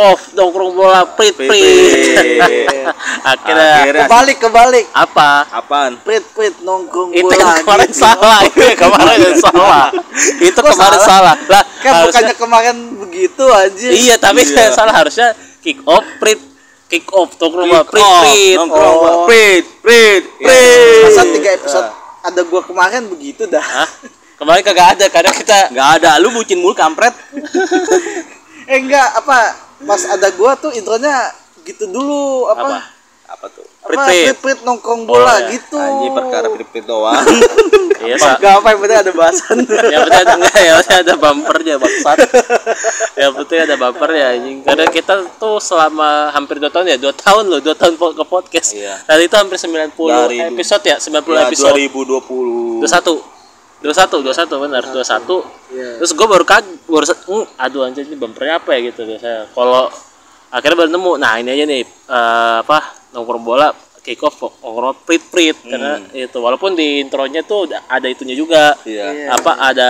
off 0.00 0.32
nongkrong 0.32 0.72
bola 0.72 1.04
prit 1.12 1.36
prit. 1.36 1.52
Akhirnya 3.22 3.68
Akhirnya 3.76 4.04
Kebalik 4.04 4.36
kebalik. 4.38 4.86
apa? 4.90 5.44
apaan? 5.52 6.00
Prit 6.00 6.24
prit 6.30 6.56
nongkrong 6.60 7.12
Itu 7.12 7.26
bola. 7.26 7.36
yang 7.36 7.52
kemarin 7.60 7.88
gitu. 7.88 8.00
salah, 8.00 8.38
itu 8.42 8.64
kemarin 8.74 9.16
yang 9.20 9.38
salah. 9.38 9.86
Itu 10.40 10.58
Kok 10.58 10.72
kemarin 10.72 10.98
salah? 10.98 11.34
salah. 11.34 11.34
Lah, 11.46 11.62
Kan 11.78 11.92
harusnya- 11.92 12.04
bukannya 12.06 12.34
kemarin 12.34 12.76
begitu 12.98 13.44
aja. 13.46 13.88
Iya, 13.90 14.14
tapi 14.16 14.40
Iya. 14.40 14.50
saya 14.50 14.70
salah 14.78 14.94
harusnya 14.94 15.28
kick 15.60 15.84
off 15.84 16.02
prit 16.16 16.40
kick 16.88 17.06
off 17.12 17.30
nongkrong 17.36 17.68
bola 17.68 17.84
prit 17.84 18.00
prit. 18.02 18.56
nongkrong 18.56 18.88
Oh. 18.90 18.98
bola. 18.98 19.16
Prit, 19.24 19.64
prit, 19.78 20.22
Iya. 20.40 20.48
prit. 20.48 21.02
Masa 21.06 21.22
tiga 21.28 21.50
episode 21.52 21.88
ada 22.20 22.40
gua 22.42 22.62
kemarin 22.62 23.02
begitu 23.06 23.44
dah. 23.44 23.62
Hah? 23.62 23.88
Kemarin 24.34 24.62
kagak 24.62 24.96
ada 24.96 25.06
karena 25.06 25.30
kita 25.30 25.58
Nggak 25.68 25.88
ada, 26.00 26.10
lu 26.16 26.32
bucin 26.32 26.56
mulu 26.58 26.72
kampret. 26.72 27.12
Eh 28.64 28.78
enggak 28.78 29.02
apa 29.16 29.38
pas 29.80 30.02
ada 30.06 30.28
gua 30.34 30.52
tuh 30.54 30.72
intronya 30.72 31.32
gitu 31.62 31.84
dulu 31.86 32.48
apa? 32.48 32.60
apa? 32.60 32.78
Apa 33.30 33.46
tuh? 33.48 33.62
Apa 33.62 33.86
Prit-prit. 33.86 34.24
prit-prit 34.34 34.58
nongkrong 34.66 35.02
bola 35.06 35.38
iya. 35.46 35.54
gitu. 35.54 35.78
Anjing 35.78 36.12
perkara 36.12 36.46
prit-prit 36.50 36.84
doang. 36.84 37.16
Iya, 38.00 38.16
sa- 38.16 38.40
Enggak 38.40 38.64
apa 38.64 38.68
yang 38.72 38.80
penting 38.80 39.00
ada 39.04 39.12
bahasan. 39.12 39.56
yang 39.92 40.00
penting 40.08 40.22
ada 40.24 40.34
enggak 40.40 40.56
ya 40.56 40.72
ada 40.80 41.14
bumpernya 41.20 41.74
bangsat 41.76 42.18
yang 43.12 43.32
penting 43.36 43.58
ada 43.60 43.74
bumpernya 43.76 44.24
anjing 44.32 44.58
karena 44.64 44.84
kita 44.88 45.12
tuh 45.36 45.60
selama 45.60 46.32
hampir 46.32 46.56
2 46.56 46.72
tahun 46.72 46.96
ya 46.96 46.96
2 46.96 47.12
tahun 47.12 47.44
loh 47.52 47.60
2 47.60 47.76
tahun 47.76 47.94
ke 48.00 48.24
podcast 48.24 48.72
Iya. 48.72 49.04
tadi 49.04 49.28
itu 49.28 49.36
hampir 49.36 49.60
90 49.60 49.92
Dari 49.92 50.38
episode 50.48 50.84
ya 50.88 50.96
90 50.96 51.12
Ya, 51.28 51.40
episode 51.44 51.76
2020. 51.76 52.88
21 52.88 53.39
21 53.80 54.20
21 54.22 54.62
benar 54.62 54.82
21 54.84 55.40
Iya. 55.70 56.02
terus 56.02 56.12
gue 56.12 56.26
baru 56.26 56.44
kag 56.44 56.66
baru 56.84 57.04
"Hmm, 57.24 57.46
aduh 57.56 57.86
anjir 57.86 58.04
ini 58.04 58.14
bumpernya 58.14 58.58
apa 58.58 58.74
ya 58.74 58.90
gitu 58.90 59.06
biasanya 59.06 59.48
kalau 59.50 59.86
akhirnya 60.50 60.76
baru 60.76 60.90
nemu 60.90 61.12
nah 61.16 61.38
ini 61.38 61.48
aja 61.48 61.64
nih 61.64 61.82
eh, 61.86 62.56
apa 62.60 62.78
nongkrong 63.10 63.40
bola 63.40 63.70
kick 64.00 64.18
off 64.20 64.34
nongkrong 64.60 64.96
prit 65.04 65.22
prit 65.22 65.56
karena 65.62 66.00
itu 66.10 66.36
walaupun 66.36 66.72
di 66.72 67.00
intronya 67.00 67.40
tuh 67.40 67.68
ada- 67.86 68.08
itunya 68.08 68.32
juga. 68.32 68.74
Iya. 68.82 69.30
apa 69.30 69.52
ada 69.60 69.88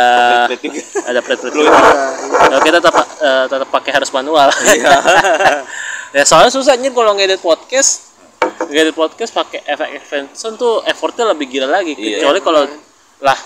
juga. 0.51 0.83
ada 1.07 1.21
prit 1.21 1.39
prit 1.39 1.55
Lu- 1.55 1.65
Kalau 2.31 2.61
kita 2.61 2.79
tetap 2.79 2.95
eh, 3.19 3.45
tetap 3.47 3.69
pakai 3.71 3.91
harus 3.95 4.11
manual. 4.11 4.51
Iya. 4.53 4.97
ya 6.21 6.23
soalnya 6.27 6.51
susah 6.51 6.75
nih 6.75 6.91
kalau 6.91 7.15
ngedit 7.15 7.39
podcast 7.39 8.11
ngedit 8.67 8.93
podcast 8.93 9.31
pakai 9.31 9.63
efek 9.65 9.89
efek 9.97 10.21
tuh 10.59 10.83
effortnya 10.85 11.31
lebih 11.31 11.47
gila 11.49 11.71
lagi 11.71 11.95
Iya. 11.95 12.19
kecuali 12.19 12.39
kalau 12.41 12.63
lah 13.21 13.39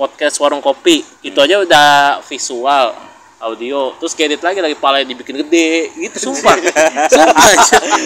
podcast 0.00 0.40
warung 0.40 0.58
kopi 0.58 1.04
itu 1.20 1.36
aja 1.36 1.60
udah 1.60 1.88
visual 2.24 2.96
audio 3.38 3.96
terus 3.96 4.12
ngedit 4.12 4.36
lagi 4.38 4.60
lagi 4.60 4.72
pala 4.74 5.00
dibikin 5.00 5.32
gede 5.38 5.88
gitu 5.94 6.28
sumpah 6.28 6.56
sumpah 7.12 7.52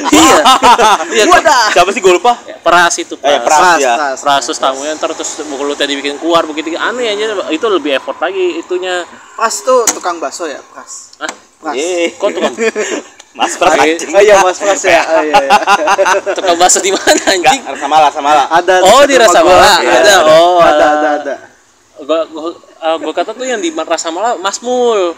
iya 0.08 0.38
iya 1.10 1.22
Gua 1.24 1.38
dah. 1.38 1.70
Siapa 1.70 1.90
sih 1.90 1.98
gue 1.98 2.12
lupa? 2.12 2.38
peras 2.60 2.94
itu 2.96 3.14
Eh, 3.16 3.38
peras 3.38 3.42
Pras, 3.42 3.58
Pras, 3.58 3.78
ya. 3.78 3.94
pras. 3.94 4.18
peras 4.22 4.42
terus 4.46 4.58
tamunya 4.58 4.94
ntar 4.94 5.10
terus 5.10 5.30
mulutnya 5.48 5.86
dibikin 5.86 6.18
keluar 6.18 6.42
begitu 6.42 6.74
aneh 6.74 7.10
aja 7.10 7.24
itu 7.48 7.66
lebih 7.68 7.94
effort 7.94 8.18
lagi 8.18 8.58
itunya 8.58 9.02
Pas 9.34 9.50
tuh 9.52 9.82
tukang 9.90 10.18
bakso 10.18 10.46
ya, 10.46 10.62
Pras. 10.64 11.18
Hah? 11.18 11.30
Pras. 11.58 11.74
Eh, 11.74 12.14
kok 12.14 12.30
tukang 12.30 12.54
Mas 13.34 13.58
Pras 13.58 13.74
Eh, 13.74 13.98
anjing. 13.98 14.14
Oh 14.14 14.22
iya, 14.22 14.38
Mas 14.38 14.62
Pras 14.62 14.82
ya. 14.86 15.02
Oh, 15.02 15.18
iya, 15.20 15.34
iya. 15.42 15.50
tukang 16.38 16.54
bakso 16.54 16.78
di 16.78 16.94
mana 16.94 17.18
anjing 17.26 17.58
Enggak, 17.58 17.90
rasa 18.06 18.20
lah. 18.22 18.46
Ada 18.54 18.74
Oh, 18.86 19.02
di 19.02 19.18
rumah 19.18 19.26
Rasa 19.26 19.38
gua. 19.42 19.50
Mala. 19.50 19.74
Iya, 19.82 19.98
Ada. 19.98 20.14
Oh, 20.30 20.58
ada 20.62 20.70
ada. 20.70 20.86
ada 20.86 21.10
ada. 21.18 21.34
Gua 22.00 22.26
gua, 22.26 22.50
uh, 22.80 22.96
gua 22.98 23.12
kata 23.12 23.30
tuh 23.30 23.44
yang 23.44 23.58
di 23.58 23.70
rasa 23.70 24.10
malah 24.10 24.34
Mul 24.58 25.14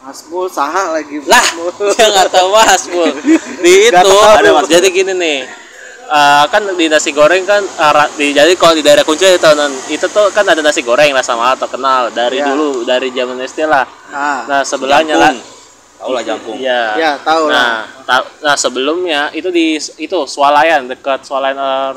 Mas 0.00 0.20
Mul 0.26 0.46
saha 0.46 0.92
lagi. 0.92 1.16
Mas 1.18 1.28
lah 1.28 1.46
Mul. 1.54 1.72
dia 1.92 2.06
nggak 2.06 2.28
tahu 2.30 2.48
Mas 2.50 2.84
Mul 2.86 3.10
di 3.64 3.72
itu 3.84 3.94
tahu. 3.94 4.16
ada 4.20 4.48
Mas 4.52 4.66
jadi 4.66 4.86
gini 4.86 5.12
nih 5.12 5.38
uh, 6.06 6.44
kan 6.46 6.60
di 6.70 6.86
nasi 6.86 7.10
goreng 7.10 7.42
kan 7.42 7.60
uh, 7.60 8.08
di, 8.12 8.30
jadi 8.30 8.52
kalau 8.54 8.72
di 8.72 8.80
daerah 8.80 9.00
Kunci 9.00 9.24
itu 9.26 9.48
itu 9.90 10.06
tuh 10.06 10.28
kan 10.30 10.44
ada 10.44 10.60
nasi 10.60 10.80
goreng 10.80 11.08
rasa 11.10 11.32
malah 11.32 11.56
terkenal 11.56 12.08
dari 12.10 12.36
Iya. 12.36 12.46
dulu 12.46 12.84
dari 12.84 13.08
zaman 13.10 13.40
SD 13.40 13.64
lah 13.64 13.84
Ah, 14.08 14.44
nah 14.44 14.60
sebelahnya 14.62 15.16
lah. 15.16 15.32
Tahu 15.96 16.10
lah 16.10 16.22
jangkung. 16.22 16.56
Iya. 16.56 16.82
ya 16.94 17.12
tahu 17.18 17.48
Nah, 17.48 17.82
lah. 17.82 18.04
ta- 18.04 18.28
nah 18.42 18.54
sebelumnya 18.54 19.32
itu 19.32 19.48
di 19.48 19.74
itu 19.80 20.18
Swalayan 20.24 20.84
dekat 20.84 21.24
Swalayan 21.24 21.56
eh, 21.56 21.92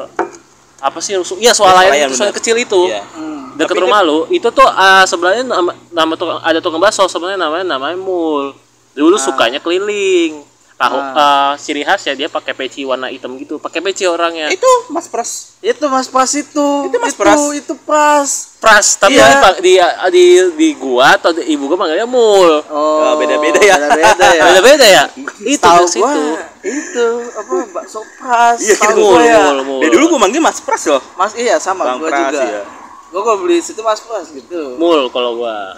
apa 0.77 0.99
sih? 1.01 1.17
Iya 1.17 1.51
Swalayan, 1.53 2.09
itu 2.09 2.15
Swalayan 2.17 2.33
bener. 2.33 2.37
kecil 2.37 2.55
itu. 2.57 2.81
Iya. 2.89 3.01
Hmm. 3.13 3.57
Dekat 3.57 3.73
Tapi 3.73 3.83
rumah 3.83 3.99
lu. 4.05 4.29
Itu 4.29 4.53
tuh 4.53 4.65
eh, 4.65 5.05
sebelahnya 5.09 5.43
nama, 5.45 5.71
nama 5.89 6.13
tukang, 6.13 6.39
ada 6.45 6.59
tukang 6.61 6.81
bakso 6.81 7.05
sebenarnya 7.09 7.41
namanya 7.41 7.65
namanya 7.77 7.97
Mul. 7.97 8.53
Dulu 8.93 9.15
sukanya 9.17 9.61
keliling. 9.61 10.41
Tahu 10.77 10.93
eh, 10.93 11.51
ciri 11.57 11.81
khas 11.81 12.05
ya 12.05 12.13
dia 12.13 12.29
pakai 12.29 12.53
peci 12.53 12.85
warna 12.85 13.09
hitam 13.09 13.33
gitu. 13.33 13.57
Pakai 13.57 13.81
peci 13.81 14.05
orangnya. 14.05 14.45
Itu 14.47 14.69
Mas 14.87 15.09
Pras. 15.09 15.57
Itu 15.57 15.89
Mas 15.89 16.05
Pras 16.05 16.31
itu. 16.31 16.67
Itu 16.85 16.97
Mas 16.97 17.17
Pras. 17.17 17.41
Itu 17.51 17.73
Pras. 17.75 18.29
Pras, 18.57 18.87
tapi 18.95 19.17
Iya. 19.17 19.57
di, 19.57 19.73
di 19.73 19.73
di 20.07 20.23
di 20.53 20.69
gua 20.73 21.13
atau 21.13 21.29
di 21.29 21.45
ibu 21.47 21.65
gua 21.65 21.77
manggilnya 21.79 22.05
Mul. 22.05 22.61
Oh, 22.69 22.77
Oh, 23.03 23.13
beda-beda 23.17 23.57
ya. 23.57 23.73
Beda-beda 23.75 24.27
ya. 24.29 24.43
Beda-beda 24.45 24.85
ya? 24.87 25.03
Itu 25.43 25.61
Tahu 25.61 25.81
gua 25.81 25.89
situ. 25.89 26.23
itu 26.63 27.07
apa 27.33 27.53
bakso 27.71 28.01
Pras. 28.15 28.57
Iya, 28.59 28.75
Tahu 28.77 28.93
Mul, 28.95 29.13
gua 29.13 29.21
ya. 29.23 29.41
mul, 29.43 29.59
mul. 29.63 29.79
Dari 29.81 29.91
dulu 29.91 30.03
gue 30.07 30.19
manggil 30.19 30.41
Mas 30.41 30.61
Pras 30.61 30.85
loh. 30.85 31.01
Mas 31.15 31.33
iya 31.33 31.57
sama 31.57 31.85
Bang 31.85 31.97
gua 31.97 32.09
Pras, 32.09 32.21
juga. 32.29 32.43
iya. 32.43 32.61
Gua 33.07 33.21
kalau 33.23 33.37
beli 33.41 33.57
situ 33.59 33.81
Mas 33.81 33.97
Pras 33.99 34.29
gitu. 34.29 34.77
Mul 34.77 35.09
kalau 35.09 35.41
gua. 35.41 35.73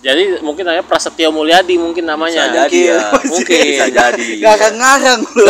Jadi 0.00 0.40
mungkin 0.40 0.64
namanya 0.64 0.84
Prasetyo 0.84 1.28
Mulyadi 1.28 1.76
mungkin 1.76 2.08
namanya. 2.08 2.48
Bisa 2.48 2.56
jadi 2.64 2.80
ya. 2.88 3.00
Mungkin. 3.28 3.60
Bisa 3.68 3.86
jadi. 3.92 4.26
Gak 4.40 4.54
akan 4.56 4.72
ngarang 4.80 5.20
lu. 5.36 5.44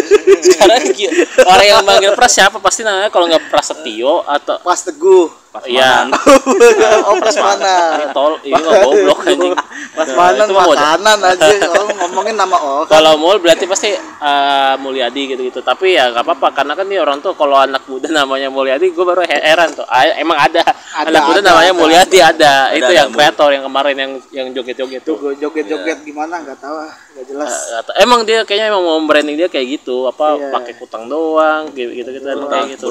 Sekarang 0.42 0.82
ki- 0.90 1.12
orang 1.46 1.66
yang 1.66 1.82
manggil 1.86 2.12
Pras 2.18 2.34
siapa 2.34 2.58
pasti 2.58 2.82
namanya 2.82 3.14
kalau 3.14 3.30
nggak 3.30 3.46
Prasetyo 3.46 4.26
atau 4.26 4.58
Pras 4.58 4.82
Teguh. 4.82 5.41
Iya. 5.52 6.08
oh 7.12 7.16
mana? 7.20 7.74
Ini 8.00 8.06
tol, 8.16 8.40
ini 8.40 8.56
mah 8.56 8.72
goblok 8.80 9.20
anjing. 9.28 9.52
Nah, 9.52 10.48
wadah. 10.48 10.48
makanan 10.48 11.18
aja. 11.20 11.44
Kalau 11.60 11.84
ngomongin 12.00 12.34
nama 12.40 12.56
orang. 12.56 12.88
Kalau 12.88 13.12
Mul 13.20 13.36
berarti 13.36 13.68
pasti 13.68 13.92
eh, 13.92 14.74
Mulyadi 14.80 15.36
gitu-gitu. 15.36 15.60
Tapi 15.60 16.00
ya 16.00 16.08
nggak 16.08 16.24
apa-apa 16.24 16.48
karena 16.56 16.72
kan 16.72 16.88
nih 16.88 17.04
orang 17.04 17.20
tuh 17.20 17.36
kalau 17.36 17.60
anak 17.60 17.84
muda 17.84 18.08
namanya 18.08 18.48
Mulyadi, 18.48 18.96
gue 18.96 19.04
baru 19.04 19.20
he- 19.28 19.44
heran 19.44 19.76
tuh. 19.76 19.84
Emang 20.16 20.40
ada, 20.40 20.64
Ada, 20.96 21.12
anak 21.12 21.22
muda 21.28 21.40
ada, 21.44 21.48
namanya 21.52 21.72
ada. 21.76 21.80
Mulyadi 21.84 22.18
ada. 22.24 22.54
Itu 22.72 22.88
ada, 22.88 22.96
yang 22.96 23.08
kreator 23.12 23.48
yang 23.52 23.64
kemarin 23.68 23.96
yang 24.00 24.12
yang 24.32 24.46
joget-joget 24.56 25.04
tuh. 25.04 25.36
Joget-joget 25.36 26.00
gimana 26.00 26.40
nggak 26.40 26.58
tahu 26.64 26.76
ah, 26.80 26.92
nggak 27.12 27.26
jelas. 27.28 27.52
Atau- 27.76 27.96
emang 28.00 28.24
dia 28.24 28.40
kayaknya 28.48 28.72
emang 28.72 28.82
mau 28.82 28.96
branding 29.04 29.36
dia 29.36 29.52
kayak 29.52 29.68
gitu 29.80 30.08
apa 30.08 30.24
Iya. 30.32 30.48
pakai 30.48 30.72
kutang 30.80 31.04
doang 31.06 31.68
gitu 31.76 31.92
gitu 31.92 32.08
gitu 32.08 32.24
emang 32.24 32.48
kayak 32.48 32.80
gitu. 32.80 32.88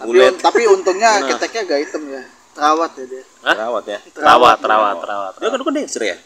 Tapi, 0.00 0.16
tapi 0.40 0.60
untungnya 0.64 1.20
keteknya 1.28 1.60
agak 1.68 1.78
hitam 1.82 2.02
ya. 2.06 2.22
Terawat 2.52 2.90
ya 2.94 3.04
dia. 3.06 3.22
Hah? 3.42 3.56
Rawat 3.58 3.84
ya. 3.86 3.98
terawat 4.12 4.56
terawat 4.58 4.96
terawat 4.98 5.32
Dia 5.36 5.48
kan 5.48 5.60
kan 5.60 5.74
dancer 5.74 6.02
ya? 6.04 6.16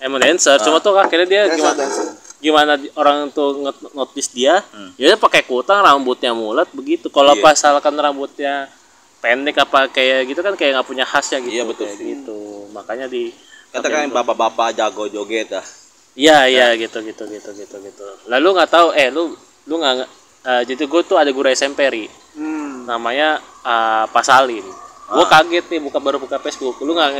emang 0.00 0.16
dancer 0.16 0.56
cuma 0.60 0.78
tuh 0.78 0.96
akhirnya 0.96 1.26
dia 1.26 1.42
Biasa, 1.44 1.56
gimana 1.56 1.76
biasa. 1.78 2.02
gimana 2.40 2.72
orang 2.94 3.18
tuh 3.28 3.48
nge- 3.60 3.92
notice 3.92 4.28
dia 4.30 4.64
ya 4.96 5.06
dia 5.06 5.16
pakai 5.16 5.44
kutang 5.44 5.76
rambutnya 5.78 6.32
mulet 6.32 6.64
begitu 6.70 7.08
kalau 7.08 7.36
Iya. 7.36 7.44
pasalkan 7.44 7.92
rambutnya 7.92 8.72
pendek 9.20 9.60
apa 9.60 9.88
kayak 9.88 10.24
gitu 10.24 10.40
kan 10.40 10.56
kayak 10.56 10.72
nggak 10.74 10.88
punya 10.88 11.04
khasnya 11.04 11.42
gitu 11.42 11.52
Iya, 11.52 11.64
betul 11.68 11.84
kayak 11.84 11.98
sih. 12.00 12.06
gitu 12.16 12.38
makanya 12.72 13.06
di 13.06 13.28
Katakan 13.68 14.08
bapak-bapak 14.08 14.72
jago 14.72 15.04
joget 15.06 15.46
dah. 15.48 15.66
Iya 16.12 16.48
iya 16.48 16.66
gitu 16.74 16.98
gitu 17.00 17.22
gitu 17.24 17.50
gitu 17.52 17.76
gitu. 17.78 18.04
Lalu 18.26 18.48
nggak 18.56 18.66
tahu 18.68 18.90
eh 18.90 19.08
lu 19.08 19.30
lu 19.62 19.74
nggak 19.76 19.94
eh, 20.42 20.62
jadi 20.64 20.82
gue 20.82 21.02
tuh 21.04 21.14
ada 21.14 21.28
guru 21.28 21.46
SMP 21.46 21.86
ri 21.86 22.04
Hmm. 22.32 22.82
namanya 22.82 23.36
eh, 23.60 24.04
Pak 24.06 24.24
Salim. 24.24 24.64
Gue 25.10 25.26
kaget 25.26 25.64
nih 25.66 25.80
buka 25.82 25.98
baru 25.98 26.16
buka 26.22 26.38
Facebook. 26.38 26.78
Lu 26.86 26.94
nggak 26.94 27.10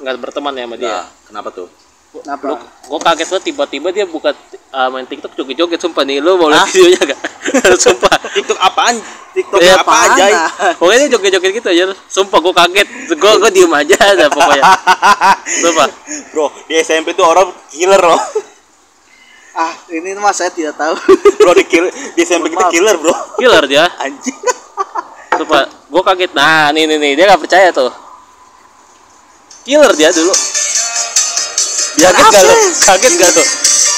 nggak 0.00 0.16
berteman 0.16 0.56
ya 0.56 0.64
sama 0.64 0.76
dia? 0.80 0.88
Nah, 0.88 1.04
kenapa 1.28 1.48
tuh? 1.52 1.68
Kenapa? 2.14 2.62
Gue 2.86 3.00
kaget 3.02 3.26
banget 3.26 3.44
tiba-tiba 3.50 3.88
dia 3.90 4.06
buka 4.06 4.30
eh, 4.48 4.88
main 4.88 5.04
TikTok 5.04 5.34
joget-joget 5.34 5.82
sumpah 5.82 6.06
nih 6.06 6.22
lu 6.22 6.38
mau 6.38 6.46
lihat 6.46 6.70
videonya 6.70 7.02
gak? 7.10 7.20
sumpah. 7.84 8.14
TikTok 8.32 8.58
apaan? 8.58 8.96
TikTok 9.34 9.58
Iya, 9.58 9.82
apa 9.82 9.92
aja? 10.08 10.24
ah? 10.30 10.72
Pokoknya 10.78 10.98
dia 11.04 11.10
joget-joget 11.18 11.52
gitu 11.58 11.68
aja. 11.74 11.84
Sumpah 12.06 12.38
gue 12.38 12.54
kaget. 12.54 12.88
Gue 13.18 13.32
gue 13.42 13.50
diem 13.50 13.72
aja 13.74 13.96
ada 13.98 14.26
pokoknya. 14.34 14.62
Sumpah. 15.44 15.86
Bro, 16.30 16.46
di 16.70 16.74
SMP 16.80 17.12
tuh 17.18 17.26
orang 17.26 17.50
killer 17.68 17.98
loh. 18.00 18.20
Ah, 19.54 19.70
ini 19.90 20.14
mah 20.18 20.34
saya 20.34 20.50
tidak 20.50 20.74
tahu. 20.74 20.94
Bro, 21.38 21.54
di, 21.54 21.62
kill, 21.66 21.86
di 21.90 22.20
SMP 22.22 22.50
kita 22.50 22.70
killer, 22.74 22.94
bro. 22.98 23.14
Killer 23.38 23.62
dia. 23.66 23.86
Anjing. 24.02 24.34
Sumpah, 25.34 25.66
gue 25.66 26.02
kaget. 26.02 26.30
Nah, 26.34 26.70
nih 26.70 26.86
nih 26.86 26.98
nih, 26.98 27.12
dia 27.18 27.24
gak 27.30 27.42
percaya 27.42 27.68
tuh. 27.74 27.90
Killer 29.64 29.92
dia 29.96 30.12
dulu. 30.14 30.34
Kaget 31.98 32.26
gak 32.30 32.42
lu? 32.44 32.54
Kaget 32.84 33.12
gak 33.18 33.30
tuh? 33.34 33.46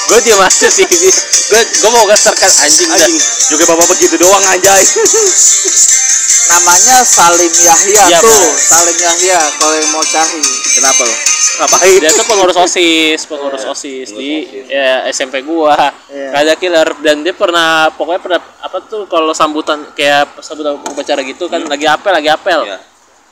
Gue 0.07 0.19
diam 0.21 0.39
aja 0.39 0.67
sih 0.67 0.83
gue 0.83 1.61
gue 1.61 1.89
mau 1.89 2.05
keserkan 2.05 2.51
anjing 2.57 2.87
dah 2.87 2.95
Anjing, 3.01 3.19
juga 3.49 3.63
bapak 3.67 3.87
begitu 3.89 4.15
doang 4.17 4.43
anjay. 4.45 4.83
namanya 6.47 7.03
Salim 7.03 7.51
Yahya 7.51 8.03
Iya, 8.07 8.19
tuh 8.19 8.31
Bang. 8.31 8.55
Salim 8.55 8.97
Yahya 8.97 9.39
kalau 9.59 9.75
yang 9.75 9.89
mau 9.91 9.99
cari 10.01 10.39
Kenapa 10.69 11.01
lo? 11.03 11.15
Ngapain? 11.57 11.97
dia 11.97 12.11
tuh 12.13 12.23
pengurus 12.23 12.57
osis 12.57 13.19
pengurus 13.25 13.63
osis 13.65 14.07
di 14.13 14.47
ya, 14.65 15.03
SMP 15.09 15.43
gua 15.43 15.75
Iya. 16.07 16.31
Raja 16.31 16.53
Killer 16.55 16.87
dan 17.01 17.19
dia 17.21 17.35
pernah 17.35 17.91
pokoknya 17.91 18.21
pernah 18.21 18.39
apa 18.59 18.77
tuh 18.81 19.03
kalau 19.05 19.31
sambutan 19.31 19.91
kayak 19.91 20.39
sambutan 20.39 20.79
upacara 20.79 21.19
gitu 21.21 21.47
kan 21.47 21.59
lagi 21.61 21.83
apel 21.83 22.13
lagi 22.13 22.29
apel 22.29 22.63
Iya. 22.63 22.79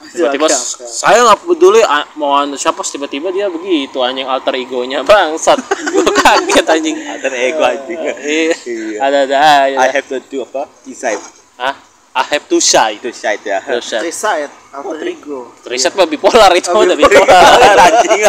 Tiba-tiba 0.06 0.47
saya 0.86 1.24
nggak 1.24 1.39
peduli 1.44 1.81
mau 2.15 2.36
anu 2.36 2.56
siapa 2.56 2.83
tiba-tiba 2.83 3.31
dia 3.31 3.47
begitu 3.47 4.00
anjing 4.00 4.24
alter 4.24 4.53
egonya 4.53 5.01
bangsat 5.01 5.59
gua 5.92 6.03
kaget 6.13 6.65
anjing 6.68 6.95
Ada 7.00 7.27
ego 7.31 7.63
anjing. 7.63 8.00
Iya, 8.00 8.53
Iya. 8.56 8.97
ada 9.00 9.18
ada 9.24 9.38
aja. 9.65 9.77
I 9.77 9.88
have 9.89 10.07
to 10.07 10.19
do 10.21 10.44
apa? 10.44 10.68
Inside. 10.86 11.19
Hah? 11.56 11.75
I 12.15 12.24
have 12.31 12.47
to 12.47 12.57
shy. 12.59 12.95
Itu 12.95 13.12
side 13.12 13.44
ya. 13.44 13.59
Riset. 13.59 14.00
Trisait 14.00 14.51
alter 14.71 15.03
ego 15.03 15.51
Riset 15.68 15.92
mah 15.95 16.07
bipolar 16.07 16.51
itu 16.53 16.71
Oh, 16.71 16.80
udah 16.80 16.95
bipolar. 16.95 17.27
bipolar. 17.27 17.75
Anjing. 17.77 18.21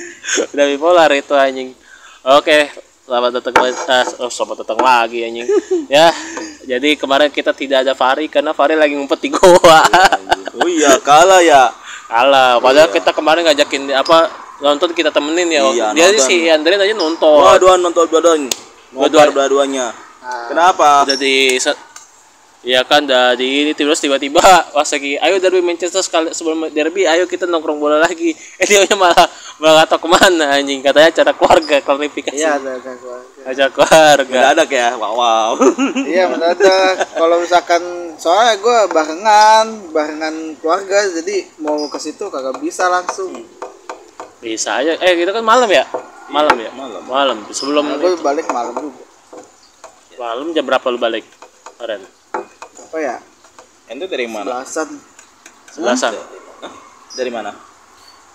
udah 0.56 0.66
bipolar 0.68 1.10
itu 1.12 1.34
anjing. 1.36 1.68
Oke, 2.26 2.72
selamat 3.06 3.38
datang 3.38 3.54
lagi. 3.62 3.76
oh, 4.18 4.26
selamat 4.26 4.56
datang 4.66 4.80
lagi 4.82 5.18
anjing. 5.22 5.46
ya, 5.86 6.10
jadi 6.66 6.98
kemarin 6.98 7.30
kita 7.30 7.54
tidak 7.54 7.86
ada 7.86 7.94
Fari 7.94 8.26
karena 8.26 8.50
Fari 8.50 8.74
lagi 8.74 8.98
ngumpet 8.98 9.20
di 9.22 9.30
goa. 9.30 9.80
Oh 10.58 10.66
iya, 10.66 10.98
kalah 10.98 11.38
ya. 11.38 11.70
Kalah. 12.10 12.58
Padahal 12.58 12.90
kita 12.90 13.14
kemarin 13.14 13.46
ngajakin 13.46 13.94
apa 13.94 14.26
nonton 14.58 14.90
kita 14.90 15.14
temenin 15.14 15.46
ya. 15.52 15.62
Iya, 15.70 15.86
Dia 15.94 16.06
nonton. 16.10 16.26
si 16.26 16.36
Andrin 16.50 16.82
aja 16.82 16.94
nonton. 16.96 17.38
Dua-duaan 17.44 17.80
nonton. 17.82 18.04
Ngobar 18.96 19.28
dua-duanya. 19.30 19.92
Nah, 20.26 20.50
Kenapa? 20.50 21.06
udah 21.06 21.14
di 21.14 21.54
se- 21.60 21.85
Iya 22.66 22.82
kan 22.82 23.06
dari 23.06 23.62
ini 23.62 23.72
terus 23.78 24.02
tiba-tiba 24.02 24.42
pas 24.74 24.90
lagi 24.90 25.14
ayo 25.22 25.38
derby 25.38 25.62
Manchester 25.62 26.02
sekali 26.02 26.34
sebelum 26.34 26.66
derby 26.74 27.06
ayo 27.06 27.22
kita 27.30 27.46
nongkrong 27.46 27.78
bola 27.78 28.02
lagi. 28.02 28.34
Eh 28.58 28.66
dia 28.70 28.82
malah 28.98 29.22
malah 29.62 29.86
tahu 29.86 30.02
ke 30.02 30.08
mana 30.10 30.58
anjing? 30.58 30.82
Katanya 30.82 31.14
acara 31.14 31.30
keluarga 31.30 31.78
klarifikasi. 31.78 32.34
Iya 32.34 32.58
ada 32.58 32.74
ada 32.74 32.92
keluarga. 32.98 33.38
acara 33.46 33.70
keluarga. 33.70 34.34
Mendadak 34.34 34.70
ya. 34.74 34.88
Wow. 34.98 35.14
wow. 35.14 35.50
iya 36.10 36.24
mendadak. 36.26 36.94
Kalau 37.14 37.36
misalkan 37.38 37.82
soalnya 38.18 38.58
gue 38.58 38.78
barengan 38.90 39.66
barengan 39.94 40.34
keluarga 40.58 41.06
jadi 41.22 41.46
mau 41.62 41.86
ke 41.86 42.02
situ 42.02 42.26
kagak 42.34 42.58
bisa 42.58 42.90
langsung. 42.90 43.30
Bisa 44.42 44.82
aja. 44.82 44.98
Eh 45.06 45.14
kita 45.14 45.30
kan 45.30 45.46
malam 45.46 45.70
ya? 45.70 45.86
Malam 46.26 46.58
ya? 46.58 46.74
malam. 46.74 47.02
malam. 47.06 47.38
Sebelum 47.54 47.94
gue 48.02 48.18
balik 48.26 48.50
malam 48.50 48.74
juga. 48.74 49.06
Malam 50.18 50.50
jam 50.50 50.66
berapa 50.66 50.86
lu 50.90 50.98
balik 50.98 51.22
kemarin 51.78 52.15
apa 52.96 53.04
ya 53.04 53.16
Ente 53.92 54.08
dari 54.08 54.24
mana? 54.24 54.48
belasan 54.56 54.88
sebelasan 55.68 56.16
Hah? 56.64 56.72
Dari 57.12 57.28
mana? 57.28 57.52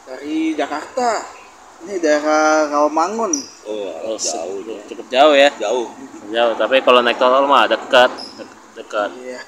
dari 0.05 0.53
Jakarta 0.53 1.17
ini 1.81 1.97
daerah 1.97 2.69
Rawamangun 2.69 3.33
Oh, 3.65 3.89
oh, 4.05 4.15
jauh. 4.15 4.61
se- 4.61 4.85
cukup 4.85 5.09
jauh 5.09 5.33
ya 5.33 5.49
Jauh. 5.57 5.89
jauh 6.29 6.53
tapi 6.53 6.85
kalau 6.85 7.01
naik 7.01 7.17
tol 7.17 7.41
mah 7.49 7.65
dekat 7.65 8.13
dek- 8.37 8.57
dekat 8.77 9.09
iya 9.17 9.41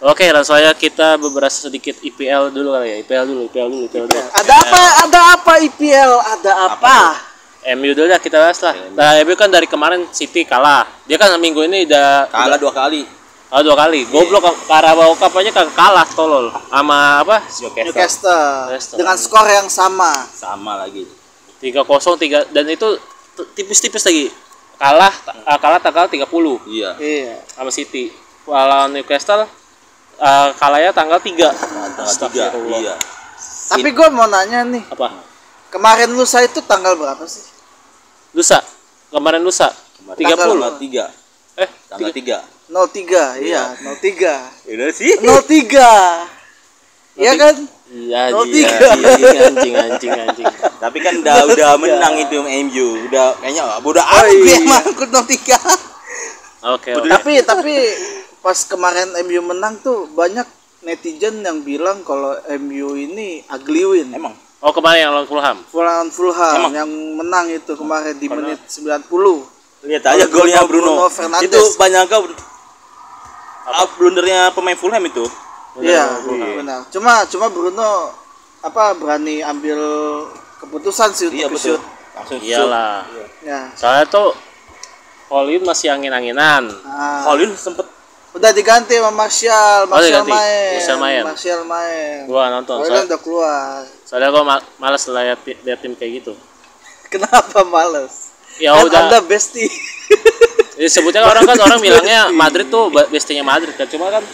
Oke, 0.00 0.28
langsung 0.28 0.56
aja 0.56 0.72
kita 0.72 1.16
beberapa 1.16 1.48
sedikit 1.48 1.96
IPL 1.98 2.48
dulu 2.50 2.72
kali 2.72 2.88
ya. 2.88 2.96
IPL 3.00 3.24
dulu, 3.26 3.40
IPL 3.52 3.68
dulu, 3.68 3.84
IPL 3.84 4.04
dulu. 4.08 4.20
ada 4.32 4.54
apa 4.56 4.80
ada 5.04 5.20
apa 5.36 5.52
IPL 5.60 6.12
ada 6.16 6.52
apa, 6.72 6.96
MU 7.76 7.92
dulu 7.92 8.08
dah 8.08 8.16
kita 8.16 8.40
bahas 8.40 8.56
lah. 8.60 8.72
Nah, 8.96 9.20
MU 9.20 9.36
kan 9.36 9.52
dari 9.52 9.68
kemarin 9.68 10.08
City 10.08 10.48
kalah. 10.48 10.88
Dia 11.04 11.20
kan 11.20 11.36
minggu 11.36 11.68
ini 11.68 11.84
udah 11.84 12.32
Kalah 12.32 12.56
dua 12.56 12.72
kali. 12.72 13.19
Oh, 13.50 13.60
dua 13.60 13.76
kali. 13.76 14.06
Goblok 14.06 14.46
Carabao 14.64 15.12
Cup 15.14 15.34
aja 15.36 15.50
kagak 15.50 15.74
kalah 15.74 16.06
tolol. 16.14 16.46
Sama 16.70 17.22
apa? 17.22 17.36
Newcastle. 17.42 17.86
Newcastle 17.90 18.66
Newcastle. 18.70 18.96
dengan 18.98 19.16
skor 19.18 19.46
yang 19.46 19.68
sama 19.68 20.24
Sama 20.30 20.78
lagi. 20.78 21.04
3-0 21.60 21.84
3 21.84 22.56
dan 22.56 22.64
itu 22.66 22.88
tipis-tipis 23.52 24.00
lagi. 24.02 24.26
Kalah 24.80 25.12
ah, 25.44 25.58
kalah 25.60 25.76
tanggal 25.76 26.08
30 26.08 26.24
Iya. 26.64 26.90
iya 26.96 27.36
sama 27.52 27.68
City. 27.68 28.08
Lawan 28.48 28.96
Newcastle 28.96 29.44
ah, 30.16 30.48
kalahnya 30.56 30.94
tanggal 30.96 31.20
3. 31.20 31.28
Tanggal 31.28 31.88
tiga. 31.92 32.04
Astagfirullah. 32.08 32.80
Iya. 32.80 32.94
tapi 33.70 33.88
gue 33.94 34.08
mau 34.10 34.26
nanya 34.26 34.66
nih 34.66 34.82
Apa? 34.90 35.14
kemarin 35.70 36.10
lusa 36.10 36.42
itu 36.42 36.58
tanggal 36.60 36.92
berapa 36.98 37.22
sih 37.24 37.46
Lusa. 38.30 38.62
Kemarin 39.10 39.42
lusa. 39.42 39.70
30. 40.06 40.22
Tanggal 40.38 40.78
tiga. 40.78 41.04
Eh, 41.58 41.66
Tanggal 41.90 42.10
tiga. 42.14 42.38
03 42.70 43.42
iya 43.42 43.74
03 43.74 44.70
Ini 44.70 44.86
sih. 44.90 45.18
03 45.18 47.18
iya 47.18 47.32
kan 47.34 47.54
Iya, 47.90 48.30
Oh, 48.30 48.46
iya, 48.46 48.70
tiga. 48.70 48.86
iya, 49.18 49.50
anjing, 49.50 49.74
anjing, 49.74 50.12
anjing. 50.14 50.46
Tapi 50.78 51.02
kan 51.02 51.10
udah 51.10 51.42
udah 51.42 51.70
menang 51.74 52.22
itu 52.22 52.38
MU. 52.38 53.02
Udah 53.10 53.34
kayaknya 53.34 53.66
udah 53.82 54.04
oh 54.06 54.22
amat 54.22 54.30
iya 54.30 54.54
ya 54.54 54.62
mah. 54.62 54.80
ikut 54.86 55.08
03 55.10 55.18
Oke, 56.70 56.90
oke. 56.94 57.08
tapi 57.10 57.32
tapi 57.42 57.74
pas 58.38 58.54
kemarin 58.62 59.10
MU 59.26 59.42
menang 59.42 59.74
tuh 59.82 60.06
banyak 60.06 60.46
netizen 60.80 61.42
yang 61.42 61.60
bilang 61.60 62.00
kalau 62.00 62.32
MU 62.62 62.94
ini 62.94 63.42
ugly 63.48 63.82
win 63.82 64.08
Emang. 64.14 64.32
Oh, 64.62 64.70
kemarin 64.70 65.02
yang 65.02 65.12
lawan 65.12 65.26
Fulham. 65.26 65.56
Fulham 65.66 66.06
Fulham 66.08 66.56
Emang? 66.62 66.72
yang 66.76 66.90
menang 67.18 67.50
itu 67.50 67.74
kemarin 67.74 68.14
di 68.14 68.28
menit 68.30 68.60
90 68.70 69.02
Lihat 69.82 70.04
aja 70.06 70.24
golnya 70.28 70.60
Bruno. 70.62 70.94
Bruno 70.94 71.08
Fernandes. 71.08 71.42
Itu 71.42 71.58
banyak 71.74 72.06
ah, 73.62 73.86
blundernya 73.94 74.50
pemain 74.50 74.74
Fulham 74.74 75.02
itu. 75.02 75.24
Iya, 75.76 76.18
Iya. 76.26 76.46
benar. 76.58 76.80
Cuma 76.88 77.24
cuma 77.24 77.46
Bruno 77.48 78.10
apa 78.60 78.92
berani 78.92 79.40
ambil 79.40 79.78
keputusan 80.58 81.10
sih 81.10 81.30
Iya 81.30 81.46
untuk 81.46 81.56
betul. 81.56 81.76
shoot. 81.76 81.82
Langsung 82.12 82.38
shoot. 82.38 82.50
Iyalah. 82.50 83.06
Ya. 83.40 83.60
Soalnya 83.72 84.04
tuh 84.06 84.34
Hollywood 85.26 85.62
masih 85.64 85.88
angin-anginan. 85.88 86.66
Nah, 86.82 87.22
Colin 87.22 87.54
sempet 87.54 87.86
udah 88.30 88.50
diganti 88.50 88.94
sama 88.94 89.10
Martial, 89.16 89.78
Oh, 89.80 89.90
Martial 89.90 90.22
diganti. 90.22 90.30
main. 90.32 90.70
Martial 90.74 90.98
main. 90.98 91.22
Martial 91.24 91.60
main. 91.64 92.16
Gua 92.26 92.42
nonton. 92.48 92.76
Soalnya 92.78 92.90
Soalnya, 92.90 93.08
udah 93.08 93.20
keluar. 93.22 93.78
soalnya 94.02 94.28
gua 94.28 94.42
ma 94.42 94.56
malas 94.76 95.02
lihat 95.06 95.38
lihat 95.42 95.78
tim 95.78 95.94
kayak 95.94 96.12
gitu. 96.20 96.32
Kenapa 97.12 97.62
males? 97.64 98.29
Ya 98.60 98.76
kan 98.76 98.86
udah. 98.86 99.00
Anda 99.08 99.18
bestie. 99.24 99.66
Ya, 100.80 100.88
sebutnya 100.88 101.20
orang 101.20 101.44
kan 101.44 101.60
orang 101.60 101.76
bilangnya 101.76 102.32
Madrid 102.32 102.72
tuh 102.72 102.88
bestinya 103.12 103.44
Madrid 103.44 103.76
kan. 103.76 103.84
Cuma 103.84 104.08
kan 104.08 104.24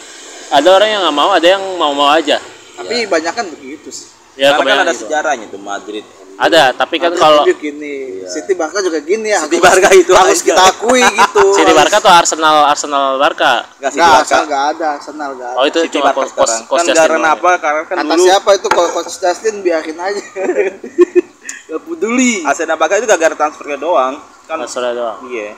ada 0.54 0.68
orang 0.78 0.88
yang 0.94 1.00
nggak 1.02 1.16
mau, 1.18 1.30
ada 1.34 1.42
yang 1.42 1.62
mau-mau 1.74 2.06
aja. 2.06 2.38
Tapi 2.78 3.02
banyak 3.10 3.34
kan 3.34 3.50
begitu 3.50 3.90
sih. 3.90 4.14
Ya 4.38 4.54
karena 4.54 4.78
kan 4.78 4.78
ada 4.86 4.94
gitu. 4.94 5.10
sejarahnya 5.10 5.50
tuh 5.50 5.58
Madrid. 5.58 6.06
Ada, 6.36 6.72
tapi 6.72 6.96
kan 6.96 7.12
kalau 7.12 7.48
gini, 7.48 8.20
City 8.24 8.52
Barca 8.52 8.78
juga 8.78 9.00
gini 9.00 9.32
ya. 9.32 9.40
City 9.40 9.56
Barca 9.56 9.88
itu 9.90 10.12
harus 10.12 10.36
aja. 10.36 10.46
kita 10.46 10.62
akui 10.68 11.00
gitu. 11.24 11.44
City 11.52 11.72
Barca 11.72 11.96
tuh 11.96 12.12
Arsenal 12.12 12.56
Arsenal 12.66 13.16
Barca. 13.16 13.64
City 13.80 13.96
Enggak, 13.96 14.12
Barca. 14.12 14.20
Arsenal 14.20 14.44
enggak 14.44 14.64
ada, 14.68 14.86
Arsenal 14.92 15.30
enggak 15.32 15.48
ada. 15.48 15.56
Oh 15.56 15.64
itu 15.64 15.78
City 15.80 15.94
cuma 15.94 16.04
Barca 16.06 16.18
kos 16.18 16.28
kos 16.28 16.36
sekarang. 16.44 16.60
kos 16.62 16.76
Kan 16.76 16.84
Justin 16.86 17.00
karena 17.02 17.16
doang. 17.18 17.34
apa? 17.34 17.50
Karena 17.56 17.80
kan 17.82 17.96
Kata 17.96 18.04
dulu 18.10 18.22
siapa 18.22 18.50
itu 18.52 18.68
kalau 18.68 18.88
coach 18.92 19.14
Justin 19.16 19.54
biarin 19.60 19.96
aja. 19.96 20.22
Gak 21.66 21.80
peduli. 21.82 22.32
Arsenal 22.42 22.76
Barca 22.76 22.94
itu 22.94 23.06
gara-gara 23.06 23.34
transfernya 23.36 23.78
doang. 23.78 24.14
Kan 24.44 24.56
Arsenal 24.58 24.92
doang. 24.92 25.18
iya. 25.26 25.56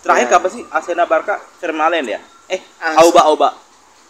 Terakhir 0.00 0.26
kapan 0.28 0.50
sih 0.50 0.62
Arsenal 0.66 1.04
Barca 1.04 1.34
Vermaelen 1.58 2.06
ya? 2.08 2.20
Eh, 2.46 2.62
Auba 2.96 3.26
Auba. 3.26 3.50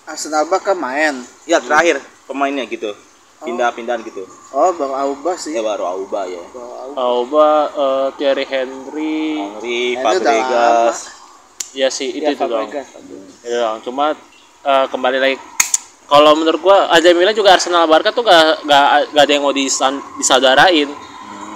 Arsenal 0.05 0.47
Barca 0.47 0.71
main. 0.73 1.19
Ya 1.45 1.59
terakhir 1.59 1.99
pemainnya 2.25 2.63
gitu. 2.65 2.95
Pindah-pindahan 3.39 4.01
gitu. 4.03 4.25
Oh, 4.51 4.73
Bang 4.73 4.93
Auba 4.93 5.37
sih. 5.37 5.53
Ya 5.53 5.61
baru 5.61 5.85
Auba 5.85 6.25
ya. 6.25 6.41
Bang 6.51 6.65
Auba. 6.65 6.97
Auba, 6.97 7.51
eh, 7.69 8.07
Thierry 8.17 8.47
Henry, 8.47 9.37
Henry, 9.37 9.83
Fabregas. 10.01 11.13
ya 11.77 11.93
sih 11.93 12.09
itu 12.11 12.25
Iya, 12.25 12.33
itu 12.33 12.45
doang. 12.45 12.69
Fabregas. 12.69 12.89
Itu 13.45 13.53
doang. 13.53 13.79
Cuma 13.85 14.05
eh, 14.63 14.87
kembali 14.89 15.19
lagi 15.19 15.37
kalau 16.07 16.33
menurut 16.33 16.61
gua 16.61 16.87
ada 16.87 17.09
Milan 17.11 17.35
juga 17.35 17.53
Arsenal 17.53 17.85
Barca 17.85 18.09
tuh 18.09 18.23
gak, 18.23 18.63
gak, 18.63 18.87
gak 19.11 19.23
ada 19.27 19.33
yang 19.33 19.43
mau 19.43 19.51
disan- 19.51 20.03
disaudarain 20.17 20.87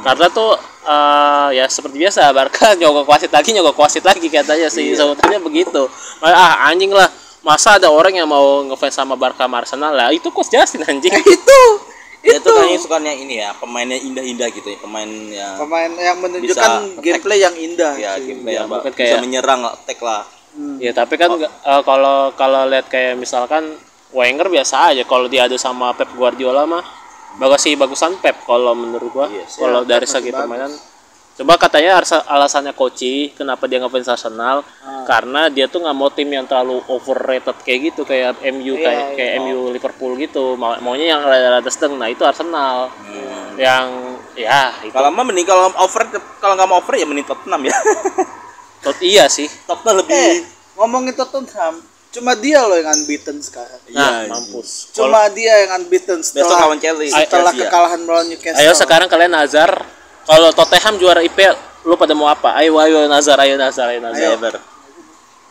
karena 0.01 0.27
tuh 0.29 0.59
eh, 0.83 1.49
ya 1.55 1.65
seperti 1.67 1.97
biasa 1.99 2.31
Barca 2.31 2.73
nyogok 2.79 3.07
wasit 3.07 3.31
lagi 3.31 3.55
nyogok 3.55 3.79
wasit 3.79 4.03
lagi 4.03 4.27
katanya 4.27 4.67
sih 4.67 4.91
sebutannya 4.91 5.39
begitu 5.39 5.87
ah 6.21 6.67
anjing 6.67 6.91
lah 6.91 7.07
masa 7.41 7.77
ada 7.77 7.89
orang 7.89 8.13
yang 8.13 8.27
mau 8.27 8.61
ngefans 8.65 8.93
sama 8.93 9.15
Barca 9.15 9.45
sama 9.45 9.59
Arsenal 9.59 9.93
lah 9.93 10.09
itu 10.11 10.29
kos 10.29 10.49
Justin 10.49 10.85
anjing 10.85 11.13
itu 11.37 11.63
Dia 12.21 12.37
itu 12.37 12.45
tuh 12.45 12.53
kayaknya 12.53 12.79
sukanya 12.79 13.13
ini 13.17 13.41
ya, 13.41 13.57
pemainnya 13.57 13.97
indah-indah 13.97 14.53
gitu 14.53 14.69
ya, 14.69 14.77
pemain 14.77 15.09
yang 15.09 15.57
pemain 15.57 15.89
yang 15.89 16.17
menunjukkan 16.21 17.01
gameplay 17.01 17.41
yang 17.41 17.57
indah. 17.57 17.97
ya 17.97 18.13
sih. 18.15 18.29
gameplay 18.29 18.53
Ya, 18.53 18.61
yang 18.61 18.69
mungkin 18.69 18.93
bisa 18.93 19.01
kayak- 19.09 19.23
menyerang 19.25 19.61
attack 19.65 19.99
lah. 20.01 20.29
Hmm. 20.53 20.77
Ya 20.77 20.93
tapi 20.93 21.17
kan 21.17 21.33
nggak- 21.33 21.49
eh, 21.49 21.81
kalau 21.81 22.37
kalau 22.37 22.69
lihat 22.69 22.87
kayak 22.87 23.17
misalkan 23.17 23.73
Wenger 24.13 24.51
biasa 24.51 24.93
aja 24.93 25.01
kalau 25.03 25.33
diadu 25.33 25.57
sama 25.57 25.97
Pep 25.97 26.13
Guardiola 26.13 26.69
mah 26.69 26.85
bagus 27.39 27.63
sih 27.63 27.73
bagusan 27.73 28.21
Pep 28.21 28.37
kalau 28.45 28.77
menurut 28.77 29.09
gua. 29.09 29.25
Iya 29.25 29.49
sih. 29.49 29.65
kalau 29.65 29.81
Ya, 29.81 29.89
dari 29.89 30.05
segi 30.05 30.29
permainan. 30.29 30.77
Coba 31.41 31.57
katanya 31.57 31.97
alasannya 32.27 32.71
Koci 32.71 33.33
kenapa 33.33 33.65
dia 33.65 33.81
ngefans 33.81 34.07
Arsenal 34.07 34.61
Ah. 34.81 35.09
karena 35.09 35.49
dia 35.49 35.65
tuh 35.65 35.81
nggak 35.81 35.97
mau 35.97 36.09
tim 36.09 36.29
yang 36.29 36.45
terlalu 36.45 36.85
overrated 36.87 37.57
kayak 37.59 37.81
gitu 37.89 38.05
kayak 38.05 38.37
MU 38.51 38.77
Iya, 38.77 38.85
kayak 38.85 39.01
iya. 39.03 39.17
kayak 39.17 39.33
MU 39.41 39.59
Liverpool 39.71 40.13
gitu 40.17 40.53
mau 40.55 40.77
maunya 40.79 41.11
yang 41.11 41.21
rada-rada 41.23 41.65
sedang 41.67 41.97
nah 41.97 42.07
itu 42.07 42.21
Arsenal 42.23 42.93
yang 43.57 43.89
ya 44.35 44.77
itu 44.81 44.93
Kalau 44.93 45.09
mah 45.09 45.25
mending 45.25 45.45
kalau 45.45 45.73
over 45.75 46.03
kalau 46.37 46.55
nggak 46.55 46.69
mau 46.69 46.77
over 46.77 46.93
ya 46.93 47.05
mending 47.05 47.25
Tottenham 47.25 47.61
ya. 47.63 47.77
Tot- 48.85 49.01
iya 49.01 49.25
sih 49.27 49.49
Tottenham 49.65 49.97
lebih 49.99 50.13
Eh, 50.13 50.37
ngomongin 50.75 51.13
Tottenham, 51.13 51.81
cuma 52.11 52.33
dia 52.35 52.61
loh 52.63 52.73
yang 52.75 52.89
unbeaten 52.91 53.37
sekarang. 53.39 53.81
nah 53.91 54.25
Iya, 54.25 54.29
mampus 54.29 54.93
Cuma 54.93 55.25
dia 55.31 55.53
yang 55.59 55.71
unbeaten 55.79 56.21
besok 56.21 56.37
setelah 56.43 56.61
lawan 56.63 56.77
Chelsea. 56.79 57.09
setelah 57.11 57.49
ya. 57.51 57.61
kekalahan 57.63 58.01
melawan 58.03 58.27
Newcastle. 58.27 58.61
ayo 58.61 58.73
sekarang 58.73 59.09
kalian 59.09 59.33
Nazar 59.33 59.73
kalau 60.25 60.51
Tottenham 60.51 60.95
juara 60.97 61.21
IPL 61.21 61.55
lu 61.81 61.97
pada 61.97 62.13
mau 62.13 62.27
apa 62.27 62.53
ayo 62.59 62.77
ayo 62.77 63.05
Nazar 63.07 63.41
ayo 63.41 63.57
Nazar 63.57 63.89
ayo 63.89 64.01
Nazar 64.01 64.37
Ever. 64.37 64.57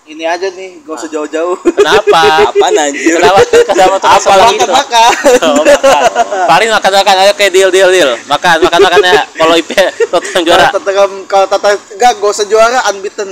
Ini 0.03 0.25
aja 0.25 0.49
nih, 0.49 0.81
gak 0.81 0.97
usah 0.97 1.05
jauh-jauh. 1.07 1.53
kenapa 1.69 2.21
Apaan 2.49 2.73
anjir? 2.73 3.13
kenapa 3.13 3.45
kenapa 3.45 3.95
tuh 4.01 4.09
Apa 4.09 4.31
lah, 4.33 4.47
gitu 4.49 4.65
Makan. 4.65 5.11
Oh, 5.45 5.61
makan. 5.61 6.01
Paling 6.49 6.69
makan 6.71 6.91
makan 6.97 7.15
ayo 7.21 7.31
kayak 7.33 7.53
deal 7.53 7.69
deal 7.69 7.89
deal. 7.93 8.17
Makan 8.25 8.57
makan 8.65 8.79
makannya 8.81 9.13
kalau 9.37 9.53
IP 9.53 9.69
Tottenham 10.09 10.41
juara. 10.43 10.65
Kalau 10.65 10.73
Tottenham 10.75 11.11
kalau 11.29 11.45
Tottenham 11.45 11.77
enggak 11.93 12.11
gak 12.17 12.29
usah 12.29 12.45
juara 12.45 12.79
unbeaten. 12.89 13.29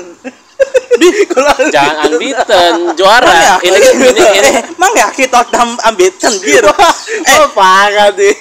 Jangan 1.73 2.09
unbeaten 2.09 2.73
juara. 2.93 3.57
Ini 3.57 3.77
ini 3.97 4.25
ini 4.37 4.49
Emang 4.69 4.93
ya 4.93 5.09
kita 5.09 5.45
Tottenham 5.45 5.81
ambetan 5.81 6.33
bir. 6.37 6.61
eh 6.61 7.45
parah 7.57 8.13
deh. 8.13 8.37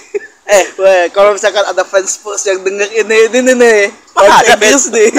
Eh, 0.46 0.64
weh, 0.76 1.02
kalau 1.10 1.34
misalkan 1.34 1.62
ada 1.62 1.82
fans 1.82 2.14
Spurs 2.14 2.46
yang 2.46 2.62
denger 2.62 2.86
ini, 2.94 3.16
ini 3.26 3.38
nih 3.42 3.54
nih, 3.56 3.80
Mana 4.12 4.30
fans 4.30 4.46
ada 4.46 4.54
Inggris 4.56 4.84
nih. 4.88 5.10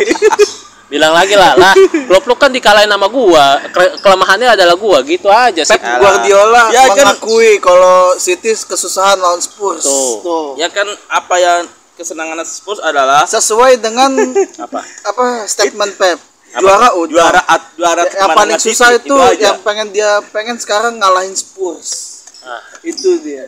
bilang 0.88 1.12
lagi 1.12 1.36
lah 1.36 1.52
lah 1.54 1.76
klub 2.08 2.24
lu 2.24 2.32
kan 2.34 2.48
dikalahin 2.48 2.88
sama 2.88 3.12
gua 3.12 3.60
Ke- 3.68 4.00
kelemahannya 4.00 4.56
adalah 4.56 4.72
gua 4.74 5.04
gitu 5.04 5.28
aja 5.28 5.60
sih 5.60 5.76
Pep 5.76 5.84
Guardiola 5.84 6.72
Ya, 6.72 6.88
kan- 6.88 7.12
mengakui 7.12 7.60
kalau 7.60 8.16
City 8.16 8.56
kesusahan 8.56 9.20
lawan 9.20 9.44
Spurs. 9.44 9.84
Tuh. 9.84 10.56
Ya 10.56 10.72
kan 10.72 10.88
apa 11.12 11.36
yang 11.36 11.68
kesenangan 11.94 12.40
Spurs 12.42 12.80
adalah 12.80 13.28
Sesuai 13.28 13.84
dengan 13.84 14.16
apa 14.64 14.80
apa 15.04 15.24
statement 15.44 15.92
Pep. 16.00 16.24
Juara 16.56 16.96
udah. 16.96 17.12
juara 17.12 17.42
at, 17.44 17.64
juara 17.76 18.08
yang 18.08 18.32
paling 18.32 18.56
susah 18.56 18.96
itu, 18.96 19.12
aja. 19.12 19.52
yang 19.52 19.60
pengen 19.60 19.92
dia 19.92 20.24
pengen 20.32 20.56
sekarang 20.56 20.96
ngalahin 20.96 21.36
Spurs. 21.36 22.07
Ah. 22.48 22.64
Itu 22.80 23.20
dia. 23.20 23.44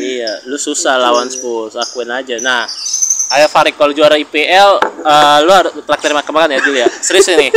iya 0.00 0.40
lu 0.48 0.56
susah 0.56 0.96
lawan 0.96 1.28
Spurs 1.28 1.76
akuin 1.76 2.08
aja. 2.08 2.40
Nah 2.40 2.64
ayo 3.36 3.46
Farid 3.52 3.76
kalau 3.76 3.92
juara 3.92 4.16
IPL 4.16 4.80
eh, 5.04 5.38
lu 5.44 5.52
harus 5.52 5.76
traktir 5.84 6.16
makan 6.16 6.32
makan 6.32 6.56
ya 6.56 6.60
Dil 6.64 6.76
ya? 6.80 6.88
Serius 7.04 7.28
ini? 7.36 7.52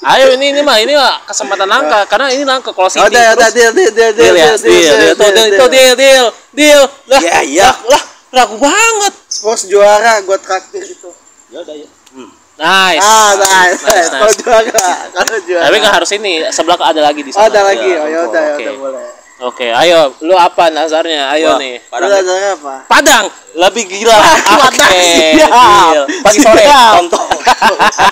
Ayo 0.00 0.32
ini 0.36 0.56
ini 0.56 0.60
mah 0.64 0.80
ini 0.80 0.96
mah 0.96 1.28
kesempatan 1.28 1.68
langka 1.68 2.08
karena 2.08 2.32
ini 2.32 2.44
langka 2.44 2.72
kalau 2.72 2.88
City. 2.88 3.04
Udah, 3.04 3.36
udah, 3.36 3.48
terus 3.52 3.52
deal, 3.52 3.72
deal, 3.72 3.92
deal, 3.92 4.12
deal 4.16 4.34
ya? 4.36 4.48
deal 4.56 4.94
deal 4.96 5.14
deal 5.16 5.48
itu 5.48 5.66
deal 5.68 5.94
deal 5.96 6.26
deal 6.56 6.82
lah 7.08 7.20
Ya, 7.20 7.68
lah, 7.68 7.76
lah 7.84 8.02
ragu 8.32 8.56
banget. 8.56 9.12
Spurs 9.28 9.68
juara, 9.68 10.24
gua 10.24 10.40
traktir 10.40 10.84
itu. 10.88 11.10
Ya 11.52 11.60
udah 11.60 11.76
ya. 11.76 11.88
Nice 12.60 13.00
Ah, 13.00 13.32
nice, 13.32 13.80
nice, 13.80 13.80
nice. 13.80 14.10
nice. 14.10 14.10
Kalau 14.20 14.32
juara, 14.36 14.94
kalau 15.16 15.38
juara. 15.40 15.62
tapi 15.64 15.74
nggak 15.76 15.94
harus 15.96 16.10
ini 16.12 16.32
sebelah 16.46 16.76
ada 16.78 17.00
lagi 17.00 17.20
di 17.22 17.30
Oh, 17.30 17.40
sana 17.40 17.48
ada 17.48 17.60
lagi. 17.64 17.88
Ya, 17.88 17.98
Oh, 17.98 18.06
ya 18.06 18.18
udah, 18.22 18.42
ya 18.42 18.54
udah 18.60 18.74
boleh. 18.76 19.04
oke 19.40 19.64
ayo 19.64 20.12
lu 20.20 20.36
apa 20.36 20.68
nazarnya 20.68 21.32
ayo 21.32 21.56
Wah, 21.56 21.58
nih 21.58 21.80
Udah, 21.88 22.12
ada 22.12 22.34
apa? 22.52 22.74
Padang 22.84 23.24
lebih 23.56 23.88
gila 23.88 24.12
oke 24.68 24.92
Padang, 25.40 26.06
pagi 26.20 26.38
sore. 26.38 26.64
Contoh. 26.68 27.24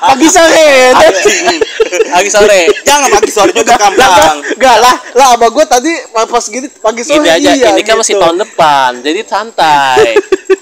Pagi 0.09 0.27
sore. 0.27 0.69
pagi 1.89 2.31
sore 2.31 2.61
Jangan 2.81 3.09
pagi 3.11 3.31
sore 3.31 3.51
juga 3.53 3.75
gampang. 3.75 4.37
Enggak 4.55 4.77
lah, 4.79 4.95
lah 5.15 5.27
abang 5.35 5.51
gua 5.51 5.65
tadi 5.65 5.93
pas 6.11 6.45
gini 6.45 6.69
pagi 6.75 7.03
sore 7.03 7.21
Gini 7.21 7.29
aja, 7.31 7.51
iya, 7.53 7.69
ini 7.73 7.83
kan 7.83 7.97
masih 7.97 8.15
gitu. 8.15 8.23
tahun 8.23 8.37
depan, 8.39 8.91
jadi 9.01 9.21
santai. 9.25 10.17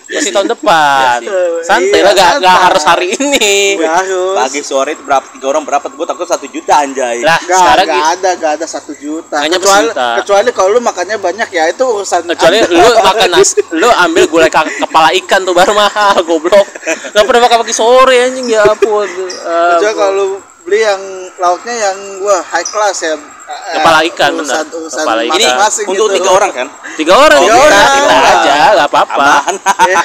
Masih 0.07 0.31
tahun 0.31 0.49
depan, 0.49 1.19
santai 1.61 1.99
Iya, 1.99 2.07
lah, 2.07 2.13
gak, 2.15 2.31
santai. 2.39 2.57
harus 2.63 2.83
hari 2.87 3.07
ini. 3.13 3.75
Nggak 3.77 3.95
harus. 4.01 4.35
Pagi 4.39 4.61
sore 4.63 4.91
itu 4.95 5.03
berapa 5.03 5.27
tiga 5.29 5.47
orang 5.51 5.67
berapa? 5.67 5.87
Gue 5.91 6.07
takut 6.07 6.25
satu 6.25 6.47
juta 6.47 6.79
anjay. 6.79 7.21
Lah, 7.21 7.37
Gak, 7.37 7.59
sekarang 7.59 7.87
gak 7.87 8.07
ada, 8.17 8.31
gak 8.39 8.53
ada 8.57 8.67
satu 8.67 8.93
juta. 8.95 9.43
Hanya 9.43 9.59
kecuali, 9.59 9.91
berjuta. 9.91 10.09
kecuali 10.23 10.49
kalau 10.55 10.69
lu 10.73 10.81
makannya 10.81 11.19
banyak 11.19 11.49
ya 11.51 11.65
itu 11.69 11.83
urusan. 11.83 12.23
kecuali 12.25 12.57
Anda. 12.63 12.71
lu 12.71 12.87
makan 13.11 13.29
nasi, 13.35 13.61
lu 13.75 13.89
ambil 13.91 14.25
gulai 14.31 14.49
kepala 14.49 15.09
ikan 15.21 15.41
tuh 15.43 15.53
baru 15.53 15.73
mahal, 15.75 16.15
goblok. 16.23 16.67
Gak 17.13 17.25
pernah 17.27 17.43
makan 17.43 17.57
pagi 17.67 17.75
sore 17.75 18.17
anjing 18.23 18.47
ya 18.47 18.63
ampun. 18.63 19.11
Kecuali 19.11 19.91
kalau 19.93 20.13
lu 20.15 20.27
beli 20.67 20.83
yang 20.83 21.03
lauknya 21.39 21.75
yang 21.79 21.99
gua 22.19 22.43
high 22.43 22.67
class 22.67 23.07
ya. 23.07 23.15
Eh, 23.47 23.75
Kepala 23.79 23.99
ikan, 24.11 24.31
benar. 24.43 24.63
Kepala 24.67 25.21
ikan. 25.27 25.39
Untuk 25.87 26.07
gitu. 26.11 26.17
tiga 26.19 26.31
orang 26.35 26.51
kan? 26.51 26.67
tiga 26.97 27.13
orang, 27.13 27.41
Tiga 27.45 27.53
kita, 27.53 27.67
orang. 27.69 27.85
kita 27.93 28.17
aja, 28.25 28.57
gak 28.73 28.89
apa-apa. 28.89 29.31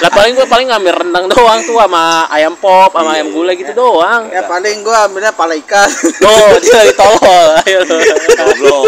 Lah 0.02 0.10
paling 0.12 0.32
gua 0.36 0.46
paling 0.46 0.66
ngambil 0.68 0.94
rendang 1.02 1.26
doang 1.32 1.58
tuh 1.64 1.80
sama 1.80 2.28
ayam 2.28 2.54
pop, 2.60 2.92
sama 2.92 3.16
ayam 3.16 3.32
gulai 3.32 3.56
gitu 3.56 3.72
doang. 3.72 4.28
Ya 4.28 4.44
paling 4.44 4.84
gua 4.84 5.08
ambilnya 5.08 5.32
pala 5.32 5.56
ikan. 5.56 5.88
Oh, 6.22 6.54
dia 6.62 6.72
lagi 6.86 6.94
tolol. 6.94 7.46
Ayo. 7.66 7.80
Goblok. 7.82 8.86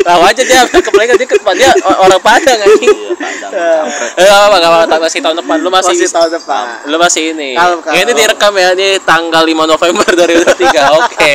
Tahu 0.00 0.20
aja 0.24 0.42
dia 0.42 0.64
kepala 0.64 1.04
dia 1.04 1.28
ke 1.28 1.36
dia 1.58 1.70
orang 2.00 2.20
Padang 2.24 2.58
anjing. 2.64 2.88
Iya, 2.88 3.14
Padang. 3.18 3.52
Kampret. 3.52 4.20
Eh, 4.20 4.28
apa 4.28 4.56
enggak 4.56 4.72
apa-apa 4.72 4.96
masih 5.04 5.20
tahun 5.20 5.36
depan. 5.44 5.56
Lu 5.60 5.70
masih, 5.70 5.94
tahun 6.08 6.30
depan. 6.40 6.64
Lu 6.88 6.96
masih 6.96 7.22
ini. 7.36 7.50
Ini 7.92 8.10
direkam 8.16 8.52
ya 8.56 8.72
ini 8.72 8.88
tanggal 9.02 9.42
5 9.44 9.72
November 9.72 10.08
2023. 10.18 10.98
Oke. 11.04 11.34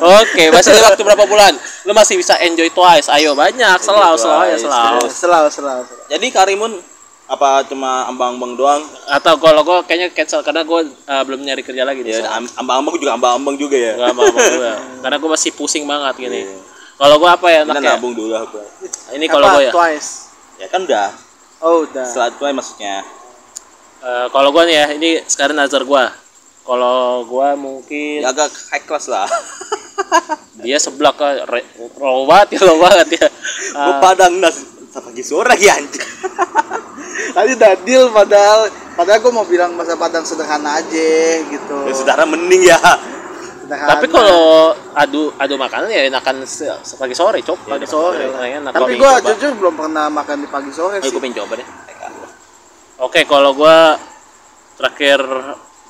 Oke, 0.00 0.44
masih 0.52 0.70
waktu 0.80 1.02
berapa 1.02 1.24
bulan? 1.24 1.54
Lu 1.88 1.92
masih 1.96 2.14
bisa 2.20 2.36
enjoy 2.40 2.68
twice. 2.70 3.08
Ayo 3.08 3.32
banyak, 3.32 3.78
selalu 3.80 4.16
selalu 4.20 4.44
ya 4.44 4.56
Twice, 4.56 4.62
selalu. 4.64 5.00
Selalu, 5.08 5.08
selalu. 5.10 5.48
selalu. 5.50 5.82
Jadi 6.12 6.26
Karimun 6.28 6.72
apa 7.30 7.62
cuma 7.70 8.10
ambang-ambang 8.10 8.58
doang? 8.58 8.82
Atau 9.06 9.38
kalau 9.38 9.62
gua 9.62 9.86
kayaknya 9.86 10.10
cancel 10.10 10.42
karena 10.42 10.66
gua 10.66 10.82
eh, 10.82 11.22
belum 11.22 11.40
nyari 11.46 11.62
kerja 11.62 11.86
lagi 11.86 12.02
Ya, 12.02 12.26
ambang-ambang 12.58 12.98
juga 12.98 13.14
ambang-ambang 13.14 13.54
juga 13.54 13.78
ya. 13.78 13.94
Gua 13.94 14.10
apa 14.10 14.22
gua. 14.34 14.74
Karena 14.98 15.16
gua 15.22 15.30
masih 15.38 15.50
pusing 15.54 15.86
banget 15.86 16.26
gini. 16.26 16.42
Kalau 16.98 17.16
gua 17.22 17.38
apa 17.38 17.46
ya 17.48 17.62
Kita 17.62 17.72
enaknya? 17.78 17.96
nabung 17.96 18.12
dulu 18.18 18.34
apa? 18.34 18.60
Ini 19.14 19.24
kalau 19.30 19.46
gua 19.46 19.62
ya. 19.62 19.72
Twice. 19.72 20.10
Ya 20.58 20.66
kan 20.68 20.84
udah. 20.84 21.08
Oh, 21.62 21.86
udah. 21.86 22.04
Setelah 22.04 22.34
aja 22.34 22.52
maksudnya. 22.56 22.96
Eh, 24.00 24.26
kalau 24.34 24.48
gua 24.50 24.64
nih 24.66 24.76
ya, 24.76 24.86
ini 24.98 25.10
sekarang 25.24 25.54
nazar 25.54 25.86
gua. 25.86 26.10
Kalau 26.70 27.26
gua 27.26 27.58
mungkin 27.58 28.22
Ya 28.22 28.30
agak 28.30 28.46
high 28.70 28.86
class 28.86 29.10
lah. 29.10 29.26
dia 30.62 30.78
sebelah 30.78 31.10
ke 31.10 31.26
banget 32.26 32.48
ya 32.56 32.60
banget 32.68 33.08
ya 33.16 33.26
Gue 33.70 33.94
Ah, 33.94 33.98
padang 33.98 34.38
nas 34.38 34.62
pagi 34.90 35.22
sore 35.22 35.50
lagi 35.50 35.66
anjing. 35.66 36.02
Tadi 37.36 37.50
udah 37.54 37.72
deal 37.82 38.10
padahal 38.10 38.60
padahal 38.94 39.18
gua 39.18 39.32
mau 39.34 39.46
bilang 39.46 39.74
masa 39.74 39.98
padang 39.98 40.22
sederhana 40.22 40.78
aja 40.78 41.10
gitu. 41.42 41.74
Ya 41.86 41.94
saudara 41.94 42.22
mending 42.22 42.70
ya. 42.70 42.78
Sederhana. 42.78 43.90
tapi 43.90 44.06
kalau 44.10 44.42
adu 44.94 45.30
adu 45.38 45.54
makanan 45.54 45.90
ya 45.90 46.10
enakan 46.10 46.42
pagi 46.98 47.14
sore 47.14 47.38
cop 47.38 47.54
pagi 47.70 47.86
sore 47.86 48.26
enak 48.26 48.74
tapi 48.74 48.94
Kalau 48.94 48.98
gua 48.98 49.12
coba. 49.14 49.26
jujur 49.30 49.52
belum 49.54 49.74
pernah 49.78 50.06
makan 50.10 50.36
di 50.42 50.48
pagi 50.50 50.70
sore 50.74 50.98
Ayo 50.98 51.06
sih. 51.06 51.14
gue 51.14 51.22
pengen 51.22 51.38
coba 51.38 51.52
deh. 51.54 51.68
oke 52.98 53.20
kalau 53.30 53.54
gua 53.54 53.94
terakhir 54.74 55.22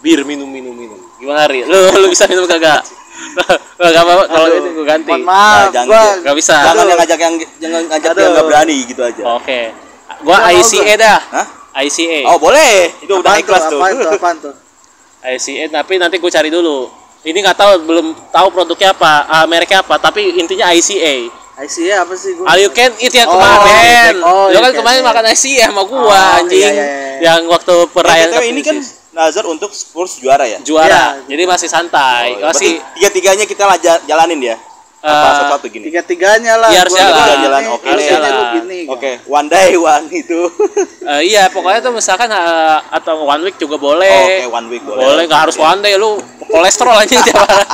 bir 0.00 0.24
minum 0.24 0.48
minum 0.48 0.72
minum 0.72 0.98
gimana 1.16 1.44
Ri 1.44 1.62
lu 1.62 1.76
lu 1.92 2.06
bisa 2.08 2.24
minum 2.26 2.44
kagak 2.44 2.80
Gak 3.76 4.00
apa 4.00 4.12
kalau 4.26 4.48
itu 4.50 4.68
gua 4.72 4.86
ganti 4.86 5.12
Mohon 5.12 5.24
maaf, 5.24 5.60
Nah, 5.60 5.68
jangan 5.70 5.86
gua 5.86 6.00
gitu. 6.00 6.24
Gak 6.24 6.36
bisa 6.36 6.56
Jangan 6.58 6.84
yang 6.84 6.98
ngajak 6.98 7.18
yang 7.18 7.34
jangan 7.58 7.82
ngajak 7.86 8.10
Aduh. 8.10 8.20
yang 8.20 8.32
nggak 8.32 8.46
berani 8.46 8.76
gitu 8.84 9.00
aja. 9.02 9.22
oke 9.30 9.60
gua 10.20 10.36
Nggak 10.36 10.50
mau 10.50 10.58
ICA 10.58 10.94
dah 10.96 11.18
Hah? 11.30 11.46
ICA 11.80 12.20
Oh 12.26 12.36
boleh. 12.36 12.72
Itu 12.98 13.12
udah 13.14 13.22
apaan 13.22 13.36
high 13.36 13.46
class 13.46 13.64
tuh. 13.66 13.78
Apaan 13.78 13.94
tuh? 13.94 14.10
Apaan 14.10 14.36
tuh? 14.40 14.54
ICA 15.22 15.64
tapi 15.70 15.94
nanti 15.96 16.16
gue 16.16 16.30
cari 16.30 16.48
dulu 16.48 16.88
ini 17.20 17.38
nggak 17.38 17.52
tahu 17.54 17.72
belum 17.84 18.06
tahu 18.32 18.46
produknya 18.50 18.90
apa 18.90 19.12
ah, 19.28 19.44
mereknya 19.44 19.80
apa 19.80 19.94
tapi 19.96 20.32
intinya 20.34 20.72
ICA 20.72 21.28
ICA 21.60 21.94
apa 22.00 22.12
sih 22.16 22.32
gua? 22.34 22.48
All 22.48 22.58
you 22.58 22.72
can 22.72 22.88
eat 22.96 23.12
yang 23.12 23.28
Oh, 23.28 23.36
kemarin. 23.36 24.14
oh, 24.18 24.46
you 24.48 24.56
kan 24.58 24.72
kemarin 24.72 25.00
makan 25.02 25.24
ICA 25.28 25.68
sama 25.68 25.84
gua 25.84 26.08
Oh, 26.08 26.38
anjing. 26.40 26.56
iya, 26.58 26.70
iya, 26.70 26.84
iya. 26.84 27.16
Yang 27.22 27.40
waktu 27.48 27.74
perayaan 27.92 28.28
Eh, 28.30 28.34
BTW 28.34 28.48
ini 28.50 28.60
kan. 28.62 28.76
Nazar 29.10 29.44
untuk 29.44 29.70
Spurs 29.70 30.18
juara 30.18 30.46
ya. 30.46 30.58
juara. 30.62 31.18
Iya. 31.18 31.26
Jadi 31.26 31.42
masih 31.44 31.68
santai. 31.68 32.38
Oh, 32.38 32.38
iya. 32.38 32.46
masih 32.48 32.70
tiga-tiganya 32.94 33.44
kita 33.44 33.64
lah 33.64 33.76
ja- 33.76 34.02
jalanin 34.04 34.38
ya. 34.40 34.56
Apa 35.00 35.08
Eh, 35.08 35.32
satu-satu 35.32 35.66
gini? 35.72 35.84
Tiga-tiganya 35.88 36.60
lah. 36.60 36.68
Iya, 36.68 36.80
harus 36.84 36.92
jalan. 36.92 37.36
Jalan, 37.40 37.62
oke. 37.72 37.88
Harus 37.88 38.04
gini, 38.04 38.20
kan. 38.84 38.92
Oke, 38.92 39.10
one 39.26 39.48
day 39.48 39.72
one 39.72 40.04
itu. 40.12 40.40
eh, 41.10 41.20
iya 41.24 41.48
pokoknya 41.48 41.80
tuh 41.80 41.92
misalkan 41.96 42.28
eh, 42.28 42.78
atau 42.92 43.24
one 43.24 43.40
week 43.42 43.56
juga 43.56 43.80
Oke, 43.80 43.84
boleh. 43.88 44.44
one 44.44 44.68
week 44.68 44.84
boleh. 44.84 45.00
boleh 45.00 45.22
nggak 45.24 45.40
harus 45.48 45.56
one 45.56 45.80
day 45.80 45.96
lu 45.96 46.20
kolesterol 46.46 47.00
aja 47.00 47.16
tiap 47.24 47.40
hari. 47.40 47.64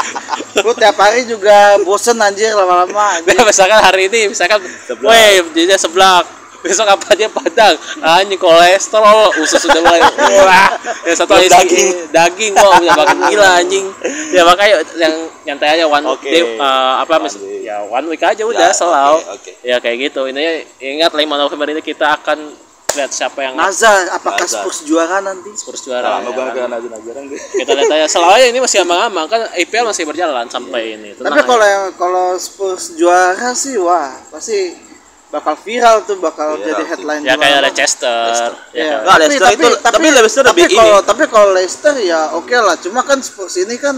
Lu 0.62 0.70
tiap 0.72 0.96
hari 0.96 1.26
juga 1.26 1.74
bosen 1.82 2.14
anjir 2.16 2.54
lama-lama. 2.54 2.94
anjir. 3.18 3.34
Nah, 3.34 3.42
misalkan 3.44 3.78
hari 3.82 4.06
ini 4.06 4.30
misalkan 4.30 4.62
weh 5.02 5.42
jadinya 5.50 5.74
seblak 5.74 6.22
besok 6.66 6.86
apa 6.88 7.08
dia 7.12 7.28
padang 7.28 7.74
anjing 8.00 8.36
kolesterol 8.36 9.30
usus 9.38 9.58
sudah 9.58 9.78
mulai 9.78 10.02
wah 10.36 10.68
yang 11.02 11.16
satu 11.16 11.32
lagi 11.32 11.48
Daging. 11.48 11.88
daging 12.10 12.52
kok 12.52 12.70
udah 12.76 12.94
makin 12.96 13.18
gila 13.24 13.48
anjing 13.56 13.86
ya 14.28 14.42
makanya 14.42 14.74
yang 14.96 15.14
nyantai 15.44 15.68
aja 15.72 15.84
one 15.86 16.04
Oke. 16.04 16.26
day 16.26 16.42
eh, 16.42 16.60
apa 16.98 17.14
mis- 17.18 17.38
week. 17.38 17.62
ya 17.62 17.80
one 17.80 18.06
week 18.06 18.20
aja 18.20 18.42
udah 18.42 18.66
Ya, 18.66 18.74
selalu 18.74 19.18
oke, 19.20 19.30
oke. 19.32 19.50
ya 19.62 19.76
kayak 19.78 19.96
gitu 20.04 20.26
ini 20.26 20.42
ingat 20.76 21.10
5 21.10 21.22
November 21.22 21.66
ini 21.68 21.80
kita 21.80 22.16
akan 22.16 22.38
lihat 22.88 23.12
siapa 23.12 23.44
yang 23.44 23.52
Nazar, 23.54 24.08
apakah 24.10 24.40
Nazar. 24.40 24.64
Spurs 24.64 24.80
juara 24.82 25.20
nanti? 25.20 25.52
Spurs 25.52 25.84
Nah, 25.84 26.00
juara 26.00 26.08
mau 26.16 26.32
ya 26.32 26.32
kan? 26.32 26.48
ke 26.48 26.60
Nazar-Nazaran 26.64 27.22
gue. 27.26 27.40
kita 27.54 27.72
lihat 27.74 27.92
aja 27.92 28.06
selalu 28.08 28.32
aja 28.34 28.46
ini 28.48 28.58
masih 28.58 28.78
ambang-ambang 28.80 29.26
kan 29.28 29.40
IPL 29.54 29.84
masih 29.84 30.02
berjalan 30.02 30.46
sampai 30.46 30.96
ini 30.96 31.12
Tenang 31.12 31.28
Tapi 31.28 31.38
aja. 31.38 31.46
kalau 31.46 31.66
yang 31.66 31.84
kalau 31.94 32.26
Spurs 32.34 32.96
juara 32.96 33.52
sih 33.52 33.76
wah 33.76 34.16
pasti 34.26 34.72
bakal 35.26 35.54
viral 35.58 36.06
tuh 36.06 36.16
bakal 36.22 36.54
Viral 36.54 36.66
jadi 36.70 36.82
headline 36.86 37.22
ya 37.26 37.34
kayak 37.34 37.60
Leicester. 37.66 38.50
Ya. 38.70 38.78
Iya. 38.78 38.94
kan? 38.94 39.02
Nggak, 39.02 39.16
Leicester. 39.18 39.50
Itu- 39.50 39.78
tapi 39.82 40.06
Leicester 40.08 40.44
tapi 40.46 40.62
lebih 40.62 40.76
kalau 40.78 40.98
ini. 40.98 41.06
tapi 41.06 41.22
kalau 41.26 41.48
Leicester 41.50 41.94
ya 41.98 42.20
oke 42.38 42.56
lah. 42.56 42.76
Cuma 42.78 43.00
kan 43.02 43.18
Spurs 43.18 43.54
ini 43.58 43.74
kan 43.76 43.96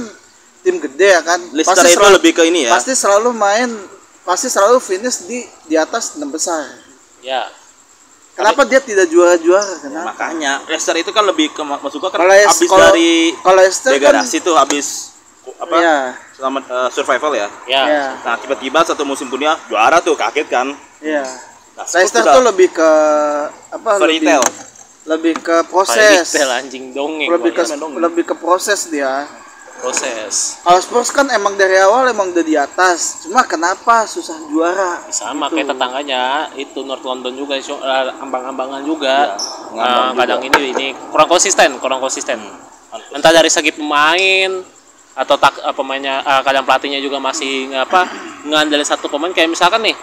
tim 0.64 0.80
gede 0.80 1.08
ya 1.14 1.20
kan. 1.20 1.40
Leicester 1.52 1.85
itu 1.85 2.00
selalu- 2.00 2.16
lebih 2.16 2.32
ke 2.32 2.42
ini 2.49 2.61
ya. 2.64 2.73
pasti 2.73 2.92
selalu 2.97 3.30
main 3.37 3.68
pasti 4.25 4.49
selalu 4.49 4.80
finish 4.80 5.25
di 5.25 5.44
di 5.68 5.76
atas 5.76 6.16
enam 6.16 6.32
besar. 6.32 6.64
Ya. 7.20 7.49
Kenapa 8.32 8.62
dia 8.62 8.78
tidak 8.78 9.11
juara-juara? 9.11 9.82
Kenapa? 9.82 10.14
Makanya 10.14 10.62
Leicester 10.64 10.94
itu 10.97 11.11
kan 11.11 11.26
lebih 11.26 11.50
ke 11.50 11.61
masuk 11.61 11.99
gua 11.99 12.11
kan 12.14 12.23
Kalau 12.23 12.32
habis 12.32 12.70
dari 12.70 13.35
kalau 13.35 13.56
Leicester 13.58 13.92
kan 13.99 14.23
tuh 14.25 14.54
habis 14.54 14.87
apa? 15.58 15.76
Iya, 15.76 15.99
selamat 16.38 16.62
eh, 16.64 16.88
survival 16.90 17.33
ya. 17.35 17.49
ya 17.66 17.83
iya, 17.85 18.04
Nah 18.23 18.35
tiba-tiba 18.38 18.78
satu 18.80 19.02
musim 19.02 19.26
punya 19.26 19.59
juara 19.66 19.99
tuh 19.99 20.14
kaget 20.14 20.47
kan. 20.47 20.71
iya. 21.00 21.26
Nah, 21.75 21.83
Spurs 21.83 21.95
Leicester 22.00 22.23
udah 22.23 22.35
tuh 22.35 22.45
lebih 22.45 22.68
ke 22.71 22.90
apa? 23.71 23.90
fairy 23.99 24.18
Lebih, 24.18 24.28
tale. 24.28 24.50
lebih 25.04 25.35
ke 25.37 25.57
Fairy 25.57 25.66
proses. 25.68 26.26
tale 26.28 26.54
anjing 26.57 26.85
dongeng 26.90 27.28
Lebih 27.28 27.50
ke 27.52 27.62
pokoknya. 27.64 27.99
lebih 28.00 28.23
ke 28.25 28.35
proses 28.35 28.87
dia. 28.88 29.26
proses 29.78 30.59
Kalau 30.59 30.78
Spurs 30.78 31.07
kan 31.09 31.30
emang 31.30 31.54
dari 31.54 31.78
awal 31.78 32.07
emang 32.09 32.35
udah 32.35 32.42
di 32.42 32.54
atas. 32.54 33.23
Cuma 33.23 33.42
kenapa 33.45 34.02
susah 34.04 34.35
juara? 34.49 35.07
sama 35.09 35.47
Gitu. 35.47 35.54
kayak 35.54 35.68
tetangganya 35.71 36.23
itu 36.57 36.83
North 36.83 37.02
London 37.02 37.30
juga 37.33 37.54
so- 37.59 37.78
eh, 37.78 38.11
ambang-ambangan 38.16 38.83
juga 38.83 39.38
ngambang 39.68 40.07
Eh, 40.09 40.18
kadang 40.18 40.40
ini 40.45 40.61
ini 40.73 40.87
kurang 41.09 41.26
konsisten 41.28 41.78
kurang 41.78 41.99
konsisten 41.99 42.42
entah 43.12 43.30
dari 43.30 43.47
segi 43.47 43.71
pemain 43.71 44.50
atau 45.18 45.34
tak 45.34 45.58
eh, 45.58 45.75
pemainnya 45.75 46.22
eh, 46.22 46.40
kadang 46.46 46.62
pelatihnya 46.62 47.02
juga 47.02 47.18
masih 47.18 47.75
apa 47.75 48.06
ngandelin 48.46 48.87
satu 48.87 49.10
pemain 49.10 49.34
kayak 49.34 49.50
misalkan 49.50 49.82
nih 49.82 49.96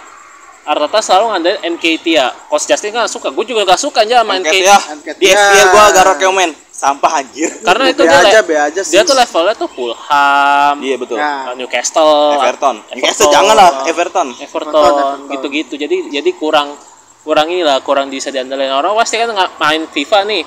Arteta 0.66 0.98
selalu 1.00 1.26
ngandelin 1.32 1.60
Nketiah 1.78 2.30
Coach 2.50 2.66
Justin 2.66 2.90
kan 2.92 3.06
suka 3.06 3.30
gue 3.30 3.46
juga 3.46 3.64
gak 3.64 3.78
suka 3.78 4.02
aja 4.02 4.26
sama 4.26 4.42
ya. 4.42 4.42
Angket 4.42 5.16
Di 5.22 5.30
ya. 5.30 5.38
FPL 5.38 5.68
gua 5.70 5.84
agak 5.94 6.06
rekomen 6.18 6.50
sampah 6.76 7.24
anjir. 7.24 7.48
karena 7.64 7.88
itu 7.88 8.04
dia, 8.04 8.20
aja, 8.20 8.40
le- 8.42 8.44
be 8.44 8.56
aja 8.60 8.82
dia 8.84 9.02
tuh 9.08 9.16
levelnya 9.16 9.56
tuh 9.56 9.70
Fulham 9.72 10.76
Iya 10.84 10.96
betul. 11.00 11.16
Ya. 11.16 11.54
Newcastle 11.56 12.36
Everton. 12.36 12.76
Newcastle 12.92 13.32
jangan 13.32 13.56
lah 13.56 13.72
Everton. 13.88 14.28
Everton, 14.36 14.76
Everton. 14.76 15.18
gitu-gitu 15.32 15.74
jadi 15.80 15.98
jadi 16.12 16.30
kurang 16.36 16.76
kurang 17.22 17.48
inilah 17.48 17.80
kurang 17.80 18.10
bisa 18.10 18.28
diandalkan 18.28 18.74
orang 18.74 18.92
pasti 18.98 19.16
kan 19.16 19.32
nggak 19.32 19.50
main 19.56 19.82
FIFA 19.88 20.20
nih 20.28 20.44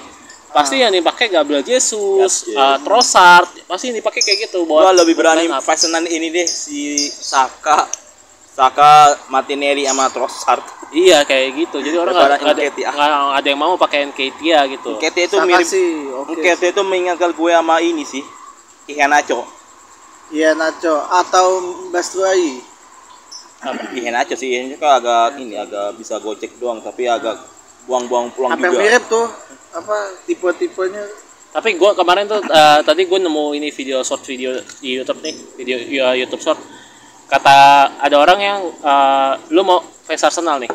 pasti 0.48 0.80
yang 0.80 0.90
dipakai 0.90 1.28
Gabriel 1.28 1.60
Jesus, 1.60 2.48
Yes, 2.48 2.48
yes. 2.48 2.56
uh, 2.56 2.76
Trossard 2.80 3.48
pasti 3.64 3.92
yang 3.92 4.00
dipakai 4.00 4.20
kayak 4.20 4.48
gitu 4.48 4.64
Gua 4.64 4.90
lebih 4.90 5.12
buat 5.12 5.28
berani 5.36 5.44
pesanan 5.60 6.04
ini 6.04 6.28
deh 6.28 6.48
si 6.48 6.96
Saka 7.00 7.84
Saka 8.52 9.14
Martinelli 9.28 9.86
sama 9.86 10.10
Trossard. 10.10 10.64
iya 10.90 11.20
kayak 11.22 11.48
gitu 11.54 11.78
jadi 11.78 12.00
orang 12.00 12.16
nggak 12.16 12.58
ada, 12.58 12.64
ada 13.36 13.46
yang 13.46 13.60
mau 13.60 13.76
pakai 13.76 14.08
Nketiah 14.08 14.64
gitu 14.72 14.96
Nketiah 14.96 15.24
itu 15.28 15.36
Saka 15.36 15.46
mirip 15.46 15.68
sih, 15.68 16.08
oke. 16.10 16.32
Nketiah 16.32 16.70
itu 16.72 16.82
mengingatkan 16.82 17.30
gue 17.36 17.50
sama 17.52 17.76
ini 17.78 18.02
sih. 18.02 18.24
Iheanacho. 18.88 19.44
Iya 20.32 20.56
Nacho 20.56 20.96
atau 21.12 21.60
Bastuai. 21.92 22.64
Iheanacho 23.92 24.32
sih, 24.32 24.48
Iheanacho 24.48 24.80
kan 24.80 24.96
agak 24.96 25.36
ini 25.38 25.60
agak 25.60 25.92
bisa 26.00 26.16
gocek 26.18 26.56
doang 26.56 26.80
tapi 26.80 27.04
agak 27.04 27.36
buang-buang 27.84 28.32
pulang 28.32 28.56
juga. 28.56 28.80
mirip 28.80 29.04
tuh 29.08 29.26
apa 29.74 29.96
tipe-tipenya. 30.24 31.04
tapi 31.48 31.80
gua 31.80 31.96
kemarin 31.96 32.28
tuh 32.28 32.44
uh, 32.44 32.80
tadi 32.84 33.08
gue 33.08 33.18
nemu 33.18 33.56
ini 33.56 33.72
video 33.72 34.04
short 34.04 34.20
video 34.28 34.60
di 34.84 35.00
YouTube 35.00 35.20
nih 35.24 35.34
video 35.56 35.76
ya, 35.80 36.06
YouTube 36.12 36.44
short. 36.44 36.60
Kata 37.28 37.56
ada 38.00 38.16
orang 38.16 38.40
yang 38.40 38.58
uh, 38.80 39.36
lu 39.52 39.60
mau 39.64 39.84
fans 40.08 40.24
Arsenal 40.24 40.60
nih. 40.64 40.72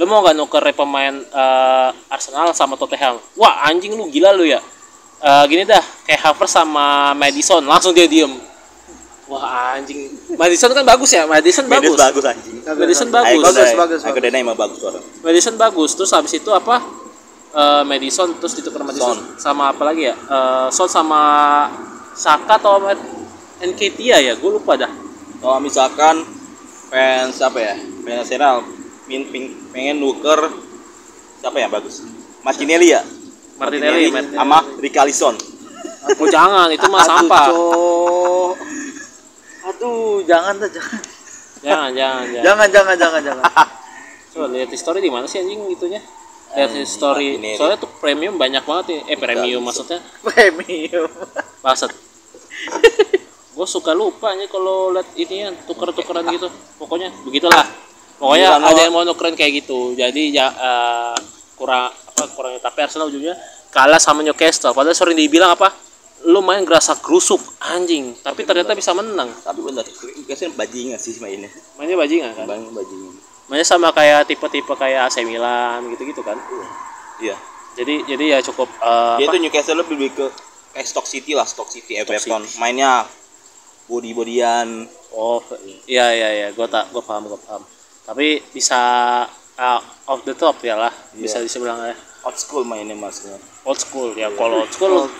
Lu 0.00 0.08
mau 0.08 0.24
gak 0.24 0.32
nuker 0.32 0.64
pemain 0.72 1.12
uh, 1.32 1.92
Arsenal 2.08 2.56
sama 2.56 2.80
Tottenham? 2.80 3.20
Wah 3.36 3.68
anjing 3.68 3.92
lu 3.92 4.08
gila 4.08 4.32
lu 4.32 4.48
ya. 4.48 4.60
Uh, 5.20 5.44
gini 5.48 5.68
dah 5.68 5.84
kayak 6.08 6.20
Havertz 6.24 6.56
sama 6.56 7.12
Madison 7.12 7.60
langsung 7.64 7.92
dia 7.92 8.08
diem. 8.08 8.32
Wah 9.28 9.76
anjing. 9.76 10.12
Madison 10.36 10.72
kan 10.72 10.84
bagus 10.84 11.12
ya? 11.12 11.28
Madison 11.28 11.68
bagus. 11.68 11.96
bagus 11.96 12.24
anjing. 12.24 12.56
Madison 12.64 13.08
bagus. 13.12 13.32
Bagus, 13.36 13.54
bagus, 13.76 14.00
bagus. 14.00 14.56
Bagus 14.56 14.80
orang. 14.80 15.04
Madison 15.20 15.54
bagus 15.60 15.90
terus 15.92 16.12
habis 16.12 16.32
itu 16.36 16.48
apa 16.52 17.01
Eh, 17.52 17.84
Madison 17.84 18.32
terus 18.40 18.56
ditukar 18.56 18.80
Madison 18.80 19.36
sama 19.36 19.68
apa 19.68 19.84
lagi 19.84 20.08
ya 20.08 20.16
Eh, 20.16 20.66
Son 20.72 20.88
sama 20.88 21.20
Saka 22.12 22.56
atau 22.56 22.80
Nketiah 23.60 24.18
ya 24.18 24.32
gue 24.34 24.50
lupa 24.50 24.72
dah 24.74 24.88
Kalau 25.36 25.60
misalkan 25.60 26.24
fans 26.88 27.36
apa 27.38 27.58
ya? 27.58 27.74
Fans 28.02 28.24
Arsenal 28.24 28.64
min, 29.04 29.28
ping- 29.28 29.68
pengen 29.68 30.00
nuker 30.00 30.48
siapa 31.38 31.58
ya 31.58 31.68
bagus? 31.68 32.00
Martinelli 32.40 32.90
ya? 32.90 33.02
Martinelli, 33.60 34.08
Martinelli. 34.08 34.34
sama 34.34 34.58
Richarlison. 34.78 35.34
oh 36.14 36.28
jangan 36.28 36.66
itu 36.68 36.86
mah 36.88 37.02
Aduh, 37.04 37.10
sampah 37.10 37.44
Cok. 37.46 38.54
Aduh, 39.62 40.24
jangan 40.24 40.54
dah, 40.56 40.70
jangan. 40.70 41.00
jangan 41.62 41.90
jangan 41.92 42.24
jangan 42.26 42.42
Jangan, 42.42 42.68
jangan, 42.72 42.96
jangan, 42.98 43.20
jangan. 43.22 43.44
coba 44.32 44.46
lihat 44.50 44.70
history 44.70 44.98
di 44.98 45.10
mana 45.12 45.28
sih 45.28 45.38
anjing 45.38 45.60
itunya 45.68 46.00
lihat 46.52 46.72
history 46.76 47.36
Martinelli. 47.40 47.56
soalnya 47.56 47.78
tuh 47.80 47.90
premium 48.00 48.34
banyak 48.36 48.62
banget 48.64 48.84
nih 48.92 49.00
eh 49.12 49.18
premium 49.18 49.62
maksudnya 49.64 49.98
Premium. 50.26 51.08
Baset. 51.64 51.92
gue 53.56 53.66
suka 53.68 53.92
lupa 53.92 54.32
nih 54.32 54.48
kalau 54.48 54.96
lihat 54.96 55.08
ini 55.16 55.44
ya 55.44 55.50
tuker-tukeran 55.68 56.24
gitu. 56.32 56.48
Pokoknya 56.80 57.12
begitulah. 57.24 57.64
Pokoknya 58.16 58.56
Gila, 58.56 58.68
ada 58.70 58.80
yang 58.80 58.94
mau 58.94 59.04
nukerin 59.04 59.36
kayak 59.36 59.64
gitu. 59.64 59.92
Jadi 59.92 60.32
ya 60.32 60.48
eh, 60.48 61.16
kurang 61.56 61.92
apa 61.92 62.22
kurang 62.32 62.56
tapi 62.60 62.78
Arsenal 62.80 63.08
ujungnya 63.08 63.36
kalah 63.72 64.00
sama 64.00 64.20
Newcastle. 64.24 64.72
Padahal 64.76 64.96
sering 64.96 65.16
dibilang 65.16 65.52
apa? 65.56 65.72
Lu 66.22 66.38
main 66.38 66.62
gerasa 66.62 66.94
kerusuk 67.02 67.42
anjing, 67.58 68.14
tapi 68.22 68.46
ternyata 68.46 68.78
bisa 68.78 68.94
menang. 68.94 69.26
Tapi 69.42 69.58
benar, 69.58 69.82
Newcastle 69.88 70.54
bajingan 70.54 71.00
sih 71.00 71.18
mainnya. 71.18 71.50
Mainnya 71.74 71.98
bajingan 71.98 72.30
kan? 72.38 72.46
Bang 72.46 72.62
bajingan. 72.70 73.14
Mainnya 73.52 73.68
sama 73.68 73.92
kayak 73.92 74.32
tipe-tipe 74.32 74.72
kayak 74.72 75.12
AC 75.12 75.28
Milan 75.28 75.84
gitu-gitu 75.92 76.24
kan. 76.24 76.40
Iya. 77.20 77.36
Jadi 77.76 78.08
jadi 78.08 78.24
ya 78.32 78.38
cukup 78.40 78.72
eh, 78.72 79.20
Dia 79.20 79.28
apa? 79.28 79.32
tuh 79.36 79.40
Newcastle 79.44 79.76
lebih 79.76 80.08
ke 80.08 80.24
kayak 80.72 80.88
Stock 80.88 81.04
City 81.04 81.36
lah, 81.36 81.44
Stock 81.44 81.68
City 81.68 82.00
Everton. 82.00 82.48
Mainnya 82.56 83.04
body-bodyan. 83.92 84.88
Oh, 85.12 85.44
iya 85.84 86.08
iya 86.16 86.28
iya, 86.32 86.48
gue 86.56 86.64
tak, 86.64 86.88
gue 86.88 87.04
paham, 87.04 87.28
gue 87.28 87.36
paham. 87.44 87.60
Tapi 88.08 88.40
bisa 88.56 88.80
uh, 89.60 89.80
off 90.08 90.24
the 90.24 90.32
top 90.32 90.56
ya 90.64 90.72
lah, 90.72 90.92
bisa 91.12 91.36
Iya. 91.36 91.52
dibilang 91.52 91.84
ya. 91.84 91.96
Old 92.22 92.38
school 92.38 92.62
mainnya 92.62 92.94
maksudnya. 92.94 93.34
Old 93.62 93.78
school 93.78 94.14
ya, 94.14 94.30
kalau 94.30 94.62
old 94.62 94.70
school, 94.70 95.10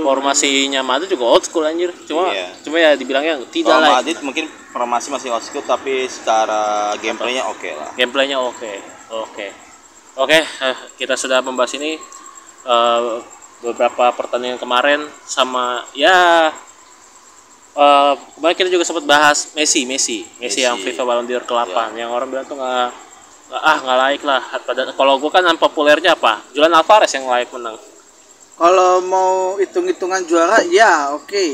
formasinya 0.00 0.80
Madrid 0.80 1.08
juga 1.08 1.28
old 1.28 1.44
school 1.44 1.60
anjir. 1.62 1.92
Cuma, 2.04 2.32
Iya. 2.32 2.48
cuma 2.58 2.76
ya 2.78 2.96
dibilangnya 2.96 3.36
tidak 3.46 3.68
Kalau 3.68 3.84
lah. 3.84 4.00
Madrid 4.00 4.16
mungkin 4.20 4.44
formasi 4.70 5.08
masih 5.08 5.28
old 5.28 5.40
school 5.40 5.60
tapi 5.62 6.08
secara 6.08 6.92
gameplaynya 6.96 7.44
oke 7.44 7.68
lah. 7.68 7.92
Gameplaynya 7.94 8.40
oke, 8.40 8.72
oke, 9.10 9.46
oke. 10.16 10.38
eh, 10.40 10.76
kita 10.96 11.14
sudah 11.14 11.40
membahas 11.40 11.72
ini 11.74 12.00
eh, 12.64 13.00
beberapa 13.60 14.08
pertandingan 14.10 14.56
kemarin 14.56 15.04
sama 15.22 15.84
ya. 15.92 16.48
eh, 17.74 18.12
kemarin 18.34 18.56
kita 18.56 18.70
juga 18.70 18.82
sempat 18.82 19.04
bahas 19.04 19.52
Messi, 19.52 19.84
Messi, 19.84 20.24
Messi, 20.36 20.60
yang 20.60 20.74
Messi. 20.74 20.90
FIFA 20.90 21.02
Ballon 21.04 21.26
d'Or 21.26 21.44
ke-8 21.44 21.94
yang 21.94 22.08
orang 22.08 22.26
bilang 22.26 22.42
tuh 22.42 22.56
nggak- 22.56 23.07
ah 23.52 23.76
nggak 23.80 23.98
layak 23.98 24.22
lah. 24.24 24.42
Pada 24.62 24.82
kalau 24.92 25.16
gue 25.16 25.30
kan 25.32 25.44
unpopulernya 25.48 26.14
apa? 26.14 26.44
Julian 26.52 26.74
Alvarez 26.76 27.12
yang 27.16 27.24
layak 27.24 27.48
menang. 27.52 27.76
Kalau 28.58 28.98
mau 29.06 29.54
hitung-hitungan 29.62 30.26
juara, 30.26 30.66
ya 30.66 31.14
oke. 31.14 31.46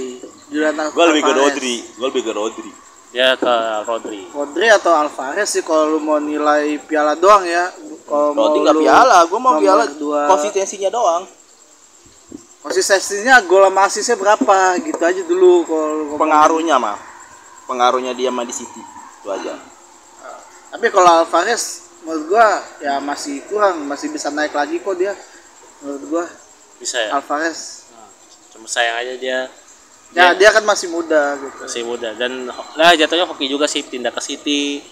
Julian 0.49 0.73
Gue 0.91 1.05
lebih 1.13 1.23
ke 1.23 1.33
Alvarez. 1.37 1.53
Rodri, 1.53 1.77
gue 1.85 2.07
lebih 2.09 2.23
ke 2.25 2.33
Rodri. 2.33 2.73
Ya 3.15 3.37
ke 3.37 3.55
Rodri. 3.85 4.25
Rodri 4.33 4.67
atau 4.73 4.97
Alvarez 4.97 5.53
sih 5.53 5.63
kalau 5.63 5.95
lu 5.95 6.01
mau 6.01 6.17
nilai 6.17 6.81
piala 6.83 7.13
doang 7.15 7.45
ya. 7.45 7.69
Kalau 8.09 8.33
mau 8.33 8.49
Rodri 8.51 8.65
nggak 8.65 8.79
piala, 8.81 9.19
gue 9.29 9.41
mau 9.41 9.55
piala 9.61 9.85
dua- 9.95 10.33
konsistensinya 10.33 10.89
doang. 10.89 11.29
Konsistensinya 12.65 13.45
gol 13.45 13.69
sama 13.69 13.85
asisnya 13.85 14.17
berapa 14.17 14.57
gitu 14.81 15.03
aja 15.05 15.23
dulu 15.29 15.69
kalau. 15.69 16.17
Pengaruhnya 16.17 16.81
mah, 16.81 16.97
pengaruhnya 17.69 18.17
dia 18.17 18.33
mah 18.33 18.49
di 18.49 18.57
City 18.57 18.81
itu 19.21 19.29
aja. 19.29 19.61
Tapi 20.73 20.89
kalau 20.89 21.23
Alvarez 21.23 21.84
menurut 22.05 22.25
gua 22.29 22.63
ya 22.79 23.01
masih 23.01 23.43
kurang 23.49 23.89
masih 23.89 24.13
bisa 24.13 24.29
naik 24.31 24.53
lagi 24.53 24.79
kok 24.79 24.95
dia. 24.95 25.17
Menurut 25.83 26.05
gua 26.09 26.25
bisa 26.79 27.01
ya? 27.01 27.17
Alvarez. 27.17 27.89
Cuma 28.55 28.69
sayang 28.71 29.03
aja 29.03 29.15
dia. 29.19 29.41
Ya 30.15 30.31
dia 30.31 30.55
kan 30.55 30.63
masih 30.63 30.93
muda 30.95 31.35
gitu. 31.43 31.59
masih 31.67 31.83
muda. 31.83 32.15
Dan 32.15 32.47
lah 32.79 32.95
jatuhnya 32.95 33.27
hoki 33.27 33.51
juga 33.51 33.67
sih 33.67 33.83
pindah 33.83 34.15
ke 34.15 34.23
City. 34.23 34.85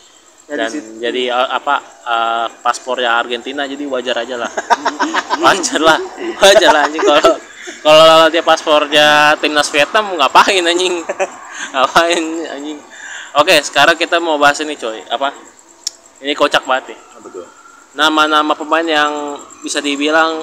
Ya, 0.51 0.59
dan 0.59 0.75
situ. 0.75 0.99
jadi 0.99 1.31
uh, 1.31 1.55
apa 1.55 1.79
uh, 2.03 2.47
paspornya 2.67 3.15
Argentina 3.15 3.63
jadi 3.63 3.87
wajar 3.87 4.27
aja 4.27 4.35
lah. 4.35 4.51
Wajar 5.43 5.79
lah. 5.79 5.99
Wajar 6.43 6.71
lah 6.75 6.83
anjing. 6.91 6.99
Kalau 7.07 7.39
kalau 7.83 8.27
dia 8.27 8.43
paspornya 8.43 9.39
timnas 9.39 9.71
Vietnam 9.71 10.19
ngapain 10.19 10.67
anjing? 10.67 10.99
Ngapain 11.73 12.25
anjing? 12.59 12.79
Oke 13.39 13.55
sekarang 13.63 13.95
kita 13.95 14.19
mau 14.19 14.35
bahas 14.35 14.59
ini 14.67 14.75
coy. 14.75 14.99
Apa 15.07 15.31
ini 16.23 16.33
kocak 16.33 16.63
banget 16.65 16.95
nih. 16.95 16.99
Apa 17.19 17.29
tuh? 17.29 17.47
nama-nama 17.93 18.57
pemain 18.57 18.81
yang 18.83 19.37
bisa 19.61 19.77
dibilang 19.79 20.41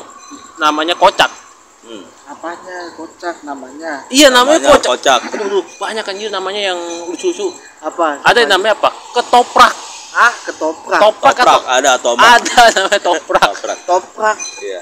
namanya 0.57 0.93
kocak. 0.93 1.33
Hmm. 1.81 2.05
apanya 2.29 2.93
kocak 2.93 3.41
namanya? 3.41 4.05
Iya 4.13 4.29
namanya, 4.29 4.61
Namanya 4.61 4.77
kocak, 4.77 5.17
kocak. 5.17 5.19
aduh 5.41 5.65
banyak 5.81 6.05
anjir 6.05 6.29
namanya 6.29 6.61
yang 6.69 6.79
lucu-lucu. 7.09 7.49
Apa? 7.81 8.21
Ada 8.21 8.45
yang 8.45 8.53
namanya 8.53 8.77
apa? 8.77 8.93
Ketoprak. 9.17 9.73
Ah 10.13 10.29
ketoprak? 10.45 11.01
Toprak 11.01 11.35
atau 11.41 11.49
Toprak 11.57 11.73
ada 11.73 11.91
Tomak. 11.97 12.29
ada 12.37 12.61
namanya 12.77 13.01
toprak. 13.01 13.41
Toprak. 13.49 13.77
toprak. 13.89 14.37
Iya. 14.61 14.81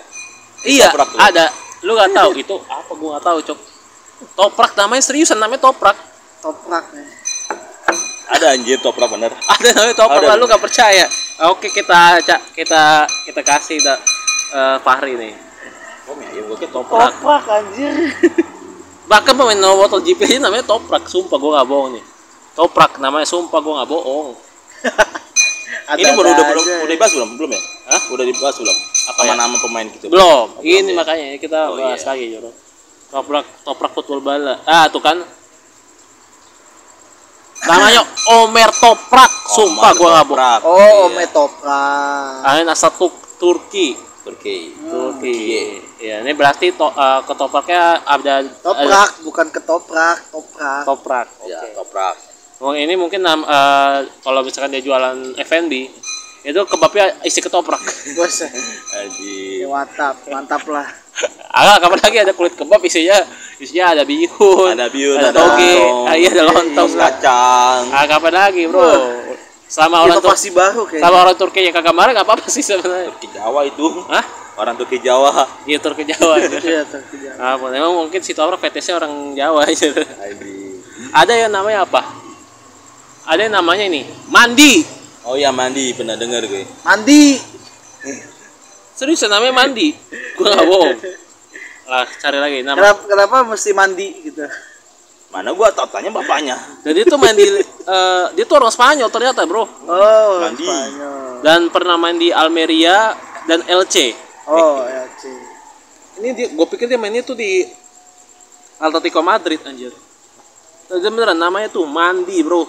iya 0.68 0.88
Toprak 0.92 1.08
tuh. 1.08 1.20
ada. 1.24 1.46
Lu 1.88 1.96
nggak 1.96 2.12
tahu 2.12 2.30
itu 2.36 2.56
apa 2.68 2.92
gua 2.92 3.10
nggak 3.16 3.24
tahu 3.24 3.38
cok? 3.48 3.60
Toprak 4.36 4.72
namanya 4.76 5.04
seriusan 5.08 5.40
namanya 5.40 5.64
toprak. 5.64 5.96
Toprak 6.44 6.92
nih 6.92 7.08
Ada 8.30 8.54
anjir 8.54 8.78
toprak 8.78 9.08
bener. 9.10 9.32
ada 9.54 9.70
namanya 9.94 10.22
lah, 10.22 10.36
lu 10.36 10.46
nggak 10.46 10.60
percaya 10.60 11.06
oke 11.48 11.68
kita 11.68 12.20
Cak, 12.22 12.42
kita 12.52 12.82
kita 13.24 13.42
kasih 13.42 13.78
dah 13.80 13.98
eh, 14.52 14.78
Fahri 14.80 15.16
nih 15.16 15.34
Oh, 16.08 16.16
ya 16.16 16.40
gua 16.42 16.56
kira 16.56 16.72
toprak. 16.72 17.12
toprak 17.14 17.44
anjir 17.50 17.92
bahkan 19.12 19.34
pemain 19.34 19.56
Motor 19.78 20.00
GP 20.00 20.22
ini 20.26 20.40
namanya 20.40 20.64
toprak 20.64 21.04
sumpah 21.04 21.36
gua 21.36 21.52
nggak 21.56 21.68
bohong 21.68 21.90
nih 21.94 22.04
toprak 22.54 22.96
namanya 22.98 23.24
sumpah 23.24 23.60
gua 23.60 23.74
nggak 23.78 23.90
bohong 23.90 24.28
Ada- 25.86 26.00
Ini 26.02 26.12
baru 26.14 26.28
udah 26.28 26.36
aja. 26.38 26.76
udah 26.84 26.92
dibahas 26.92 27.12
belum? 27.12 27.30
Belum 27.36 27.50
ya? 27.50 27.62
Hah? 27.88 28.02
Udah 28.10 28.24
dibahas 28.24 28.56
belum? 28.56 28.78
Apa 29.08 29.20
ya? 29.22 29.34
nama 29.34 29.56
pemain 29.58 29.88
gitu. 29.90 30.06
belum 30.08 30.48
Belum 30.54 30.64
ini 30.64 30.92
ya? 30.92 30.96
makanya 30.96 31.26
kita 31.38 31.60
Oh, 31.66 31.76
bahas 31.76 32.02
iya. 32.02 32.08
lagi 32.10 32.26
Joro 32.30 32.52
toprak 33.08 33.46
toprak 33.64 33.92
football 33.94 34.20
bala 34.20 34.60
ah 34.64 34.88
tuh 34.88 35.00
kan 35.00 35.16
namanya 37.70 38.02
Omer 38.38 38.70
Toprak. 38.74 39.32
Sumpah 39.48 39.92
Omar 39.92 39.96
gua 39.96 40.10
Toprak. 40.22 40.60
oh 40.64 40.76
Iya. 40.76 41.06
ome 41.06 41.26
toprak. 41.28 42.44
Angin 42.44 42.68
asal 42.68 42.92
Tur- 42.94 43.20
Turki. 43.38 43.96
Turki. 44.24 44.76
Turki. 44.76 45.40
Ya 45.98 46.20
ini 46.20 46.32
berarti 46.32 46.72
to, 46.72 46.88
eh, 46.88 47.20
ketopraknya 47.24 48.04
ada 48.04 48.44
ada 48.44 48.52
toprak 48.60 49.10
bukan 49.24 49.48
ketoprak 49.50 50.18
toprak. 50.30 50.84
Toprak. 50.84 51.28
Ya, 51.44 51.58
oke. 51.58 51.68
toprak. 51.76 52.16
Oh, 52.58 52.74
ini 52.74 52.98
mungkin 52.98 53.22
nam, 53.22 53.46
eh, 53.46 53.98
kalau 54.20 54.42
misalkan 54.42 54.74
dia 54.74 54.82
jualan 54.82 55.14
F&B 55.38 55.74
itu 56.48 56.60
kebabnya 56.64 57.06
isi 57.28 57.44
ketoprak. 57.44 57.84
Bos. 58.16 58.40
Ya, 58.40 59.68
mantap 59.68 60.16
mantap 60.32 60.64
lah. 60.72 60.88
Ah 61.52 61.76
kapan 61.82 62.00
lagi 62.00 62.18
ada 62.24 62.32
kulit 62.32 62.54
kebab 62.56 62.80
isinya 62.86 63.18
isinya 63.58 63.92
ada 63.98 64.04
bihun 64.06 64.70
Ada 64.78 64.88
bihun, 64.88 65.18
ada 65.18 65.34
ada 65.34 65.36
toge 65.36 65.74
lontong. 65.76 66.06
ah, 66.08 66.16
iya 66.16 66.30
ada 66.32 66.44
lontong. 66.46 66.90
Kacang. 66.94 67.82
ah 67.92 68.06
kapan 68.08 68.34
lagi 68.38 68.64
bro? 68.70 68.94
Sama 69.68 70.00
orang 70.00 70.24
Tur 70.24 70.32
inovasi 70.32 70.50
baru 70.56 70.88
kayaknya. 70.88 71.04
sama 71.04 71.18
orang 71.28 71.36
Turki 71.36 71.60
yang 71.60 71.76
kagak 71.76 71.92
marah 71.92 72.12
nggak 72.16 72.24
apa 72.24 72.34
apa 72.40 72.48
sih 72.48 72.64
sebenarnya. 72.64 73.12
Turki 73.12 73.28
Jawa 73.36 73.60
itu. 73.68 73.86
Hah? 74.08 74.26
Orang 74.56 74.76
Turki 74.80 74.98
Jawa. 75.04 75.32
iya 75.68 75.78
Turki 75.84 76.04
Jawa. 76.08 76.34
Iya 76.48 76.88
terkejut 76.88 77.36
ah 77.36 77.60
memang 77.60 77.92
mungkin 78.08 78.24
si 78.24 78.32
Toprak 78.32 78.64
fetishnya 78.64 78.96
orang 78.96 79.36
Jawa 79.36 79.68
aja. 79.68 79.92
Ada 81.12 81.34
yang 81.36 81.52
namanya 81.52 81.84
apa? 81.84 82.08
Ada 83.28 83.52
yang 83.52 83.60
namanya 83.60 83.84
ini 83.92 84.08
mandi 84.32 84.97
Oh 85.28 85.36
iya 85.36 85.52
mandi. 85.52 85.92
Pernah 85.92 86.16
dengar 86.16 86.42
gue. 86.48 86.64
mandi. 86.88 87.36
Serius 88.98 89.22
namanya 89.28 89.54
mandi? 89.54 89.94
Gua 90.40 90.48
nggak 90.56 90.68
bohong. 90.68 90.98
Lah 91.86 92.08
cari 92.18 92.38
lagi 92.42 92.58
nama. 92.66 92.78
Kenapa 92.80 93.02
kenapa 93.06 93.36
mesti 93.46 93.70
mandi 93.76 94.08
gitu? 94.26 94.48
Mana 95.30 95.52
gua 95.54 95.70
tau 95.76 95.86
tanya 95.92 96.10
bapaknya. 96.10 96.56
jadi 96.82 97.04
itu 97.04 97.16
main 97.20 97.36
di 97.36 97.46
eh, 97.94 98.26
dia 98.34 98.46
tuh 98.48 98.58
orang 98.58 98.72
Spanyol 98.72 99.12
ternyata 99.12 99.44
bro. 99.46 99.68
Oh 99.68 100.42
Mandi. 100.42 100.66
Spanyol. 100.66 101.44
Dan 101.44 101.60
pernah 101.70 102.00
main 102.00 102.18
di 102.18 102.34
Almeria 102.34 103.14
dan 103.48 103.64
LC 103.64 104.28
oh 104.48 104.84
ya 104.84 105.04
sih 105.20 105.38
ini 106.18 106.34
dia 106.34 106.48
gue 106.50 106.68
pikir 106.68 106.90
dia 106.90 106.98
mainnya 106.98 107.22
tuh 107.22 107.38
di 107.38 107.68
Atletico 108.78 109.22
Madrid 109.26 109.58
anjir. 109.66 109.90
Dan 110.86 111.02
dia 111.02 111.10
beneran 111.10 111.38
namanya 111.38 111.70
tuh 111.70 111.86
Mandi 111.86 112.42
bro 112.42 112.66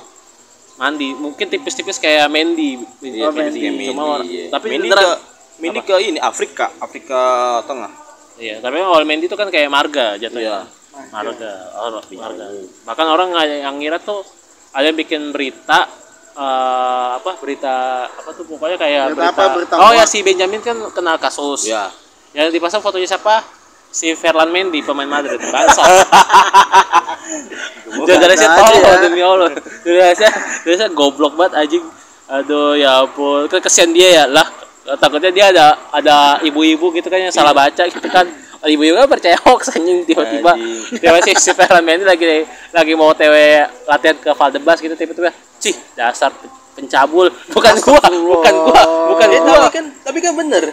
Mandi. 0.79 1.09
Mungkin 1.12 1.47
tipis-tipis 1.47 1.99
kayak 1.99 2.31
Mendy 2.31 2.79
Oh, 3.21 3.31
Mendy. 3.31 3.91
cuma 3.91 4.23
Mindi, 4.23 4.29
iya. 4.31 4.45
tapi 4.49 4.67
beneran. 4.73 5.19
ke 5.59 5.83
ke 5.85 5.95
ini 6.01 6.19
Afrika, 6.19 6.71
Afrika 6.79 7.21
Tengah. 7.67 7.91
iya 8.38 8.62
tapi 8.62 8.79
awal 8.79 9.03
Mendy 9.03 9.27
itu 9.27 9.35
kan 9.35 9.51
kayak 9.51 9.67
Marga 9.67 10.14
jatuhnya. 10.17 10.62
Iya. 10.64 11.11
Marga. 11.11 11.53
Oh, 11.77 11.99
Marga. 11.99 12.47
Bahkan 12.87 13.07
orang 13.07 13.29
nggak- 13.31 13.61
yang 13.61 13.75
ngira 13.77 13.99
tuh 13.99 14.23
ada 14.71 14.87
yang 14.87 14.95
bikin 14.95 15.31
berita 15.31 15.91
eh, 16.33 17.09
apa 17.19 17.35
berita 17.37 17.75
apa 18.07 18.31
tuh 18.31 18.47
pokoknya 18.47 18.79
kayak 18.79 19.03
Berita 19.11 19.35
apa? 19.35 19.43
Berita 19.59 19.75
oh 19.75 19.91
ya 19.91 20.07
si 20.07 20.23
Benjamin 20.23 20.62
kan 20.62 20.79
kena 20.95 21.19
kasus. 21.19 21.67
Ya. 21.67 21.91
yang 22.31 22.53
dipasang 22.53 22.79
fotonya 22.79 23.09
siapa 23.09 23.43
si 23.88 24.12
Ferland 24.14 24.53
Mendy 24.53 24.85
pemain 24.85 25.09
Madrid 25.09 25.40
bangsa. 25.40 25.83
Aja 28.09 28.46
tolong 28.55 28.83
ya. 28.85 29.01
demi 29.01 29.20
Allah. 29.24 29.51
Dari 29.85 30.77
saya 30.77 30.88
goblok 30.92 31.35
banget 31.35 31.53
anjing. 31.57 31.85
Aduh 32.29 32.77
ya 32.77 33.05
ampun. 33.05 33.48
Kan 33.48 33.61
kesian 33.64 33.90
dia 33.96 34.22
ya. 34.22 34.24
Lah 34.29 34.44
takutnya 35.01 35.33
dia 35.33 35.53
ada 35.53 35.66
ada 35.92 36.16
ibu-ibu 36.44 36.92
gitu 36.92 37.09
kan 37.09 37.20
yang 37.20 37.33
salah 37.33 37.57
baca 37.57 37.85
gitu 37.88 38.09
kan. 38.09 38.29
Ibu-ibu 38.59 38.98
kan 38.98 39.09
percaya 39.09 39.37
hoax 39.48 39.72
anjing 39.72 40.05
tiba-tiba. 40.05 40.53
Tiba 40.92 41.18
si 41.24 41.33
si 41.40 41.51
Ferland 41.57 41.85
Mendy 41.85 42.05
lagi 42.05 42.44
lagi 42.72 42.92
mau 42.92 43.12
TW 43.16 43.35
latihan 43.88 44.16
ke 44.20 44.31
Valdebas 44.37 44.79
gitu 44.85 44.94
tiba-tiba. 44.94 45.33
Cih 45.59 45.74
dasar 45.96 46.31
pencabul. 46.77 47.33
Bukan 47.51 47.74
gua 47.83 48.01
bukan 48.05 48.55
gua 48.68 48.83
bukan 49.16 49.29
gua. 49.42 49.57
tapi 49.66 49.72
kan 49.72 49.85
tapi 50.05 50.18
kan 50.20 50.33
bener. 50.37 50.64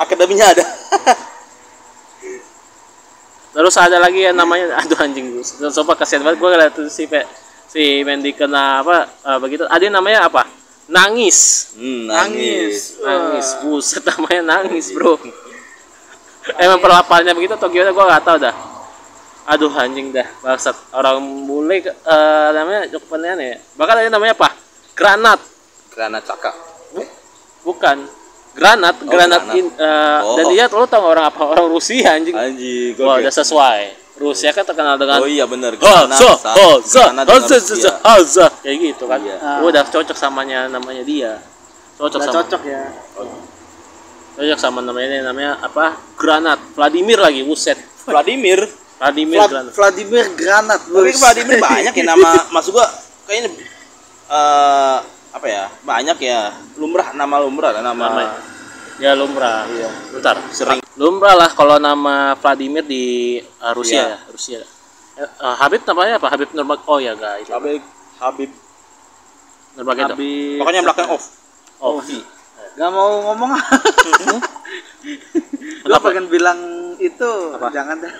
Akademinya 0.00 0.46
ada. 0.50 0.64
Terus 3.50 3.74
ada 3.74 3.98
lagi 3.98 4.22
yang 4.22 4.38
namanya 4.38 4.74
aduh 4.80 4.98
anjing 5.02 5.34
gue. 5.34 5.44
Sumpah 5.44 5.98
kasihan 5.98 6.22
banget 6.22 6.38
gue 6.38 6.48
ngeliat 6.50 6.72
tuh 6.74 6.86
si 6.86 7.06
si 7.70 8.02
Mendy 8.06 8.34
kena 8.34 8.82
apa 8.82 9.06
eh, 9.06 9.38
begitu. 9.42 9.66
Ada 9.66 9.82
yang 9.90 9.96
namanya 9.98 10.30
apa? 10.30 10.46
Nangis. 10.90 11.70
Hmm, 11.78 12.10
nangis 12.10 12.98
Nangis. 12.98 13.46
Buset 13.62 14.02
namanya 14.02 14.58
nangis, 14.58 14.90
Bro. 14.90 15.18
Emang 16.64 16.82
perlapannya 16.82 17.30
begitu 17.36 17.54
atau 17.54 17.70
gimana 17.70 17.94
gue 17.94 18.04
gak 18.10 18.24
tahu 18.26 18.38
dah. 18.42 18.56
Aduh 19.50 19.70
anjing 19.74 20.14
dah, 20.14 20.26
bangsat. 20.42 20.74
Orang 20.94 21.46
bule 21.46 21.82
eh, 21.82 22.48
namanya 22.54 22.86
cukup 22.94 23.18
aneh 23.18 23.54
ya. 23.54 23.58
Bahkan 23.78 23.94
ada 23.98 24.06
yang 24.06 24.14
namanya 24.14 24.34
apa? 24.38 24.48
Granat. 24.94 25.40
Granat 25.90 26.22
cakak. 26.26 26.54
Bukan. 27.66 28.19
Granat, 28.50 28.94
Oh, 28.98 29.06
granat, 29.06 29.42
granat. 29.42 29.56
in, 29.56 29.66
eh, 29.70 30.18
Oh. 30.20 30.34
dan 30.34 30.44
dia 30.48 30.64
lo 30.66 30.84
tau 30.84 31.04
orang 31.04 31.26
apa? 31.26 31.42
Orang 31.44 31.70
Rusia 31.70 32.12
anjing. 32.12 32.34
Anjing, 32.34 32.98
Wah, 32.98 33.16
udah 33.16 33.30
sesuai. 33.32 33.80
Rusia 34.16 34.50
kan 34.50 34.62
terkenal 34.62 34.94
dengan 34.94 35.16
Oh 35.16 35.24
iya 35.24 35.48
Haza, 36.44 37.08
Granat 37.08 37.24
Rusia. 37.24 37.56
Haza, 37.56 37.92
Haza. 38.04 38.46
kayak 38.60 38.76
gitu 38.76 39.04
kan. 39.06 39.16
Iya. 39.18 39.36
Oh, 39.58 39.66
udah 39.66 39.80
cocok 39.82 40.12
samanya 40.12 40.66
namanya 40.66 41.00
dia. 41.00 41.40
Cocok 41.96 42.16
udah 42.16 42.26
sama 42.26 42.36
cocok 42.42 42.62
ya 42.64 42.82
cocok 44.30 44.56
sama 44.56 44.80
namanya 44.80 45.06
ini 45.10 45.18
namanya 45.20 45.52
apa? 45.60 45.96
Granat. 46.16 46.60
Vladimir 46.72 47.16
lagi, 47.16 47.40
buset. 47.42 47.76
Vladimir. 48.04 48.64
Vladimir 48.96 49.38
Vlad- 49.38 49.50
Granat. 49.50 49.72
Vladimir 49.72 50.24
Granat 50.34 50.80
Tapi. 50.86 51.12
Vladimir 51.14 51.56
banyak 51.58 51.92
ya 51.94 52.04
nama 52.04 52.28
maksud 52.54 52.72
gua 52.72 52.84
kayaknya 53.24 53.48
eh 54.28 54.98
apa 55.30 55.46
ya? 55.46 55.64
Banyak 55.86 56.18
ya. 56.18 56.54
Lumrah 56.76 57.14
nama 57.14 57.36
lumrah 57.38 57.70
nama. 57.78 57.94
Namanya. 57.94 58.34
Ya 59.00 59.12
lumrah. 59.16 59.64
Iya. 59.70 59.90
Bentar. 60.12 60.36
Sering. 60.52 60.80
Lumrah 60.98 61.34
lah 61.38 61.50
kalau 61.54 61.80
nama 61.80 62.36
Vladimir 62.36 62.84
di 62.84 63.38
uh, 63.62 63.72
Rusia 63.72 63.96
Iya. 63.96 64.06
ya, 64.10 64.18
Rusia. 64.28 64.60
Eh, 65.20 65.30
uh, 65.40 65.54
Habib 65.56 65.82
namanya 65.86 66.18
apa? 66.20 66.28
Habib 66.28 66.50
Nurmag 66.52 66.80
Oh 66.84 66.98
ya 67.00 67.14
itu. 67.40 67.50
Habib 67.52 67.82
Habib 68.20 68.50
Nurmagomedov. 69.78 70.16
Habib 70.18 70.58
pokoknya 70.60 70.80
belakang 70.84 71.08
off. 71.14 71.24
Oh. 71.80 72.02
Gak 72.70 72.90
mau 72.92 73.32
ngomong 73.32 73.50
Gue 75.80 75.98
pengen 76.06 76.28
bilang 76.28 76.58
itu 77.00 77.30
jangan 77.72 77.98
dah 77.98 78.14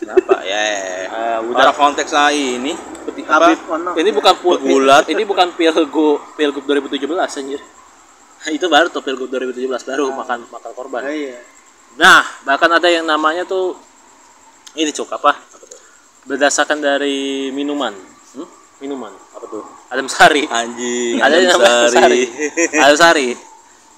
Kenapa? 0.00 0.40
Ya. 0.42 0.60
Eh, 1.04 1.38
Udah 1.44 1.70
konteksnya 1.70 2.32
ini. 2.32 2.72
Habib 3.20 3.60
Ono 3.68 3.90
Ini 3.94 4.10
bukan 4.10 4.34
pul 4.38 4.56
Pegulat. 4.56 5.04
Ini 5.06 5.22
bukan 5.22 5.52
pilgub 5.52 6.18
pilgub 6.34 6.64
2017 6.64 7.04
anjir. 7.36 7.60
itu 8.48 8.66
baru 8.66 8.88
tuh 8.88 9.04
pilgub 9.04 9.28
2017 9.28 9.68
baru 9.84 10.08
makan 10.10 10.48
makan 10.48 10.70
korban 10.72 11.04
Ah, 11.04 11.12
iya 11.12 11.36
nah 11.90 12.22
bahkan 12.40 12.70
ada 12.70 12.86
yang 12.86 13.04
namanya 13.04 13.44
tuh 13.44 13.76
ini 14.72 14.88
cuk 14.88 15.10
apa 15.10 15.36
berdasarkan 16.24 16.78
dari 16.78 17.50
minuman 17.50 17.92
Hmm? 18.30 18.46
minuman 18.78 19.10
apa 19.34 19.44
tuh 19.44 19.60
adem 19.90 20.06
sari 20.06 20.46
Anjing. 20.46 21.18
ada 21.18 21.34
yang 21.34 21.50
Adem 21.50 21.60
namanya 21.60 21.84
Sari. 21.84 21.98
sari 21.98 22.22
adem 22.78 22.96
sari 22.96 23.28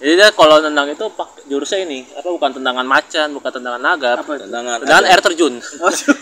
jadi 0.03 0.13
dia 0.19 0.29
kalau 0.35 0.59
nendang 0.59 0.91
itu 0.91 1.07
pak 1.15 1.47
jurusnya 1.47 1.87
ini 1.87 2.03
apa 2.11 2.27
bukan 2.27 2.51
tendangan 2.59 2.83
macan 2.83 3.31
bukan 3.33 3.51
tendangan 3.55 3.79
naga. 3.79 4.19
Apa 4.19 4.35
itu? 4.35 4.51
Tendangan. 4.51 4.83
tendangan 4.83 5.05
air. 5.07 5.21
terjun. 5.23 5.55
Waduh. 5.83 6.17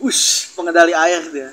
Ush, 0.00 0.52
pengendali 0.52 0.92
air 0.92 1.24
dia. 1.32 1.48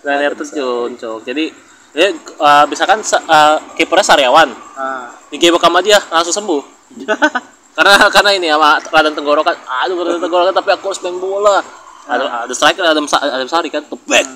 tendangan 0.00 0.20
air 0.24 0.32
terjun 0.32 0.96
cok 0.96 1.28
jadi 1.28 1.44
dia 1.92 2.08
uh, 2.40 2.64
misalkan 2.66 3.04
sa- 3.04 3.22
uh, 3.22 3.60
kipernya 3.76 4.02
Saryawan 4.02 4.50
Ah. 4.74 5.12
digebek 5.30 5.62
sama 5.62 5.78
dia 5.78 6.00
langsung 6.10 6.34
sembuh. 6.34 6.62
Karena 7.76 8.06
karena 8.06 8.30
ini 8.32 8.46
sama 8.48 8.78
radang 8.80 9.14
tenggorokan 9.14 9.54
aduh 9.60 9.98
radang 10.02 10.22
tenggorokan 10.22 10.54
tapi 10.54 10.70
aku 10.72 10.88
harus 10.90 11.00
main 11.04 11.18
bola. 11.20 11.58
Ada 12.06 12.48
ada 12.48 12.52
striker 12.54 12.82
ada 12.82 12.98
ada 12.98 13.44
sari 13.46 13.68
kan 13.68 13.84
tebek 13.84 14.26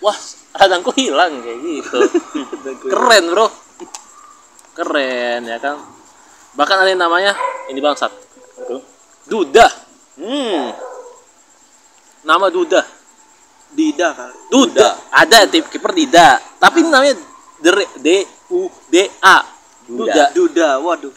wah 0.00 0.16
radangku 0.52 0.90
hilang 0.96 1.38
kayak 1.40 1.58
gitu. 1.60 1.98
Keren 2.92 3.24
bro 3.30 3.69
keren 4.74 5.46
ya 5.46 5.58
kan 5.58 5.76
bahkan 6.54 6.82
ada 6.82 6.90
yang 6.90 7.02
namanya 7.02 7.32
ini 7.70 7.78
bangsat 7.78 8.10
Duda 9.26 9.66
Hmm. 10.20 10.74
nama 12.26 12.52
Duda 12.52 12.84
Dida 13.70 14.12
kali. 14.12 14.36
Duda 14.50 14.88
ada 15.08 15.46
tim 15.48 15.64
kiper 15.64 15.94
Dida 15.94 16.36
tapi 16.58 16.82
ini 16.84 16.90
namanya 16.92 17.14
D 18.00 18.26
U 18.50 18.68
D 18.90 19.06
A 19.22 19.46
Duda 19.90 20.30
Duda, 20.30 20.78
waduh. 20.78 21.10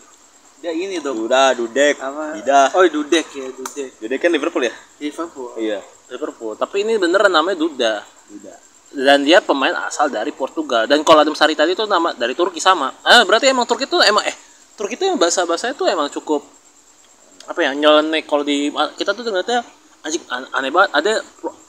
Dia 0.63 0.71
ini 0.71 0.97
dong. 1.03 1.27
Duda, 1.27 1.51
Dudek, 1.53 1.99
Apa? 1.99 2.39
Dida. 2.39 2.71
Oh, 2.73 2.87
Dudek 2.87 3.27
ya, 3.35 3.51
Dudek. 3.51 3.99
Dudek 3.99 4.17
kan 4.17 4.31
Liverpool 4.31 4.63
ya? 4.65 4.73
Liverpool. 4.97 5.51
Iya. 5.59 5.83
Liverpool 6.09 6.53
tapi 6.55 6.87
ini 6.87 6.95
beneran 6.95 7.31
namanya 7.31 7.57
Duda 7.57 7.93
Duda. 8.29 8.53
Dan 8.93 9.25
dia 9.25 9.41
pemain 9.41 9.73
asal 9.89 10.07
dari 10.07 10.29
Portugal. 10.29 10.85
Dan 10.85 11.01
kalau 11.01 11.25
Adem 11.25 11.33
Sari 11.33 11.57
tadi 11.57 11.73
itu 11.73 11.83
nama 11.89 12.13
dari 12.13 12.37
Turki 12.37 12.61
sama. 12.61 12.93
Ah 13.01 13.25
berarti 13.25 13.49
emang 13.49 13.65
Turki 13.65 13.89
itu 13.89 13.97
emang 14.05 14.21
eh 14.21 14.35
Turki 14.77 14.93
itu 14.93 15.09
yang 15.09 15.17
bahasa 15.17 15.43
bahasanya 15.49 15.73
tuh 15.73 15.89
emang 15.89 16.07
cukup 16.13 16.45
apa 17.43 17.59
ya 17.59 17.75
nyeleneh 17.75 18.23
kalau 18.23 18.45
di 18.45 18.71
kita 18.95 19.11
tuh 19.11 19.25
ternyata 19.25 19.65
anjing 20.05 20.21
an- 20.29 20.49
aneh 20.53 20.69
banget. 20.69 20.89
Ada 20.93 21.11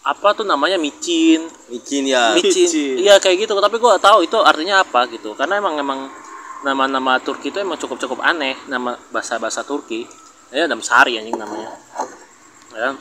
apa 0.04 0.28
tuh 0.37 0.44
namanya 0.44 0.76
micin. 0.76 1.48
Micin 1.72 2.04
ya. 2.04 2.37
micin. 2.37 2.68
Micin. 2.68 2.94
iya 3.00 3.16
kayak 3.16 3.48
gitu. 3.48 3.56
Tapi 3.56 3.80
gua 3.80 3.96
tahu 3.96 4.28
itu 4.28 4.37
artinya 4.44 4.84
apa 4.84 5.08
gitu. 5.08 5.32
Karena 5.32 5.56
emang 5.56 5.80
emang 5.80 6.12
nama-nama 6.60 7.16
Turki 7.24 7.48
itu 7.48 7.56
emang 7.56 7.80
cukup 7.80 7.96
cukup 7.96 8.20
aneh. 8.20 8.52
Nama 8.68 9.00
bahasa 9.08 9.40
bahasa 9.40 9.64
Turki. 9.64 10.04
Ya 10.52 10.68
Adem 10.68 10.84
Sari 10.84 11.16
anjing 11.16 11.40
namanya. 11.40 11.72
Ya 12.76 12.92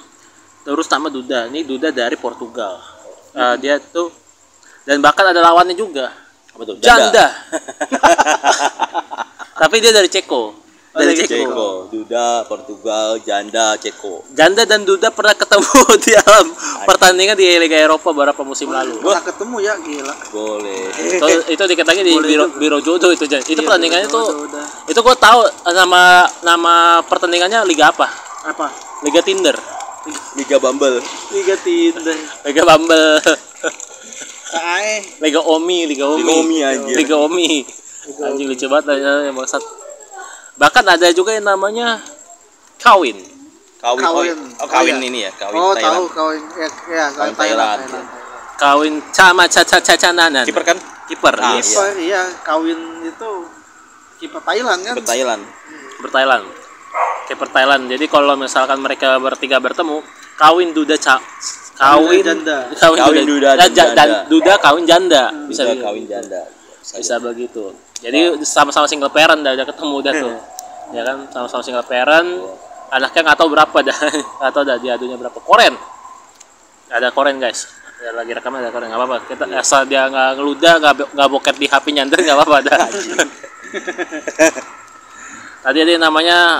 terus 0.64 0.88
nama 0.88 1.12
Duda. 1.12 1.52
Ini 1.52 1.68
Duda 1.68 1.92
dari 1.92 2.16
Portugal 2.16 2.93
Eh, 3.34 3.56
dia 3.58 3.82
tuh 3.82 4.14
dan 4.86 5.02
bahkan 5.02 5.26
ada 5.26 5.42
lawannya 5.42 5.74
juga 5.74 6.14
Apa 6.54 6.62
tuh? 6.70 6.78
Janda 6.78 7.34
tapi 9.62 9.82
dia 9.82 9.90
dari 9.90 10.06
Ceko 10.06 10.54
dari 10.94 11.18
dari 11.18 11.26
Ceko. 11.26 11.34
Ceko, 11.34 11.70
Duda, 11.90 12.46
Portugal, 12.46 13.18
Janda, 13.26 13.74
Ceko. 13.82 14.22
Janda 14.38 14.62
dan 14.70 14.86
Duda 14.86 15.10
pernah 15.10 15.34
ketemu 15.34 15.82
di 16.06 16.14
dalam 16.14 16.46
pertandingan 16.86 17.34
di 17.34 17.50
Liga 17.58 17.74
Eropa 17.82 18.14
beberapa 18.14 18.46
musim 18.46 18.70
lalu 18.70 19.02
Pernah 19.02 19.26
ketemu 19.26 19.56
ya, 19.58 19.74
gila. 19.82 20.16
Boleh. 20.30 20.94
itu, 21.18 21.26
itu 21.50 21.64
dikit 21.66 21.86
lagi 21.90 22.02
di 22.06 22.14
biro, 22.14 22.46
biro 22.54 22.78
jodoh 22.78 23.10
itu 23.10 23.26
itu 23.26 23.42
Iya, 23.58 23.66
pertandingannya 23.66 24.06
tuh 24.06 24.46
itu 24.86 25.00
gua 25.02 25.18
tahu 25.18 25.42
nama 25.74 26.30
nama 26.46 27.02
pertandingannya 27.10 27.66
Liga 27.66 27.90
apa 27.90 28.06
Apa? 28.46 28.70
Liga 29.02 29.26
Tinder 29.26 29.58
Liga 30.36 30.58
Bumble. 30.60 31.00
Liga 31.32 31.56
Tinder. 31.64 32.18
Liga 32.44 32.64
Bumble 32.68 33.24
Kae. 34.54 34.94
Liga 35.24 35.40
Omi 35.42 35.80
Liga 35.88 36.06
Omi 36.06 36.22
Liga 36.22 36.34
Omi, 36.38 36.58
anjir. 36.62 36.96
Liga 37.00 37.16
Omi 37.18 37.48
anjing 38.04 38.48
lucu 38.52 38.68
banget 38.68 39.00
ya 39.00 39.32
yang 39.32 39.36
maksud 39.40 39.64
bahkan 40.60 40.84
ada 40.84 41.08
juga 41.16 41.32
yang 41.34 41.48
namanya 41.48 42.04
kawin 42.78 43.16
Kawin. 43.84 44.00
Kawin. 44.00 44.38
Oh, 44.64 44.68
kawin 44.72 44.96
Oh, 44.96 45.04
iya. 45.04 45.08
ini 45.12 45.20
ya, 45.28 45.32
kawin 45.36 45.60
Oh, 45.60 45.76
Thailand. 45.76 45.92
tahu 45.92 46.06
kawin. 46.16 46.44
Ya, 46.56 46.68
ya, 46.88 47.06
Kawin 47.12 47.36
Thailand. 47.36 47.36
Thailand. 47.36 47.80
Thailand. 47.84 48.08
kawin 48.56 48.94
sama 49.12 49.44
caca 49.44 49.78
caca 49.84 50.10
nanan 50.16 50.46
Kiper 50.48 50.64
kan? 50.64 50.78
kiper 51.04 51.36
Ah. 51.36 51.60
Kiper, 51.60 51.92
iya, 52.00 52.24
kawin 52.48 52.80
itu 53.04 53.32
kiper 54.24 54.40
Thailand 54.40 54.80
kan? 54.88 54.96
Kiper 54.96 55.04
Thailand. 55.04 55.44
kiper 56.00 56.12
Thailand 56.16 56.44
kiper 57.26 57.48
Thailand. 57.50 57.88
Jadi 57.88 58.06
kalau 58.08 58.36
misalkan 58.36 58.78
mereka 58.80 59.16
bertiga 59.18 59.58
bertemu 59.58 60.04
kawin 60.36 60.72
duda 60.72 60.96
ca. 60.98 61.18
Kawin 61.74 62.22
janda. 62.22 62.70
kawin, 62.78 62.98
Kawin 63.02 63.26
duda. 63.26 63.50
Eh, 63.54 63.58
dan 63.58 63.70
ja- 63.74 63.94
janda. 63.98 64.18
duda 64.30 64.54
kawin 64.62 64.86
janda. 64.86 65.24
Bisa 65.50 65.50
Bisa 65.50 65.64
begitu. 65.68 65.84
kawin 65.84 66.06
janda. 66.06 66.42
bisa 66.84 67.16
begitu. 67.18 67.64
Jadi 68.04 68.20
sama-sama 68.44 68.86
single 68.86 69.10
parent 69.10 69.40
dah 69.42 69.56
udah 69.56 69.66
ketemu 69.66 69.96
dah 70.04 70.14
tuh. 70.14 70.34
Ya 70.92 71.02
kan? 71.08 71.18
Sama-sama 71.32 71.64
single 71.64 71.88
parent. 71.88 72.30
Anaknya 72.92 73.22
nggak 73.26 73.38
tahu 73.40 73.50
berapa 73.50 73.78
dah. 73.82 73.98
Nggak 74.38 74.52
tahu 74.54 74.64
dah 74.68 74.78
diadunya 74.78 75.18
berapa. 75.18 75.40
Koren 75.42 75.74
ada 76.94 77.10
koren 77.10 77.42
guys. 77.42 77.66
Ya, 77.98 78.14
lagi 78.14 78.36
rekaman 78.36 78.62
ada 78.62 78.70
koren 78.70 78.92
nggak 78.92 79.00
apa-apa. 79.02 79.18
Kita 79.26 79.44
asal 79.58 79.90
dia 79.90 80.06
nggak 80.06 80.38
ngeludah 80.38 80.74
nggak 80.78 80.94
nggak 81.18 81.30
boket 81.32 81.56
di 81.58 81.66
hp 81.66 81.86
nyanter 81.90 82.22
nggak 82.22 82.38
apa-apa 82.38 82.58
dah. 82.62 82.80
Tadi 85.64 85.78
ada 85.80 85.90
yang 85.90 86.04
namanya 86.04 86.60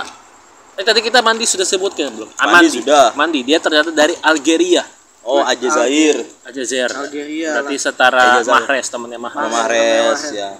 eh 0.74 0.82
tadi 0.82 1.00
kita 1.00 1.18
mandi 1.18 1.44
sudah 1.44 1.62
sebutkan 1.62 2.10
belum 2.10 2.28
Ah, 2.34 2.50
Mandi 2.50 2.78
sudah. 2.78 3.14
mandi 3.14 3.40
dia 3.42 3.58
ternyata 3.58 3.90
dari 3.90 4.14
Algeria 4.20 4.82
Oh, 5.22 5.40
Aljazair. 5.40 6.20
Aljazair 6.42 6.90
Algeria 6.90 7.56
berarti 7.56 7.76
setara 7.76 8.36
Aljazair. 8.36 8.60
Mahrez 8.60 8.86
temennya 8.86 9.16
Mahrez 9.16 9.48
Mahrez 9.48 10.20
ya. 10.30 10.50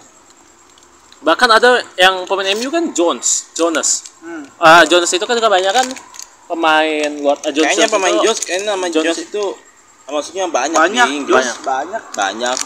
bahkan 1.20 1.48
ada 1.48 1.68
yang 1.94 2.24
pemain 2.24 2.48
MU 2.54 2.68
kan 2.68 2.84
Jones 2.90 3.52
Jonas 3.52 4.08
Hmm. 4.18 4.40
ah 4.56 4.80
Jones 4.84 5.08
itu 5.10 5.20
kan 5.22 5.36
kebanyakan 5.36 5.84
pemain 6.46 7.10
luar 7.14 7.36
ah, 7.38 7.50
Jones 7.50 7.66
Kayaknya 7.66 7.84
itu- 7.84 7.92
pemain 7.92 8.16
Jones, 8.18 8.38
kayaknya 8.40 8.66
nama 8.70 8.86
Jones- 8.86 9.04
Jones 9.10 9.20
itu 9.22 9.44
maksudnya 10.04 10.44
banyak, 10.46 10.76
Banyak, 10.76 11.06
nih, 11.06 11.18
Jos, 11.24 11.32
banyak. 11.34 11.56
banyak. 11.62 12.02
banyak. 12.14 12.58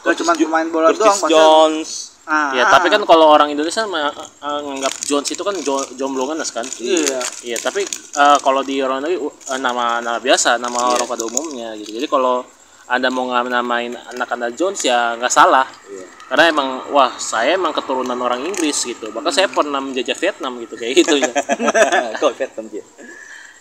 Gak 0.00 0.14
cuma 0.16 0.32
pemain 0.32 0.66
bola 0.68 0.88
Curtis 0.88 1.00
doang, 1.00 1.18
pasti. 1.18 1.32
Jones. 1.32 1.90
Ah, 2.24 2.50
ya 2.50 2.64
tapi 2.66 2.88
kan 2.88 3.04
kalau 3.04 3.28
orang 3.28 3.52
Indonesia 3.52 3.84
ma- 3.84 4.08
ah, 4.40 4.58
menganggap 4.58 4.96
Jones 5.02 5.28
itu 5.28 5.40
kan 5.40 5.52
jo- 5.58 5.92
jomblo 5.92 6.24
kan 6.24 6.40
kan 6.40 6.64
Iya. 6.78 7.20
iya 7.44 7.56
tapi 7.58 7.84
ah, 8.14 8.36
kalau 8.38 8.60
di 8.60 8.80
orang 8.80 8.98
negeri 8.98 9.20
uh, 9.20 9.28
nama 9.58 10.00
nama 10.00 10.16
biasa 10.16 10.56
nama 10.56 10.72
Iya. 10.72 10.92
orang 10.94 11.06
pada 11.06 11.22
umumnya 11.22 11.76
gitu 11.76 11.92
jadi 11.92 12.06
kalau 12.06 12.40
anda 12.84 13.08
mau 13.08 13.24
namain 13.28 13.92
anak 13.92 14.28
anda 14.30 14.48
Jones 14.50 14.80
ya 14.80 15.12
nggak 15.14 15.28
salah 15.28 15.68
Iya. 15.84 16.04
karena 16.26 16.44
emang 16.48 16.68
wah 16.90 17.12
saya 17.14 17.54
emang 17.54 17.72
keturunan 17.72 18.16
orang 18.16 18.40
Inggris 18.42 18.80
gitu 18.82 19.08
bahkan 19.10 19.28
saya 19.30 19.46
pernah 19.46 19.78
menjajah 19.78 20.16
Vietnam 20.16 20.56
gitu 20.58 20.74
kayak 20.74 20.94
gitu 20.96 21.20
ya 21.20 21.28
Kok 22.20 22.32
Vietnam 22.34 22.66
dia? 22.68 22.84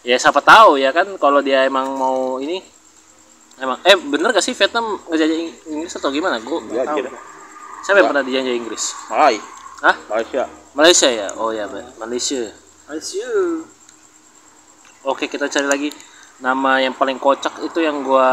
ya 0.03 0.15
siapa 0.15 0.39
tahu 0.39 0.75
ya 0.75 0.91
kan 0.91 1.07
kalau 1.15 1.39
dia 1.39 1.63
emang 1.63 1.91
mau 1.91 2.35
ini 2.37 2.63
emang 3.55 3.79
eh 3.81 3.95
bener 3.95 4.31
gak 4.31 4.39
sih 4.39 4.51
Vietnam 4.51 4.99
ngejajah 5.05 5.35
Ing- 5.35 5.59
Inggris 5.69 5.93
atau 5.93 6.07
gimana 6.09 6.39
gua 6.39 6.59
Enggak 6.59 6.85
tahu. 6.85 6.97
kira. 6.97 7.11
Siapa 7.83 7.99
yang 7.99 8.09
pernah 8.09 8.23
dijajah 8.23 8.53
Inggris 8.53 8.83
Malai. 9.07 9.37
Hah? 9.79 9.95
Malaysia. 10.07 10.43
Malaysia 10.73 11.07
ya 11.07 11.27
oh 11.35 11.51
ya 11.51 11.67
Malaysia 11.97 12.49
Asyik. 12.85 13.67
oke 15.03 15.25
kita 15.25 15.45
cari 15.45 15.63
lagi 15.65 15.89
nama 16.39 16.79
yang 16.79 16.91
paling 16.91 17.15
kocak 17.15 17.61
itu 17.61 17.79
yang 17.79 18.01
gua 18.01 18.27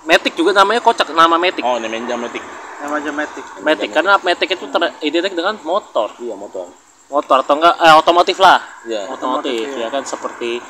Matic 0.00 0.32
juga 0.32 0.54
namanya 0.54 0.78
kocak 0.78 1.10
nama 1.10 1.34
Matic 1.36 1.60
Oh, 1.60 1.76
namanya 1.76 2.14
Matic. 2.14 2.40
Namanya 2.78 3.10
Matic. 3.10 3.44
Matic 3.58 3.90
karena 3.90 4.14
Matic 4.16 4.48
itu 4.48 4.64
teridentikan 4.64 5.34
dengan 5.34 5.56
motor 5.60 6.14
Iya, 6.16 6.32
motor. 6.32 6.70
motor 7.08 7.36
atau 7.42 7.54
enggak 7.56 7.74
eh, 7.74 7.94
otomotif 7.94 8.36
lah 8.38 8.60
Iya. 8.84 9.10
otomotif 9.10 9.66
ya 9.74 9.88
kan 9.88 10.04
seperti 10.04 10.60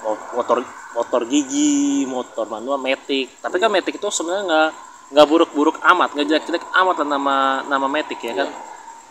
mo- 0.00 0.20
motor 0.32 0.62
motor 0.92 1.20
gigi 1.24 2.06
motor 2.06 2.46
manual 2.46 2.78
Matic 2.78 3.40
tapi 3.40 3.56
kan 3.56 3.68
Matic 3.68 3.96
itu 3.96 4.06
sebenarnya 4.06 4.44
nggak 4.44 4.70
nggak 5.06 5.26
buruk-buruk 5.26 5.78
amat 5.94 6.18
nggak 6.18 6.26
jelek-jelek 6.26 6.64
amat 6.82 6.96
lah 7.02 7.06
nama 7.06 7.36
nama 7.70 7.86
Matic 7.86 8.18
ya 8.26 8.34
kan. 8.42 8.48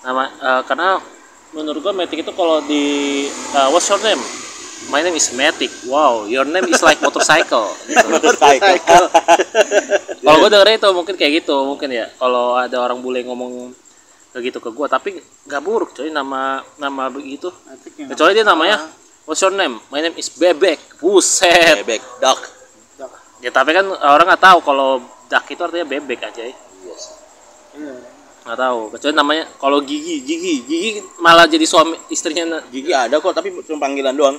Nama 0.04 0.24
eh, 0.28 0.62
karena 0.68 0.90
menurut 1.56 1.80
gua 1.80 1.96
Matic 1.96 2.20
itu 2.20 2.32
kalau 2.36 2.60
di 2.68 2.84
eh, 3.32 3.68
what's 3.72 3.88
your 3.88 4.02
name? 4.04 4.20
My 4.92 5.00
name 5.02 5.16
is 5.16 5.32
Matic. 5.32 5.72
Wow 5.88 6.28
your 6.28 6.44
name 6.44 6.68
is 6.68 6.84
like 6.84 7.00
motorcycle. 7.00 7.72
Gitu. 7.88 8.06
Motorcycle. 8.16 9.08
kalau 10.26 10.38
gue 10.46 10.50
dengernya 10.52 10.78
itu 10.84 10.90
mungkin 10.92 11.16
kayak 11.16 11.32
gitu 11.42 11.56
mungkin 11.64 11.90
ya. 11.96 12.12
Kalau 12.20 12.60
ada 12.60 12.76
orang 12.84 13.00
bule 13.00 13.24
ngomong 13.24 13.72
kayak 14.36 14.52
gitu 14.52 14.60
ke 14.60 14.70
gua 14.76 14.92
tapi 14.92 15.24
nggak 15.48 15.62
buruk 15.64 15.96
coy 15.96 16.12
nama 16.12 16.60
nama 16.76 17.08
begitu. 17.08 17.48
Kecuali 17.96 18.36
dia 18.36 18.44
namanya 18.44 18.84
what's 19.24 19.40
your 19.40 19.56
name? 19.56 19.80
My 19.88 20.04
name 20.04 20.20
is 20.20 20.28
bebek. 20.28 21.00
Buset. 21.00 21.88
Bebek, 21.88 22.04
duck. 22.20 22.52
ya 23.44 23.52
tapi 23.54 23.78
kan 23.78 23.86
orang 23.86 24.26
nggak 24.26 24.42
tahu 24.42 24.60
kalau 24.64 25.04
duck 25.26 25.46
itu 25.48 25.62
artinya 25.62 25.88
bebek 25.88 26.22
aja 26.24 26.42
ya. 26.42 26.56
Iya. 27.76 27.96
nggak 28.46 28.60
tahu 28.62 28.80
kecuali 28.94 29.14
namanya 29.18 29.44
kalau 29.58 29.82
Gigi 29.82 30.22
Gigi 30.22 30.62
Gigi 30.64 30.90
malah 31.18 31.50
jadi 31.50 31.66
suami 31.66 31.98
istrinya 32.08 32.62
Gigi 32.70 32.94
ada 32.94 33.18
kok 33.18 33.34
tapi 33.34 33.50
cuma 33.66 33.82
panggilan 33.82 34.14
doang. 34.14 34.38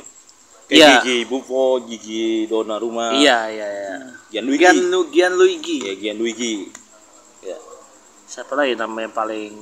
Iya. 0.66 0.99
Kayak 0.99 1.03
Gigi 1.03 1.16
Buffo, 1.27 1.79
Gigi 1.83 2.46
Donnarumma, 2.46 3.14
iya 3.14 3.46
iya 3.51 3.66
iya 3.66 3.90
Gianluigi. 4.31 4.62
Gian 4.62 4.79
Lu 4.90 5.01
Gian 5.11 5.33
Luigi. 5.35 5.77
Ya, 5.83 5.94
Gianluigi. 5.94 6.55
Ya. 7.42 7.59
siapa 8.27 8.55
lagi 8.55 8.75
namanya 8.75 9.07
yang 9.07 9.14
paling 9.14 9.53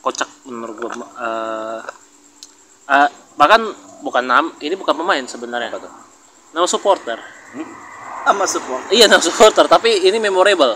kocak 0.00 0.28
menurut 0.44 0.76
gua 0.76 0.90
Eh, 0.96 1.80
eh, 2.88 3.08
bahkan 3.36 3.68
bukan 4.00 4.24
nam 4.24 4.52
ini 4.60 4.76
bukan 4.76 4.96
pemain 4.96 5.24
sebenarnya 5.24 5.72
Apa 5.72 5.84
tuh? 5.84 5.92
nama 6.52 6.64
supporter 6.64 7.16
Sama 8.26 8.44
support. 8.50 8.82
iya 8.90 9.06
nama 9.06 9.22
supporter 9.22 9.70
tapi 9.70 10.02
ini 10.02 10.18
memorable 10.18 10.74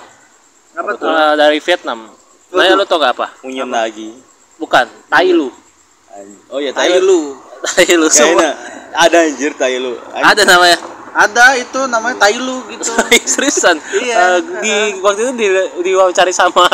Apa 0.71 0.95
tuh? 0.95 1.11
Eh, 1.11 1.35
dari 1.35 1.59
Vietnam 1.59 2.21
Nanya 2.51 2.75
lu 2.75 2.85
tau 2.87 2.99
gak 2.99 3.15
apa? 3.15 3.27
Munyen 3.47 3.71
lagi. 3.71 4.11
Bukan, 4.59 4.87
Tailu. 5.07 5.55
Oh 6.51 6.59
iya, 6.59 6.75
Thailand. 6.75 7.07
Tailu. 7.07 7.21
Tailu 7.79 8.07
semua. 8.11 8.43
Kayaknya 8.43 8.51
ada 8.91 9.17
anjir 9.23 9.53
Thailand. 9.55 9.97
Ada 10.11 10.43
namanya. 10.43 10.79
Ada 11.11 11.47
itu 11.59 11.81
namanya 11.87 12.17
Tailu 12.27 12.67
gitu. 12.75 12.91
Seriusan. 13.39 13.79
Iya. 13.95 14.15
Eh, 14.19 14.39
di 14.63 14.75
waktu 14.99 15.31
itu 15.31 15.33
di 15.39 15.47
diwawancari 15.87 16.35
sama 16.35 16.67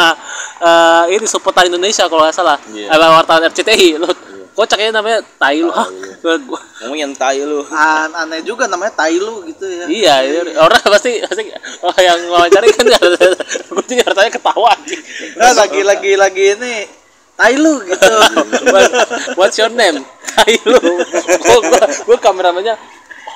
eh, 0.65 1.03
ini 1.13 1.29
supporter 1.29 1.69
Indonesia 1.69 2.09
kalau 2.09 2.25
nggak 2.25 2.37
salah. 2.37 2.57
Iya. 2.73 2.89
Eh, 2.89 2.97
wartawan 2.97 3.45
RCTI. 3.53 4.01
Lu 4.01 4.09
kocak 4.57 4.81
ya 4.81 4.89
namanya 4.89 5.21
Tailu. 5.37 5.69
Hah? 5.69 5.85
Gua- 6.25 6.65
Ngomongin 6.83 7.13
Thailand. 7.13 7.69
An 7.69 8.11
aneh 8.17 8.41
juga 8.41 8.65
namanya 8.65 8.97
Tailu 8.97 9.45
gitu 9.47 9.69
ya. 9.69 9.85
Iya, 9.87 10.15
iya. 10.25 10.41
orang 10.57 10.81
pasti 10.83 11.21
pasti 11.21 11.53
oh, 11.85 11.93
yang 11.97 12.19
wawancari 12.27 12.73
kan 12.73 12.85
juga 12.89 14.03
rasanya 14.09 14.33
ketawa 14.33 14.73
anjing. 14.73 15.03
Nah, 15.37 15.53
lagi 15.55 15.81
lagi 15.85 16.13
lagi 16.17 16.45
ini 16.57 16.75
Tailu 17.37 17.85
gitu. 17.85 18.13
What- 18.73 18.95
What's 19.37 19.57
your 19.57 19.69
name? 19.69 20.01
Tailu. 20.35 20.81
Gua 21.45 21.59
gua, 21.61 21.81
gua 22.09 22.17
kameramennya 22.17 22.75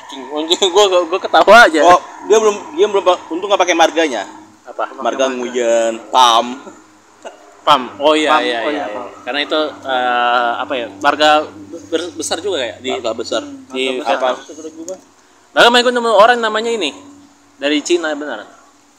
anjing, 0.09 0.23
anjing 0.25 0.69
gua 0.73 0.85
gua 1.05 1.21
ketawa 1.21 1.69
aja. 1.69 1.81
Oh, 1.85 2.01
dia 2.27 2.41
belum 2.41 2.57
dia 2.75 2.87
belum 2.89 3.05
untung 3.29 3.49
nggak 3.49 3.61
pakai 3.61 3.77
marganya. 3.77 4.25
Apa? 4.65 4.97
Marga 4.97 5.29
Nguyen, 5.29 5.99
Pam. 6.09 6.57
Pam. 7.61 7.83
Oh 8.01 8.17
iya 8.17 8.37
Pam, 8.37 8.43
iya 8.43 8.59
oh 8.65 8.71
iya. 8.73 8.83
iya, 8.83 8.85
iya. 8.89 8.95
Pam. 8.95 9.07
Karena 9.25 9.41
itu 9.45 9.61
eh, 9.85 10.51
apa 10.61 10.73
ya? 10.77 10.87
Marga 11.01 11.31
besar 12.17 12.39
juga 12.41 12.59
ya 12.63 12.75
di 12.81 12.91
Marga 12.95 13.13
besar. 13.15 13.43
di 13.73 14.01
Apa? 14.01 14.39
Bahkan 15.51 15.71
main 15.75 15.83
gue 15.83 15.95
nemu 15.95 16.11
orang 16.15 16.39
namanya 16.39 16.71
ini 16.71 16.95
dari 17.61 17.83
Cina 17.85 18.15
benar. 18.17 18.47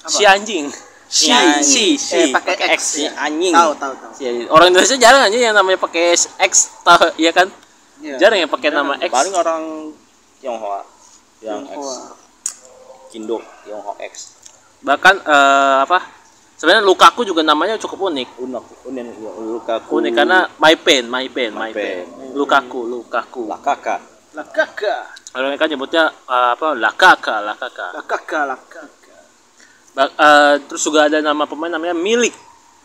Si 0.05 0.23
anjing. 0.27 0.69
Si 1.11 1.27
si 1.65 1.99
si 1.99 2.15
Eh, 2.15 2.25
pakai 2.31 2.75
X. 2.77 3.01
Si 3.01 3.03
anjing. 3.03 3.51
Tahu 3.51 3.71
tahu 3.75 3.93
tahu. 3.99 4.11
Si 4.15 4.23
anjing. 4.27 4.47
Orang 4.47 4.71
Indonesia 4.71 4.95
jarang 4.95 5.27
aja 5.27 5.37
yang 5.37 5.55
namanya 5.57 5.79
pakai 5.81 6.15
X 6.19 6.53
tahu 6.85 7.11
ya 7.19 7.31
kan? 7.35 7.49
Iya. 7.99 8.15
Jarang 8.17 8.37
yang 8.45 8.51
pakai 8.51 8.69
nama 8.71 8.95
X. 9.01 9.11
Paling 9.11 9.35
orang 9.35 9.63
Tionghoa 10.39 10.81
yang 11.43 11.67
X. 11.67 11.77
Wah. 11.77 12.15
Kindo 13.11 13.37
Tionghoa 13.67 13.95
X. 14.07 14.13
Bahkan 14.81 15.15
eh, 15.25 15.77
apa? 15.83 16.20
Sebenarnya 16.61 16.85
Lukaku 16.85 17.25
juga 17.25 17.41
namanya 17.41 17.73
cukup 17.81 18.13
unik. 18.13 18.37
Unak, 18.37 18.85
unin, 18.85 19.09
Lukaku. 19.49 19.97
Unik 19.97 20.13
karena 20.13 20.45
my 20.61 20.77
pain, 20.77 21.09
my 21.09 21.25
pain, 21.25 21.49
my 21.49 21.57
My 21.57 21.71
pain. 21.73 22.05
pain. 22.05 22.37
Lukaku, 22.37 22.85
Lukaku. 22.85 23.49
Lah 23.49 23.57
kakak. 23.57 23.97
Kalau 25.33 25.49
mereka 25.49 25.65
nyebutnya 25.65 26.13
eh, 26.13 26.49
apa? 26.53 26.77
Lakaka, 26.77 27.41
Lakaka. 27.41 27.97
Lah 27.97 28.05
kakak. 28.05 28.45
Ba- 29.97 30.13
eh, 30.13 30.53
terus 30.69 30.85
juga 30.85 31.09
ada 31.09 31.17
nama 31.17 31.49
pemain 31.49 31.73
namanya 31.73 31.97
Milik. 31.97 32.37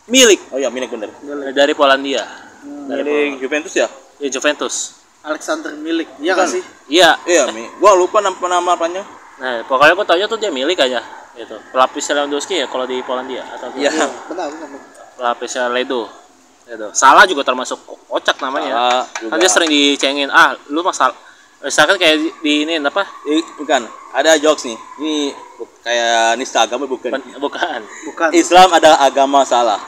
Milik 0.08 0.40
Oh 0.54 0.56
iya, 0.56 0.72
milik 0.72 0.96
bener. 0.96 1.12
dari 1.52 1.76
Polandia. 1.76 2.24
Milik 2.64 3.44
Juventus 3.44 3.76
ya? 3.76 3.92
Ya 4.16 4.32
Juventus. 4.32 4.96
Alexander 5.20 5.76
Milik. 5.76 6.08
Iya 6.16 6.32
kan 6.32 6.48
sih? 6.48 6.64
Iya. 6.88 7.20
Iya, 7.28 7.52
Mi. 7.52 7.68
Gua 7.76 7.92
lupa 7.92 8.24
nama 8.24 8.40
nama 8.40 8.72
apanya. 8.72 9.04
Nah, 9.36 9.60
pokoknya 9.68 9.92
gue 9.92 10.06
taunya 10.08 10.26
tuh 10.26 10.40
dia 10.40 10.48
milik 10.48 10.80
aja. 10.80 11.04
Gitu. 11.36 11.56
Pelapis 11.70 12.04
Lewandowski 12.10 12.54
ya 12.64 12.66
kalau 12.66 12.88
di 12.88 13.04
Polandia 13.04 13.44
atau 13.44 13.68
Iya. 13.76 13.92
Benar 14.32 14.48
benar. 14.50 14.68
benar. 14.72 15.04
pelapisnya 15.16 15.68
Ledo. 15.72 16.08
Gitu. 16.68 16.86
Salah 16.92 17.24
juga 17.24 17.44
termasuk 17.44 17.78
kocak 18.08 18.36
namanya. 18.40 19.04
Kan 19.04 19.36
dia 19.40 19.48
sering 19.48 19.70
dicengin, 19.70 20.28
ah 20.32 20.56
lu 20.72 20.84
masalah 20.84 21.16
misalkan 21.64 21.96
kayak 21.96 22.20
di, 22.20 22.28
di 22.44 22.52
ini 22.68 22.72
apa? 22.78 23.02
Bukan. 23.58 23.82
Ada 24.12 24.36
jokes 24.36 24.68
nih. 24.68 24.78
Ini 25.00 25.14
kayak 25.80 26.36
nista 26.36 26.64
agama 26.64 26.84
bukan. 26.84 27.16
Bukan. 27.16 27.40
bukan. 27.40 27.80
Bukan. 28.12 28.28
Islam 28.36 28.68
ada 28.72 29.00
agama 29.00 29.42
salah. 29.46 29.80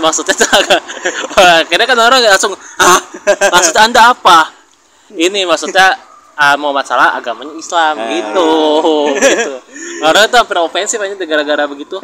maksudnya 0.00 0.32
tuh 0.32 0.48
agak 0.56 0.80
Wah, 1.36 1.60
kayaknya 1.68 1.84
kan 1.84 1.98
orang 2.00 2.24
langsung 2.24 2.56
ah 2.80 2.96
maksud 3.52 3.76
anda 3.76 4.08
apa 4.08 4.48
ini 5.12 5.44
maksudnya 5.44 6.00
ah, 6.40 6.56
Muhammad 6.56 6.88
Salah 6.88 7.12
agamanya 7.14 7.52
Islam 7.54 7.94
Ah. 8.00 8.08
gitu 8.08 8.48
gitu 9.12 9.52
orang 10.00 10.24
itu 10.24 10.36
hampir 10.40 10.56
ofensif 10.56 10.96
aja 10.96 11.12
gara-gara 11.12 11.64
begitu 11.68 12.00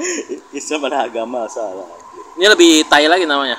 Islam 0.53 0.85
ada 0.92 1.09
agama 1.09 1.49
salah. 1.49 1.88
ini 2.37 2.44
lebih 2.44 2.85
tai 2.85 3.09
lagi 3.09 3.25
namanya? 3.25 3.57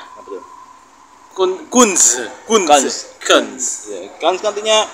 Kun 1.33 1.65
Kunz 1.69 2.21
Kunz 2.45 2.69
Kunz. 2.69 2.95
Kunz 3.21 3.63
Ya, 3.89 4.05
kan 4.17 4.37
artinya 4.37 4.85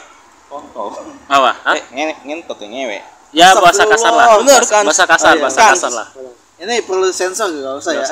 oh, 0.47 0.63
oh. 0.75 0.91
apa 1.27 1.51
Hah? 1.63 1.75
Eh, 1.75 1.83
nge 1.91 2.03
ngentot 2.23 2.59
ya 2.59 2.67
ngewe. 2.67 2.97
ya 3.31 3.47
bahasa 3.55 3.83
kasar 3.83 4.11
lah 4.11 4.39
Bener, 4.39 4.59
kan? 4.63 4.83
bahasa 4.83 5.03
kasar 5.03 5.35
iya. 5.35 5.43
bahasa 5.43 5.61
kasar 5.71 5.91
lah 5.91 6.07
Ini 6.53 6.79
perlu 6.87 7.11
sensor 7.11 7.51
gak 7.51 7.75
usah 7.75 7.91
ya. 7.91 8.05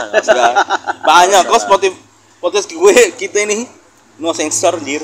Banyak 1.08 1.48
kok 1.48 1.62
spotif 1.62 1.96
podcast 2.40 2.68
gue 2.68 2.96
kita 3.16 3.48
ini 3.48 3.64
no 4.20 4.36
sensor 4.36 4.76
dir. 4.80 5.00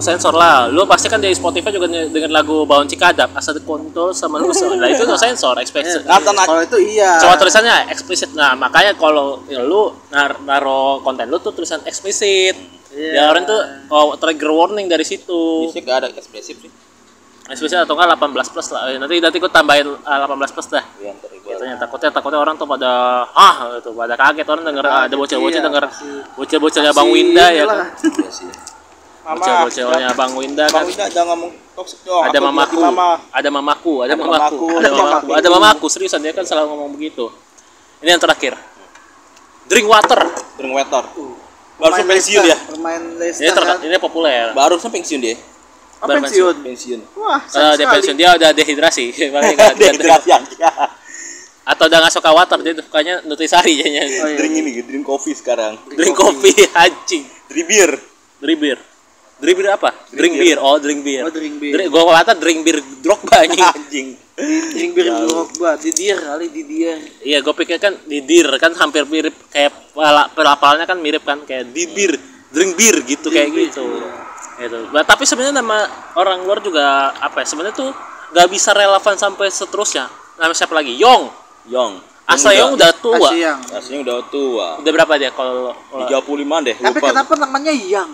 Sensor 0.00 0.34
lah 0.34 0.66
lu 0.70 0.82
pasti 0.86 1.06
kan 1.06 1.18
dari 1.22 1.34
Spotify 1.34 1.70
juga 1.70 1.86
dengan 1.86 2.30
lagu 2.32 2.66
Bawon 2.66 2.86
Cikadap 2.90 3.34
asal 3.36 3.58
kontol 3.62 4.10
sama 4.14 4.40
lu 4.42 4.50
lah 4.50 4.88
itu 4.90 5.04
no 5.06 5.14
sensor 5.14 5.58
ekspresi 5.60 6.02
Kata 6.04 6.30
nak 6.30 6.46
Kalau 6.46 6.62
itu 6.62 6.78
iya. 6.80 7.18
Cuma 7.20 7.34
tulisannya 7.38 7.90
eksplisit. 7.90 8.30
Nah, 8.36 8.54
makanya 8.54 8.94
kalau 8.94 9.42
ya, 9.50 9.62
lu 9.64 9.90
nar 10.12 10.38
naro 10.44 11.00
konten 11.02 11.26
lu 11.28 11.40
tuh 11.40 11.52
tulisan 11.54 11.80
eksplisit. 11.84 12.56
Iya. 12.94 13.12
Ya 13.12 13.22
orang 13.30 13.44
tuh 13.48 13.58
oh, 13.90 14.14
trigger 14.14 14.50
warning 14.54 14.86
dari 14.86 15.02
situ. 15.02 15.68
Fisik 15.70 15.82
gak 15.82 16.06
ada 16.06 16.08
ekspresif 16.14 16.56
sih. 16.62 16.70
Eksplisit 17.50 17.76
atau 17.82 17.98
enggak 17.98 18.16
18 18.16 18.52
plus 18.54 18.68
lah. 18.72 18.80
Eh, 18.88 18.96
Nanti 18.96 19.20
nanti 19.20 19.36
gua 19.36 19.50
tambahin 19.50 19.88
uh, 19.90 20.18
18 20.24 20.54
plus 20.54 20.68
dah. 20.70 20.84
Iya, 21.02 21.12
gue. 21.18 21.52
Katanya 21.52 21.76
takutnya 21.76 22.10
takutnya 22.14 22.40
orang 22.40 22.54
tuh 22.56 22.64
pada 22.64 22.90
ah 23.34 23.76
gitu, 23.76 23.92
pada 23.92 24.14
kaget 24.16 24.46
orang 24.48 24.64
denger 24.64 24.84
ada 24.86 25.14
bocil-bocil 25.14 25.60
iya, 25.60 25.66
denger 25.66 25.82
pasti. 25.90 26.08
bocil-bocilnya 26.38 26.92
Bang 26.96 27.10
Winda 27.12 27.46
ya 27.52 27.64
kan. 27.68 27.88
Iya 29.24 29.32
sih. 29.32 29.40
Bocil-bocilnya 29.40 30.08
Bang 30.12 30.32
Winda 30.36 30.64
Bang 30.68 30.84
kan. 30.84 30.84
Winda 30.84 31.04
jangan 31.08 31.28
ngomong 31.32 31.50
toxic 31.72 31.98
dong. 32.04 32.22
Ada 32.28 32.38
Aku 32.38 32.44
mamaku, 32.44 32.76
mama. 32.76 33.10
ada 33.32 33.48
mamaku, 33.48 33.94
ada 34.04 34.12
Ada 34.12 34.14
mamaku, 34.20 34.66
ada 34.68 34.90
mamaku, 34.92 35.30
ada 35.32 35.48
mamaku, 35.48 35.86
seriusan 35.88 36.20
dia 36.20 36.36
kan 36.36 36.44
selalu 36.44 36.76
ngomong 36.76 36.90
begitu. 36.92 37.32
Ini 38.04 38.14
yang 38.14 38.20
terakhir. 38.20 38.52
Drink 39.64 39.88
water. 39.88 40.20
Drink 40.60 40.74
water. 40.76 41.04
Baru 41.74 41.90
Pemain 41.90 42.06
pensiun 42.06 42.44
ya. 42.46 42.58
Pemain 42.70 43.02
Leicester 43.18 43.50
Ini 43.50 43.66
kan. 43.66 43.76
ini 43.82 43.96
populer. 43.98 44.52
Baru 44.52 44.76
pensiun 44.76 45.20
dia. 45.24 45.34
Oh, 45.98 46.06
baru 46.06 46.20
pensiun. 46.22 46.54
Pensiun. 46.60 47.00
Wah, 47.16 47.40
sayang 47.48 47.80
dia 47.80 47.86
pensiun 47.88 48.16
dia 48.20 48.28
udah 48.36 48.50
dehidrasi, 48.52 49.08
Dehidrasi 49.80 50.30
atau 51.64 51.88
udah 51.88 51.98
nggak 52.04 52.12
suka 52.12 52.28
water 52.28 52.60
dia 52.60 52.76
tuh 52.76 52.84
sukanya 52.84 53.24
nutrisari 53.24 53.72
jadinya. 53.80 54.04
Oh, 54.04 54.28
iya. 54.28 54.36
Drink 54.36 54.54
ini, 54.60 54.70
drink 54.84 55.04
coffee 55.08 55.32
sekarang. 55.32 55.80
Drink 55.88 56.12
kopi 56.12 56.52
anjing. 56.84 57.24
Drink 57.48 57.66
beer. 58.60 58.76
Drink 59.44 59.58
beer. 59.60 59.60
Drink 59.60 59.60
beer 59.60 59.68
apa? 59.70 59.90
Drink 60.10 60.34
beer. 60.40 60.58
Oh, 60.58 60.76
drink 60.80 61.00
beer. 61.04 61.22
Oh, 61.22 61.32
drink 61.32 61.54
beer. 61.60 61.74
Drink, 61.76 61.88
gua 61.92 62.16
kata 62.16 62.32
drink 62.34 62.60
beer 62.64 62.78
Drogba 63.04 63.36
anjing. 63.44 63.60
Anjing. 63.76 64.08
Drink 64.34 64.98
bir 64.98 65.06
Drogba, 65.14 65.78
Didier 65.78 66.18
kali 66.18 66.50
Didier. 66.50 66.98
Iya, 67.22 67.38
gue 67.38 67.54
pikir 67.54 67.78
kan 67.78 67.94
di 68.02 68.18
dir 68.18 68.50
kan 68.58 68.74
hampir 68.74 69.06
mirip 69.06 69.30
kayak 69.46 69.94
pela- 69.94 70.26
pelapalnya 70.26 70.90
kan 70.90 70.98
mirip 70.98 71.22
kan 71.22 71.38
kayak 71.46 71.70
di 71.70 71.86
bir, 71.86 72.18
drink 72.50 72.74
beer 72.74 72.98
gitu 73.06 73.30
kayak 73.30 73.54
beer, 73.54 73.70
gitu. 73.70 73.86
Gitu. 74.58 74.78
Nah, 74.90 75.06
tapi 75.06 75.22
sebenarnya 75.22 75.62
nama 75.62 75.86
orang 76.18 76.42
luar 76.42 76.58
juga 76.58 77.14
apa 77.14 77.42
ya? 77.42 77.46
Sebenarnya 77.46 77.78
tuh 77.78 77.90
nggak 78.34 78.48
bisa 78.50 78.74
relevan 78.74 79.14
sampai 79.14 79.46
seterusnya. 79.54 80.10
Nama 80.34 80.50
siapa 80.50 80.74
lagi? 80.74 80.98
Yong. 80.98 81.30
Yong. 81.70 81.92
Asal 82.26 82.58
Yong 82.58 82.74
udah 82.74 82.90
tua. 82.98 83.30
Aslinya 83.70 84.02
udah 84.02 84.18
tua. 84.34 84.68
Udah 84.82 84.90
berapa 84.90 85.14
dia 85.14 85.30
kalau 85.30 85.78
35 85.94 86.66
deh, 86.66 86.74
Tapi 86.74 86.98
lupa. 86.98 87.06
kenapa 87.14 87.32
namanya 87.38 87.70
Yang? 87.70 88.10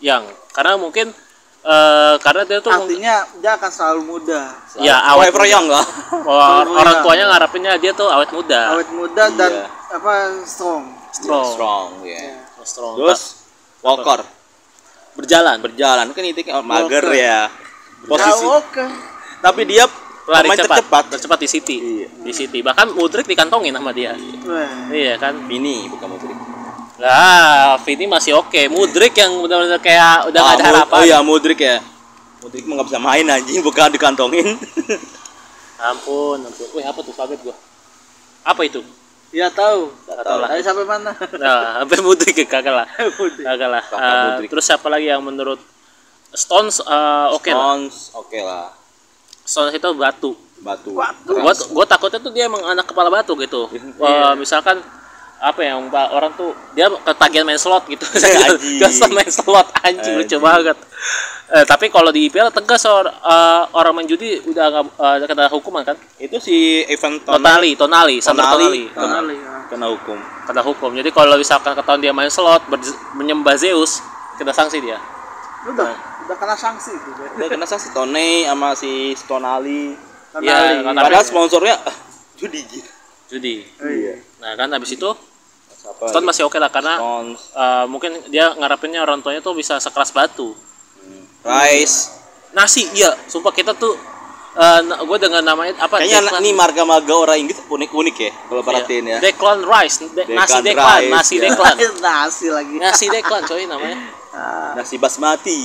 Yang 0.00 0.22
karena 0.50 0.74
mungkin 0.74 1.10
eh 1.58 2.14
karena 2.18 2.42
dia 2.42 2.58
tuh 2.58 2.70
Artinya 2.70 3.14
dia 3.36 3.52
akan 3.52 3.66
selalu 3.68 4.00
muda. 4.06 4.40
ya 4.78 4.94
awet 5.10 5.28
Forever 5.28 5.44
young 5.44 5.66
lah. 5.66 5.82
or- 5.82 6.24
Forever 6.64 6.78
orang 6.78 6.94
young. 6.94 7.04
tuanya 7.04 7.24
ngarepinnya 7.28 7.72
dia 7.76 7.92
tuh 7.92 8.06
awet 8.06 8.30
muda 8.30 8.60
Awet 8.72 8.88
muda 8.90 9.24
dan 9.30 9.52
Iya. 9.52 9.66
apa 9.90 10.12
strong. 10.44 10.84
strong 11.10 11.46
Strong, 11.50 11.86
ya. 12.04 12.46
strong 12.62 12.94
Terus 12.96 13.20
Walker 13.80 14.20
berjalan 15.14 15.58
berjalan 15.58 16.06
kan 16.08 16.22
itu 16.22 16.40
kan 16.42 16.54
oh, 16.54 16.64
mager 16.64 17.04
ya. 17.10 17.50
Posisi. 18.00 18.46
Ah, 18.46 18.62
oke. 18.62 18.84
Tapi 19.40 19.60
dia 19.66 19.82
lari 20.24 20.46
cepat 20.52 20.78
tercepat. 20.78 21.04
tercepat 21.10 21.38
di 21.40 21.48
City 21.48 21.76
Iya. 21.76 22.08
di 22.22 22.32
City 22.32 22.58
bahkan 22.60 22.86
Mudrik 22.88 23.26
dikantongin 23.26 23.72
sama 23.72 23.90
dia 23.90 24.14
Wah. 24.46 24.86
iya 24.88 25.18
kan 25.18 25.34
Vini 25.44 25.90
bukan 25.90 26.06
Modric. 26.06 26.37
Lah, 26.98 27.78
Vini 27.86 28.10
masih 28.10 28.34
oke. 28.34 28.66
Mudrik 28.66 29.14
yang 29.14 29.38
benar-benar 29.38 29.78
kayak 29.78 30.28
udah 30.28 30.40
nggak 30.42 30.54
ada 30.54 30.58
Ah, 30.58 30.66
Mu- 30.66 30.74
harapan. 30.74 30.96
Oh 30.98 31.04
iya, 31.06 31.18
Mudrik 31.22 31.58
ya. 31.58 31.78
Mudrik 32.42 32.62
mah 32.66 32.74
nggak 32.78 32.88
bisa 32.90 32.98
main 32.98 33.24
anjing, 33.24 33.62
bukan 33.62 33.88
dikantongin. 33.90 34.46
Ampun, 35.78 36.42
ampun. 36.42 36.66
Wih, 36.74 36.82
apa 36.82 36.98
tuh 37.06 37.14
kaget 37.14 37.38
gua? 37.38 37.54
Apa 38.42 38.66
itu? 38.66 38.82
Ya 39.30 39.46
tahu. 39.46 39.94
Nggak 39.94 40.26
tahu 40.26 40.38
lah. 40.42 40.48
Ayo 40.50 40.62
sampai 40.66 40.84
mana? 40.84 41.10
Nah, 41.38 41.58
sampai 41.86 41.98
Mudrik 42.02 42.34
ya 42.34 42.46
kagak 42.50 42.74
lah. 42.74 42.86
Kagak 43.38 43.70
lah. 43.70 43.82
Mudrik. 44.34 44.50
terus 44.50 44.66
siapa 44.66 44.90
lagi 44.90 45.06
yang 45.06 45.22
menurut 45.22 45.62
Stones 46.28 46.82
eh, 46.82 47.26
oke 47.30 47.46
lah. 47.48 47.62
Stones, 47.78 47.94
oke 48.12 48.38
lah. 48.42 48.74
Stones 49.46 49.72
itu 49.72 49.88
batu. 49.94 50.34
Batu. 50.58 50.90
Batu. 50.98 51.30
Gua 51.30 51.54
gua 51.54 51.86
takutnya 51.86 52.18
tuh 52.18 52.34
dia 52.34 52.50
emang 52.50 52.60
anak 52.66 52.84
kepala 52.84 53.06
batu 53.06 53.38
gitu. 53.38 53.70
Iya. 53.70 53.86
Eh, 54.02 54.34
misalkan 54.34 54.82
apa 55.38 55.60
ya 55.62 55.78
orang 56.10 56.34
tuh 56.34 56.50
dia 56.74 56.90
ketagihan 56.90 57.46
main 57.46 57.58
slot 57.58 57.86
gitu. 57.86 58.02
Anjing. 58.46 58.82
Gak 58.82 59.10
main 59.10 59.30
slot 59.30 59.66
anjing 59.86 60.18
lucu 60.18 60.36
banget. 60.38 60.74
Eh, 61.48 61.64
tapi 61.64 61.88
kalau 61.88 62.12
di 62.12 62.28
IPL 62.28 62.52
tegas 62.52 62.84
or, 62.84 63.08
eh, 63.08 63.62
orang 63.72 63.96
main 63.96 64.04
judi 64.04 64.36
udah 64.44 64.66
nggak 64.68 64.84
eh, 65.24 65.26
kena 65.26 65.46
hukuman 65.48 65.80
kan? 65.80 65.96
Itu 66.20 66.36
si 66.38 66.82
Evan 66.84 67.22
Tonali 67.22 67.72
Tonali, 67.72 68.18
Tonali, 68.18 68.20
Tonali. 68.20 68.52
Tonali. 68.52 68.82
Nah, 68.84 69.00
Tonali, 69.00 69.36
ya. 69.38 69.52
kena 69.70 69.86
hukum. 69.88 70.18
Kena 70.44 70.60
hukum. 70.60 70.90
Jadi 70.92 71.08
kalau 71.08 71.38
misalkan 71.38 71.72
ketahuan 71.72 72.02
dia 72.02 72.12
main 72.12 72.28
slot 72.28 72.66
ber- 72.68 72.84
menyembah 73.14 73.56
Zeus, 73.56 74.04
kena 74.36 74.52
sanksi 74.52 74.82
dia. 74.82 75.00
Udah, 75.64 75.88
udah 76.28 76.36
kena 76.36 76.52
sanksi 76.52 76.92
itu. 76.92 77.10
Udah 77.38 77.46
kena 77.48 77.64
sanksi 77.64 77.94
Tone 77.94 78.44
sama 78.44 78.74
si 78.76 79.16
Tonali. 79.24 79.94
Iya, 80.36 80.36
Tonali. 80.36 80.74
karena- 80.84 81.02
Padahal 81.06 81.24
sponsornya 81.24 81.74
ah, 81.80 81.96
judi. 82.42 82.60
Judi. 83.28 83.60
Oh, 83.80 83.88
iya. 83.88 84.20
Nah 84.40 84.52
kan 84.52 84.68
habis 84.68 84.92
itu 84.92 85.08
Siapa? 85.88 86.04
Stone 86.06 86.26
masih 86.26 86.44
oke 86.44 86.56
lah 86.56 86.68
karena 86.68 86.94
Stones, 86.94 87.40
eh, 87.50 87.84
mungkin 87.86 88.12
dia 88.28 88.52
ngarepinnya 88.52 89.00
orang 89.00 89.18
tuanya 89.18 89.40
tuh 89.40 89.52
bisa 89.52 89.76
sekeras 89.78 90.12
batu. 90.12 90.52
Rice. 91.40 92.12
Nasi, 92.50 92.88
iya. 92.92 93.14
Sumpah 93.26 93.50
kita 93.50 93.72
tuh 93.72 93.96
eh 94.50 94.80
gue 94.82 95.18
dengan 95.18 95.38
namanya 95.40 95.70
apa? 95.78 95.96
Kayaknya 95.96 96.18
Declan- 96.24 96.42
ini 96.42 96.50
marga-marga 96.52 97.14
orang 97.14 97.38
Inggris 97.38 97.62
unik-unik 97.62 98.16
ya 98.18 98.30
kalau 98.44 98.60
perhatiin 98.60 99.04
Iya. 99.06 99.14
ya. 99.14 99.18
Declan 99.24 99.60
Rice, 99.62 99.96
De- 100.02 100.26
nasi 100.26 100.58
Declan 100.58 100.62
Declan, 100.66 100.98
Rice, 100.98 101.10
nasi 101.10 101.34
ya. 101.34 101.42
Declan. 101.46 101.74
nasi 102.04 102.46
lagi. 102.50 102.76
Nasi 102.76 103.04
Declan 103.06 103.42
coy 103.44 103.64
namanya. 103.64 103.96
Ah, 104.30 104.72
Nasi 104.74 104.98
basmati. 104.98 105.60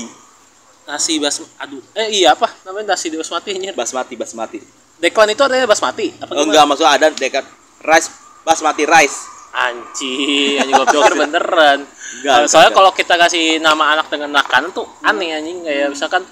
Nasi 0.83 1.15
bas 1.17 1.41
aduh. 1.57 1.81
Eh 1.95 2.21
iya 2.21 2.31
apa? 2.31 2.45
Namanya 2.63 2.93
nasi 2.93 3.09
basmati 3.09 3.49
anjir. 3.51 3.73
Basmati, 3.73 4.13
basmati. 4.13 4.59
Declan 4.99 5.27
itu 5.27 5.41
artinya 5.41 5.65
basmati. 5.65 6.07
Apa 6.15 6.31
Oh, 6.31 6.45
enggak 6.45 6.63
maksud 6.63 6.85
ada 6.85 7.07
dekat 7.09 7.43
rice 7.81 8.07
basmati 8.41 8.83
rice. 8.85 9.17
Anjing, 9.53 10.57
anjing 10.59 10.73
gue 10.73 10.87
pikir 10.89 11.13
beneran. 11.15 11.79
Enggak, 11.85 12.35
Eh, 12.35 12.47
Soalnya 12.47 12.71
kalau 12.71 12.89
kita 12.89 13.13
kasih 13.15 13.57
nama 13.57 13.93
anak 13.93 14.09
dengan 14.09 14.33
makanan 14.33 14.69
tuh 14.69 14.85
aneh 15.01 15.29
anjing 15.31 15.61
kayak 15.61 15.89
misalkan 15.89 16.25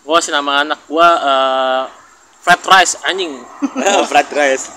gua 0.00 0.18
kasih 0.18 0.32
nama 0.32 0.62
anak 0.62 0.78
gua 0.86 1.08
eh, 1.18 1.82
fried 2.40 2.62
rice 2.64 2.94
anjing. 3.04 3.32
Fried 4.10 4.30
rice. 4.30 4.70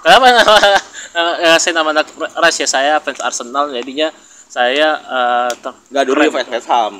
Kenapa 0.00 0.24
nama 0.30 0.56
eh, 1.40 1.56
saya 1.56 1.72
nama 1.74 1.88
anak 1.92 2.06
rice 2.14 2.58
ya 2.60 2.68
saya 2.68 2.92
fans 2.98 3.20
Arsenal 3.20 3.68
jadinya 3.70 4.12
saya 4.46 4.88
eh, 4.96 5.50
ter- 5.56 5.80
Enggak 5.88 6.04
dulu 6.06 6.20
keren. 6.20 6.32
West 6.36 6.48
West 6.50 6.68
Ham. 6.68 6.94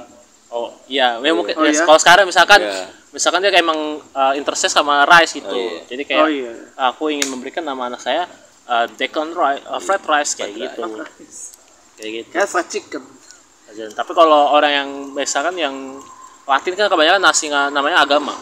Oh 0.51 0.73
iya, 0.85 1.15
ya 1.17 1.31
mungkin 1.31 1.55
Oh, 1.55 1.63
ya, 1.63 1.71
iya? 1.71 1.85
kalau 1.85 1.95
sekarang 1.97 2.27
misalkan 2.27 2.59
Iya. 2.59 2.91
misalkan 3.11 3.39
dia 3.39 3.51
kayak 3.51 3.63
emang 3.63 3.81
uh, 4.11 4.33
interestnya 4.35 4.67
sama 4.69 5.05
rice 5.05 5.39
gitu. 5.39 5.47
Oh, 5.47 5.55
iya. 5.55 5.81
Jadi 5.87 6.03
kayak 6.03 6.21
Oh, 6.21 6.29
iya. 6.29 6.53
aku 6.91 7.07
ingin 7.09 7.29
memberikan 7.29 7.63
nama 7.63 7.87
anak 7.87 8.03
saya 8.03 8.27
uh, 8.71 8.87
Declan 8.95 9.35
Rice, 9.35 9.63
uh, 9.67 9.83
fried 9.83 10.05
rice 10.07 10.33
kayak 10.39 10.55
Fried 10.55 10.63
gitu. 10.71 10.83
Kayak 11.99 12.11
gitu. 12.15 12.29
Kayak 12.31 12.49
fried 12.49 12.69
chicken. 12.71 13.03
Aja. 13.71 13.85
Tapi 13.91 14.13
kalau 14.15 14.55
orang 14.55 14.73
yang 14.73 14.89
misalkan 15.11 15.59
yang 15.59 15.75
Latin 16.47 16.75
kan 16.75 16.91
kebanyakan 16.91 17.23
nasi 17.23 17.51
namanya 17.51 18.07
agama. 18.07 18.35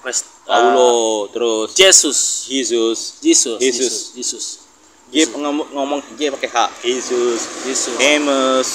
West, 0.00 0.24
uh, 0.48 0.56
Paulo, 0.56 1.28
terus 1.28 1.76
Jesus. 1.76 2.48
Jesus. 2.48 3.20
Jesus. 3.20 3.58
Jesus. 3.60 3.94
Jesus. 4.16 4.16
Jesus. 4.16 4.46
G 5.10 5.26
ngomong, 5.36 5.68
ngomong 5.74 6.00
G 6.16 6.32
pakai 6.32 6.48
H. 6.48 6.58
Jesus. 6.80 7.40
Jesus. 7.66 7.96
Hemes. 8.00 8.68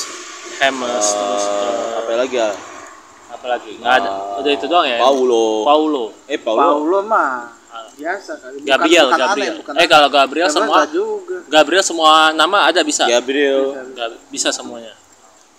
Hermes 0.61 1.07
terus 1.11 1.43
Eh, 1.43 1.51
uh, 1.51 1.99
apa 1.99 2.13
lagi 2.15 2.35
ya? 2.37 2.49
apa 3.25 3.45
lagi? 3.51 3.71
Nggak 3.81 3.93
ada. 3.99 4.09
Ah, 4.13 4.39
Udah 4.39 4.51
itu 4.53 4.65
doang 4.69 4.87
ya. 4.87 4.97
Paulo. 5.01 5.65
Paulo. 5.67 6.03
Eh 6.29 6.39
Paulo. 6.39 6.61
Paulo 6.61 6.97
mah 7.03 7.54
biasa 7.95 8.31
kali. 8.37 8.55
Bukan- 8.61 8.67
Gabriel, 8.67 9.05
bukan 9.07 9.19
Gabriel. 9.19 9.51
aneh, 9.51 9.59
bukan 9.59 9.73
eh 9.75 9.87
kalau 9.87 10.09
Gabriel 10.11 10.47
Gabriel 10.47 10.49
semua 10.51 10.79
juga. 10.87 11.37
Gabriel 11.47 11.83
semua 11.83 12.11
nama 12.35 12.57
ada 12.67 12.81
bisa. 12.83 13.03
Gabriel. 13.07 13.73
Nggak 13.95 14.09
bisa 14.29 14.49
semuanya. 14.51 14.93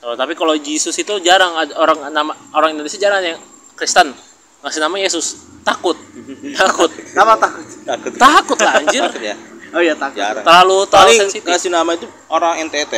Oh, 0.07 0.15
tapi 0.15 0.39
kalau 0.39 0.55
Jesus 0.55 0.95
itu 0.95 1.15
jarang 1.19 1.51
ada 1.59 1.75
orang 1.75 1.99
nama 2.15 2.33
orang 2.55 2.79
Indonesia 2.79 2.95
jarang 2.95 3.27
yang 3.27 3.41
Kristen 3.75 4.15
ngasih 4.63 4.79
nama 4.79 4.95
Yesus. 5.03 5.43
Takut. 5.67 5.99
Takut. 6.63 6.91
Nama 7.11 7.35
takut. 7.35 7.67
Takut. 7.83 8.13
Takut 8.15 8.59
lah 8.63 8.73
anjir. 8.79 9.03
Takut 9.03 9.19
ya. 9.19 9.35
Oh 9.75 9.83
iya 9.83 9.99
takut. 9.99 10.23
Jarang. 10.23 10.47
Terlalu 10.47 10.79
terlalu 10.87 11.13
sensitif. 11.27 11.51
kasih 11.51 11.75
nama 11.75 11.91
itu 11.99 12.07
orang 12.31 12.63
NTT. 12.71 12.95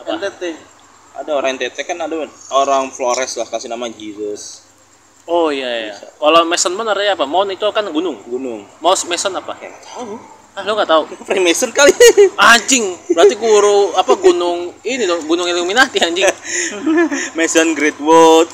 Apa? 0.00 0.16
NTT. 0.16 0.42
Ada 1.14 1.30
orang 1.36 1.60
NTT 1.60 1.76
kan 1.84 2.00
ada 2.00 2.16
orang 2.50 2.88
Flores 2.88 3.36
lah 3.36 3.44
kasih 3.44 3.68
nama 3.68 3.84
Jesus. 3.92 4.63
Oh 5.24 5.48
iya 5.48 5.88
iya. 5.88 5.94
Kalau 6.20 6.44
Mason 6.44 6.76
Mount 6.76 6.92
artinya 6.92 7.16
apa? 7.16 7.24
Mount 7.24 7.48
itu 7.48 7.64
kan 7.72 7.84
gunung. 7.88 8.20
Gunung. 8.28 8.68
Mount 8.84 9.00
Mason 9.08 9.32
apa? 9.32 9.56
Ya 9.56 9.72
nggak 9.72 9.84
tahu. 9.88 10.12
Ah 10.54 10.62
lo 10.62 10.72
nggak 10.76 10.90
tahu? 10.90 11.02
Freemason 11.28 11.72
kali. 11.72 11.90
Anjing. 12.52 12.94
Berarti 13.10 13.34
guru 13.40 13.96
apa 13.96 14.12
gunung 14.20 14.70
ini 14.84 15.02
dong 15.08 15.24
gunung 15.24 15.48
Illuminati 15.48 15.98
anjing. 16.04 16.28
Mason 17.38 17.72
Great 17.72 17.96
Wood. 17.98 18.52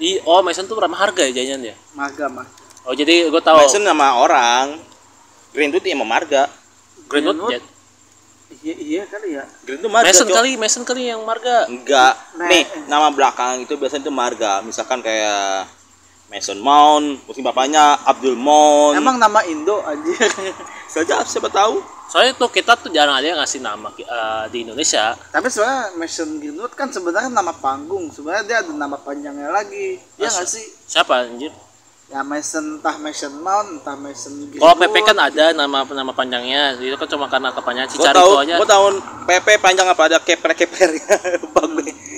I, 0.00 0.18
oh 0.26 0.40
Mason 0.42 0.66
tuh 0.66 0.74
berapa 0.74 0.96
harga 0.96 1.22
ya 1.28 1.32
jajan 1.32 1.60
ya? 1.62 1.74
Maga 1.94 2.26
mah. 2.26 2.46
Oh 2.88 2.96
jadi 2.96 3.30
gue 3.30 3.42
tahu. 3.44 3.56
Mason 3.62 3.84
nama 3.86 4.18
orang. 4.18 4.82
Green 5.54 5.70
Wood 5.70 5.86
ya 5.86 5.94
sama 5.94 6.06
marga. 6.06 6.50
Greenwood. 7.06 7.38
Greenwood. 7.38 7.54
ya. 7.54 7.60
Iya 8.60 8.74
iya 8.76 9.02
kali 9.06 9.28
ya. 9.38 9.44
Green 9.62 9.78
itu 9.78 9.88
marga. 9.88 10.06
Mason 10.10 10.26
Cok. 10.26 10.36
kali, 10.36 10.50
Mason 10.58 10.82
kali 10.82 11.02
yang 11.06 11.22
marga. 11.22 11.70
Enggak. 11.70 12.14
Nah. 12.34 12.48
Nih, 12.50 12.64
nama 12.90 13.08
belakang 13.14 13.62
itu 13.62 13.74
biasanya 13.78 14.04
itu 14.08 14.12
marga. 14.12 14.62
Misalkan 14.62 15.00
kayak 15.02 15.70
Mason 16.30 16.62
Mount, 16.62 17.26
mungkin 17.26 17.42
bapaknya 17.42 17.98
Abdul 18.06 18.38
Mount. 18.38 18.94
Emang 18.94 19.18
nama 19.18 19.42
Indo 19.50 19.82
anjir. 19.82 20.14
saja 20.94 21.26
siapa 21.26 21.50
tahu? 21.50 21.82
Soalnya 22.06 22.38
tuh 22.38 22.50
kita 22.50 22.78
tuh 22.78 22.90
jarang 22.94 23.18
ada 23.18 23.26
yang 23.26 23.38
ngasih 23.38 23.58
nama 23.58 23.90
eh, 23.98 24.44
di 24.54 24.62
Indonesia. 24.62 25.18
Tapi 25.34 25.50
sebenarnya 25.50 25.98
Mason 25.98 26.30
Greenwood 26.38 26.74
kan 26.78 26.94
sebenarnya 26.94 27.34
nama 27.34 27.50
panggung. 27.50 28.14
Sebenarnya 28.14 28.46
dia 28.46 28.56
ada 28.62 28.70
nama 28.70 28.94
panjangnya 28.94 29.50
lagi. 29.50 29.98
Iya 30.22 30.30
nggak 30.30 30.46
sih? 30.46 30.66
Siapa 30.86 31.26
anjir? 31.26 31.50
Ya 32.10 32.22
Mason 32.22 32.78
entah 32.78 32.94
Mason 32.98 33.34
Mount, 33.34 33.82
entah 33.82 33.98
Mason 33.98 34.34
Greenwood. 34.50 34.62
Kalau 34.62 34.76
PP 34.78 34.96
kan 35.02 35.18
ada 35.18 35.44
nama 35.50 35.78
nama 35.82 36.12
panjangnya. 36.14 36.78
Itu 36.78 36.94
kan 36.94 37.10
cuma 37.10 37.26
karena 37.26 37.50
kepanjangan 37.50 37.90
Gua 37.90 37.94
Cicarito 37.98 38.22
tahu, 38.22 38.32
aja. 38.38 38.54
gua 38.54 38.68
tahu 38.70 38.84
PP 39.26 39.46
panjang 39.58 39.86
apa 39.90 40.02
ada 40.06 40.18
keper-kepernya. 40.22 41.14
Bagus. 41.58 42.09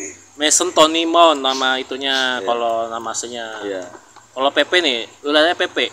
Mason 0.42 0.74
Tony 0.74 1.06
Mount 1.06 1.38
nama 1.38 1.78
itunya 1.78 2.42
kalau 2.42 2.90
nama 2.90 3.14
aslinya. 3.14 3.62
Iya. 3.62 3.86
Kalau 4.34 4.50
PP 4.50 4.72
nih, 4.82 4.98
wilayahnya 5.22 5.54
PP. 5.54 5.86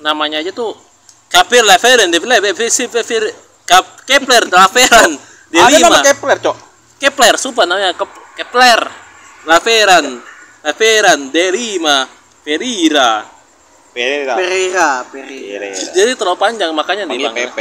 Namanya 0.00 0.40
aja 0.40 0.48
tuh 0.48 0.72
Kapir 1.28 1.60
Leveren, 1.60 2.08
Kepler, 2.08 2.40
Kap- 3.68 4.00
Kepler, 4.08 4.48
Laveran, 4.56 5.10
Ada 5.52 5.76
nama 5.76 6.00
Kepler, 6.00 6.38
Cok. 6.40 6.56
Kepler, 6.96 7.34
sumpah 7.36 7.68
namanya 7.68 7.92
Kep- 7.92 8.22
Kepler, 8.34 8.80
Laveran, 9.44 10.24
Laveran, 10.64 11.28
Delima, 11.28 12.08
Ferira. 12.40 13.28
Pereira. 13.90 14.34
Pereira, 14.38 14.88
Pereira. 15.04 15.66
Pereira. 15.68 15.92
Jadi 15.92 16.10
terlalu 16.14 16.38
panjang 16.38 16.70
makanya 16.72 17.04
Panggil 17.10 17.26
nih 17.28 17.34
bang. 17.34 17.36
PP. 17.50 17.58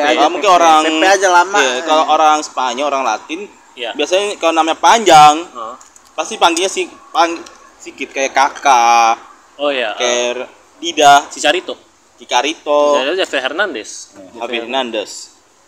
Aja. 0.00 0.16
Kalau 0.16 0.30
mungkin 0.32 0.50
orang 0.50 0.80
PP 0.88 1.04
aja 1.04 1.28
lama. 1.30 1.58
Iya, 1.60 1.74
kalau 1.84 2.04
orang 2.08 2.38
Spanyol, 2.40 2.86
orang 2.88 3.04
Latin, 3.04 3.40
Iya. 3.74 3.90
biasanya 3.92 4.38
kalau 4.38 4.54
namanya 4.54 4.78
panjang, 4.78 5.34
Oh. 5.50 5.74
pasti 6.14 6.38
panggilnya 6.38 6.70
si 6.70 6.86
pang, 7.10 7.34
sedikit 7.76 8.10
kayak 8.10 8.32
kakak, 8.32 9.18
Oh 9.54 9.70
ya, 9.70 9.94
kayak 9.94 10.50
Dida, 10.78 11.26
Cicarito. 11.30 11.74
Cicarito, 12.14 13.02
Jadi 13.02 13.18
Javier 13.18 13.42
Hernandez. 13.42 13.90
Javier 14.38 14.62
Hernandez. 14.64 15.10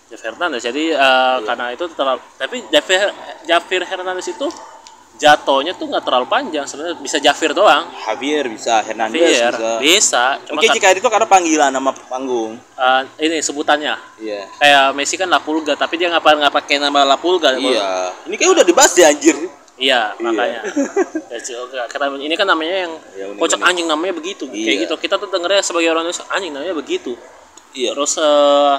Javier 0.06 0.30
Hernandez. 0.32 0.62
Jadi 0.62 0.94
eh, 0.94 1.36
karena 1.42 1.66
itu 1.70 1.84
terlalu 1.90 2.22
tapi 2.38 2.62
Javier 2.70 3.10
Javier 3.44 3.82
Hernandez 3.82 4.26
itu 4.26 4.46
jatuhnya 5.16 5.72
tuh 5.72 5.88
nggak 5.88 6.04
terlalu 6.04 6.26
panjang 6.26 6.68
sebenarnya 6.68 7.00
bisa 7.00 7.16
Javier 7.16 7.52
doang. 7.52 7.88
Javier 7.98 8.44
bisa, 8.46 8.84
Hernandez 8.84 9.24
Javier 9.32 9.48
bisa. 9.50 9.72
bisa. 9.80 10.24
Cuma 10.44 10.60
Mungkin 10.60 10.68
kan, 10.68 10.76
Cicarito 10.76 11.08
karena 11.08 11.24
panggilan 11.24 11.70
nama 11.70 11.90
panggung. 11.96 12.60
eh, 12.76 13.00
ini 13.24 13.40
sebutannya 13.40 13.96
Iya. 14.18 14.44
kayak 14.56 14.84
Messi 14.92 15.16
kan 15.16 15.26
La 15.26 15.40
Pulga 15.40 15.72
tapi 15.72 15.96
dia 15.96 16.12
nggak 16.12 16.20
pa- 16.20 16.36
nggak 16.36 16.54
pakai 16.54 16.76
nama 16.78 17.00
La 17.02 17.16
Pulga. 17.16 17.56
Iya. 17.56 18.12
Ini 18.24 18.34
kayak 18.34 18.50
udah 18.52 18.64
dibahas 18.64 18.92
deh 18.92 19.04
anjir. 19.04 19.36
Iya, 19.76 20.12
Iya. 20.12 20.24
makanya. 20.24 20.60
Ya, 21.28 21.38
Cil, 21.38 21.60
enggak. 21.62 21.86
Karena 21.88 22.06
ini 22.16 22.32
kan 22.32 22.44
namanya 22.44 22.76
yang 22.84 22.92
Iya, 23.12 23.24
unik-unik. 23.28 23.40
kocok 23.40 23.60
anjing 23.62 23.86
namanya 23.86 24.14
begitu. 24.14 24.44
Kayak 24.46 24.68
Iya. 24.68 24.82
gitu. 24.84 24.94
Kita 24.98 25.14
tuh 25.16 25.28
dengernya 25.28 25.60
sebagai 25.60 25.88
orang 25.90 26.04
Indonesia 26.04 26.24
anjing 26.28 26.52
namanya 26.52 26.74
begitu. 26.74 27.12
Iya. 27.72 27.92
Terus 27.92 28.12
eh 28.16 28.76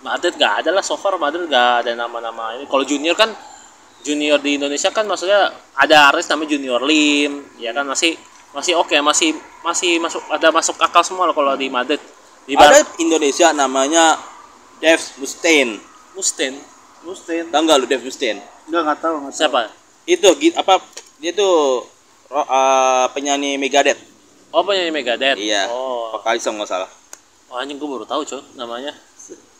Madrid 0.00 0.36
gak 0.36 0.60
ada 0.60 0.70
lah 0.70 0.80
so 0.80 0.96
far 0.96 1.16
Madrid 1.16 1.44
gak 1.46 1.84
ada 1.84 1.92
nama-nama 1.94 2.52
ini 2.52 2.64
kalau 2.64 2.80
junior 2.82 3.12
kan 3.14 3.32
junior 4.04 4.38
di 4.38 4.60
Indonesia 4.60 4.92
kan 4.92 5.08
maksudnya 5.08 5.48
ada 5.74 6.12
artis 6.12 6.28
namanya 6.28 6.54
junior 6.54 6.80
Lim 6.84 7.56
ya 7.56 7.72
kan 7.72 7.88
masih 7.88 8.14
masih 8.52 8.76
oke 8.76 8.94
masih 9.00 9.32
masih 9.64 9.96
masuk 9.98 10.22
ada 10.28 10.52
masuk 10.52 10.76
akal 10.78 11.02
semua 11.02 11.24
lah 11.26 11.34
kalau 11.34 11.56
di 11.56 11.72
Madrid 11.72 11.98
di 12.44 12.52
Ada 12.54 12.84
Indonesia 13.00 13.48
namanya 13.56 14.20
Dev 14.78 15.00
Mustaine. 15.16 15.80
Musten 16.14 16.54
Mustin. 17.02 17.48
Tahu 17.50 17.60
nggak 17.64 17.78
lu 17.82 17.86
Dev 17.88 18.04
Mustaine? 18.04 18.38
Enggak 18.68 18.80
enggak 18.86 18.98
tahu 19.00 19.14
enggak 19.18 19.32
tahu. 19.32 19.40
siapa 19.40 19.60
Itu 20.04 20.28
apa 20.54 20.74
dia 21.18 21.32
tuh 21.32 21.88
eh, 22.30 23.04
penyanyi 23.16 23.56
Megadeth. 23.56 23.98
oh 24.52 24.62
penyanyi 24.62 24.92
Megadeth 24.92 25.40
Iya. 25.40 25.66
oh 25.72 26.12
Vokalis 26.14 26.44
kalau 26.44 26.60
nggak 26.62 26.70
salah. 26.70 26.90
Oh, 27.50 27.56
anjing 27.58 27.78
gue 27.78 27.86
baru 27.88 28.02
tahu 28.04 28.22
cuy 28.26 28.42
namanya 28.54 28.92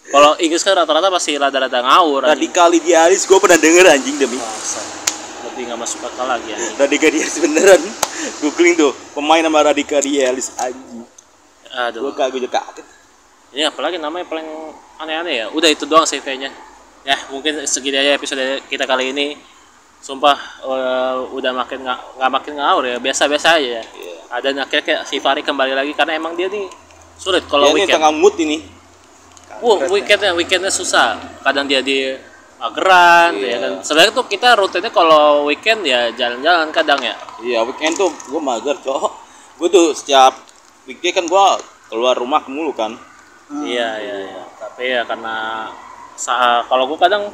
kalau 0.05 0.37
Inggris 0.37 0.61
kan 0.61 0.75
rata-rata 0.75 1.09
pasti 1.09 1.33
rada-rada 1.35 1.81
ngawur. 1.81 2.27
Radikal 2.27 2.69
Idealis 2.71 3.25
gue 3.25 3.39
pernah 3.39 3.57
denger 3.57 3.85
anjing 3.89 4.17
demi. 4.17 4.37
Lebih 5.45 5.63
nggak 5.69 5.79
masuk 5.79 6.01
akal 6.03 6.25
lagi 6.25 6.51
anjing 6.51 6.77
Radikal 6.77 7.11
Idealis 7.11 7.37
beneran. 7.39 7.83
Googling 8.41 8.75
tuh 8.75 8.93
pemain 9.13 9.41
nama 9.41 9.71
Radikal 9.71 10.01
Idealis 10.01 10.57
anjing. 10.57 11.05
aduh 11.71 12.07
Gue 12.07 12.13
kagak 12.15 12.39
juga 12.39 12.49
kaget. 12.55 12.87
ini 13.51 13.63
apalagi 13.63 13.99
namanya 13.99 14.27
paling 14.27 14.47
aneh-aneh 14.99 15.35
ya 15.35 15.47
udah 15.51 15.67
itu 15.67 15.87
doang 15.87 16.03
CV-nya 16.03 16.51
ya 17.03 17.15
mungkin 17.31 17.63
segini 17.67 17.95
aja 17.95 18.15
episode 18.15 18.43
kita 18.67 18.83
kali 18.83 19.11
ini 19.11 19.39
sumpah 19.99 20.35
eh, 20.63 21.15
udah 21.31 21.51
makin 21.51 21.83
nggak 21.83 22.31
makin 22.31 22.59
ngawur 22.59 22.83
ya 22.85 22.99
biasa-biasa 22.99 23.59
aja 23.59 23.79
ya 23.79 23.83
Iya. 23.83 24.15
ada 24.31 24.49
akhirnya 24.59 24.83
kayak 24.83 25.01
si 25.07 25.19
Fari 25.19 25.43
kembali 25.43 25.71
lagi 25.71 25.95
karena 25.95 26.15
emang 26.15 26.35
dia 26.35 26.47
nih 26.47 26.67
sulit 27.15 27.47
kalau 27.47 27.71
ini 27.71 27.83
weekend 27.83 28.03
tengah 28.03 28.11
mood 28.11 28.35
ini. 28.39 28.59
Wah, 29.65 29.79
weekendnya 29.89 30.37
weekendnya 30.37 30.69
susah. 30.69 31.17
Kadang 31.41 31.65
dia 31.65 31.81
di 31.81 32.13
mageran, 32.61 33.33
Iya. 33.41 33.49
ya 33.49 33.57
kan. 33.65 33.73
Sebenarnya 33.81 34.13
tuh 34.13 34.27
kita 34.29 34.49
rutinnya 34.61 34.93
kalau 34.93 35.49
weekend 35.49 35.89
ya 35.89 36.13
jalan-jalan 36.13 36.69
kadang 36.69 37.01
ya. 37.01 37.17
Iya 37.41 37.65
weekend 37.65 37.97
tuh 37.97 38.13
gue 38.13 38.41
mager 38.45 38.77
cowok. 38.85 39.13
Gue 39.57 39.69
tuh 39.73 39.97
setiap 39.97 40.37
weekday 40.85 41.17
kan 41.17 41.25
gue 41.25 41.47
keluar 41.89 42.13
rumah 42.19 42.45
mulu 42.45 42.77
kan. 42.77 42.93
Iya, 43.53 43.89
iya, 44.01 44.17
iya. 44.29 44.43
Tapi 44.57 44.83
ya 44.89 45.03
karena 45.05 45.69
kalau 46.67 46.89
gua 46.89 46.99
kadang 47.07 47.29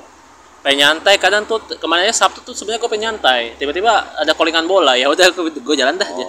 pengen 0.60 0.98
nyantai, 0.98 1.16
kadang 1.16 1.46
tuh 1.46 1.62
kemarinnya 1.78 2.12
Sabtu 2.12 2.42
tuh 2.42 2.52
sebenarnya 2.52 2.82
gua 2.82 2.90
pengen 2.90 3.04
nyantai. 3.14 3.54
Tiba-tiba 3.56 4.18
ada 4.18 4.32
callingan 4.34 4.66
bola, 4.66 4.98
ya 4.98 5.06
udah 5.08 5.30
gua, 5.32 5.48
gua 5.48 5.76
jalan 5.78 5.96
dah 5.96 6.08
aja. 6.08 6.26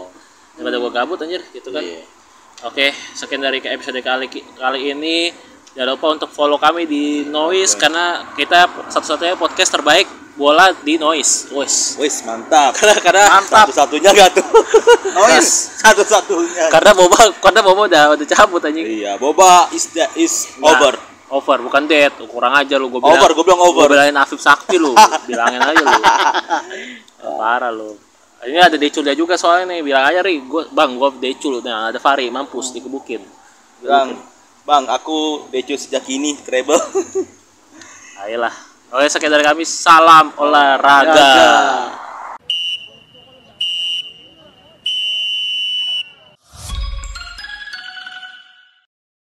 Daripada 0.55 0.77
gua 0.77 0.91
gabut 0.93 1.17
anjir 1.19 1.41
gitu 1.51 1.73
kan. 1.73 1.83
Iya. 1.83 2.03
Oke, 2.61 2.93
sekian 3.17 3.41
dari 3.41 3.57
episode 3.57 3.97
kali 4.05 4.29
kali 4.53 4.79
ini. 4.93 5.33
Jangan 5.71 5.87
lupa 5.95 6.07
untuk 6.11 6.29
follow 6.35 6.59
kami 6.59 6.83
di 6.83 7.23
Noise 7.23 7.79
karena 7.79 8.27
kita 8.35 8.67
satu-satunya 8.91 9.39
podcast 9.39 9.71
terbaik 9.71 10.03
bola 10.35 10.75
di 10.83 10.99
Noise. 10.99 11.47
Wes. 11.55 11.95
Wis 11.95 12.27
mantap. 12.27 12.75
Karena 12.79 12.99
karena 12.99 13.23
Mantap. 13.39 13.71
satu-satunya 13.71 14.09
gak 14.11 14.29
tuh. 14.35 14.45
Noise. 15.15 15.79
satu-satunya. 15.79 16.67
Karena 16.71 16.91
Boba, 16.91 17.19
karena 17.39 17.59
Boba 17.63 17.81
udah 17.87 18.03
udah 18.19 18.27
cabut 18.27 18.63
anjing. 18.63 18.83
Iya, 18.83 19.15
boba 19.15 19.71
is 19.71 19.87
that 19.95 20.11
is 20.19 20.51
Nah, 20.59 20.75
over. 20.75 20.93
Over, 21.31 21.57
bukan 21.63 21.87
dead. 21.87 22.11
Kurang 22.27 22.51
aja 22.51 22.75
lu 22.75 22.91
gua 22.91 23.07
Over, 23.07 23.31
gua 23.31 23.43
bilang 23.47 23.63
over. 23.63 23.87
Gua 23.87 23.95
bilangin 23.95 24.19
Afif 24.19 24.43
Sakti 24.43 24.75
lu. 24.75 24.91
Bilangin 25.31 25.63
aja 25.63 25.79
lu. 25.79 26.01
Oh, 27.23 27.39
parah 27.39 27.71
lu. 27.71 27.95
Ini 28.43 28.59
ada 28.59 28.75
Decul 28.75 29.07
dia 29.07 29.15
juga 29.15 29.39
soalnya 29.39 29.71
nih. 29.71 29.79
Bilang 29.87 30.03
aja 30.03 30.19
Ri, 30.19 30.43
gua 30.43 30.67
Bang, 30.67 30.99
gua 30.99 31.15
Decul. 31.15 31.63
Nah, 31.63 31.87
ada 31.91 31.99
Fari 32.03 32.27
mampus 32.27 32.75
dikebukin. 32.75 33.23
Bilang, 33.79 34.19
Bang, 34.61 34.85
aku 34.85 35.49
Dejo 35.49 35.73
sejak 35.73 36.05
ini 36.13 36.37
treble. 36.37 36.77
Ayolah. 38.21 38.53
Oke, 38.93 39.09
sekian 39.09 39.33
dari 39.33 39.41
kami. 39.41 39.65
Salam 39.65 40.35
olahraga. 40.37 41.15
Olahraga. 41.15 42.10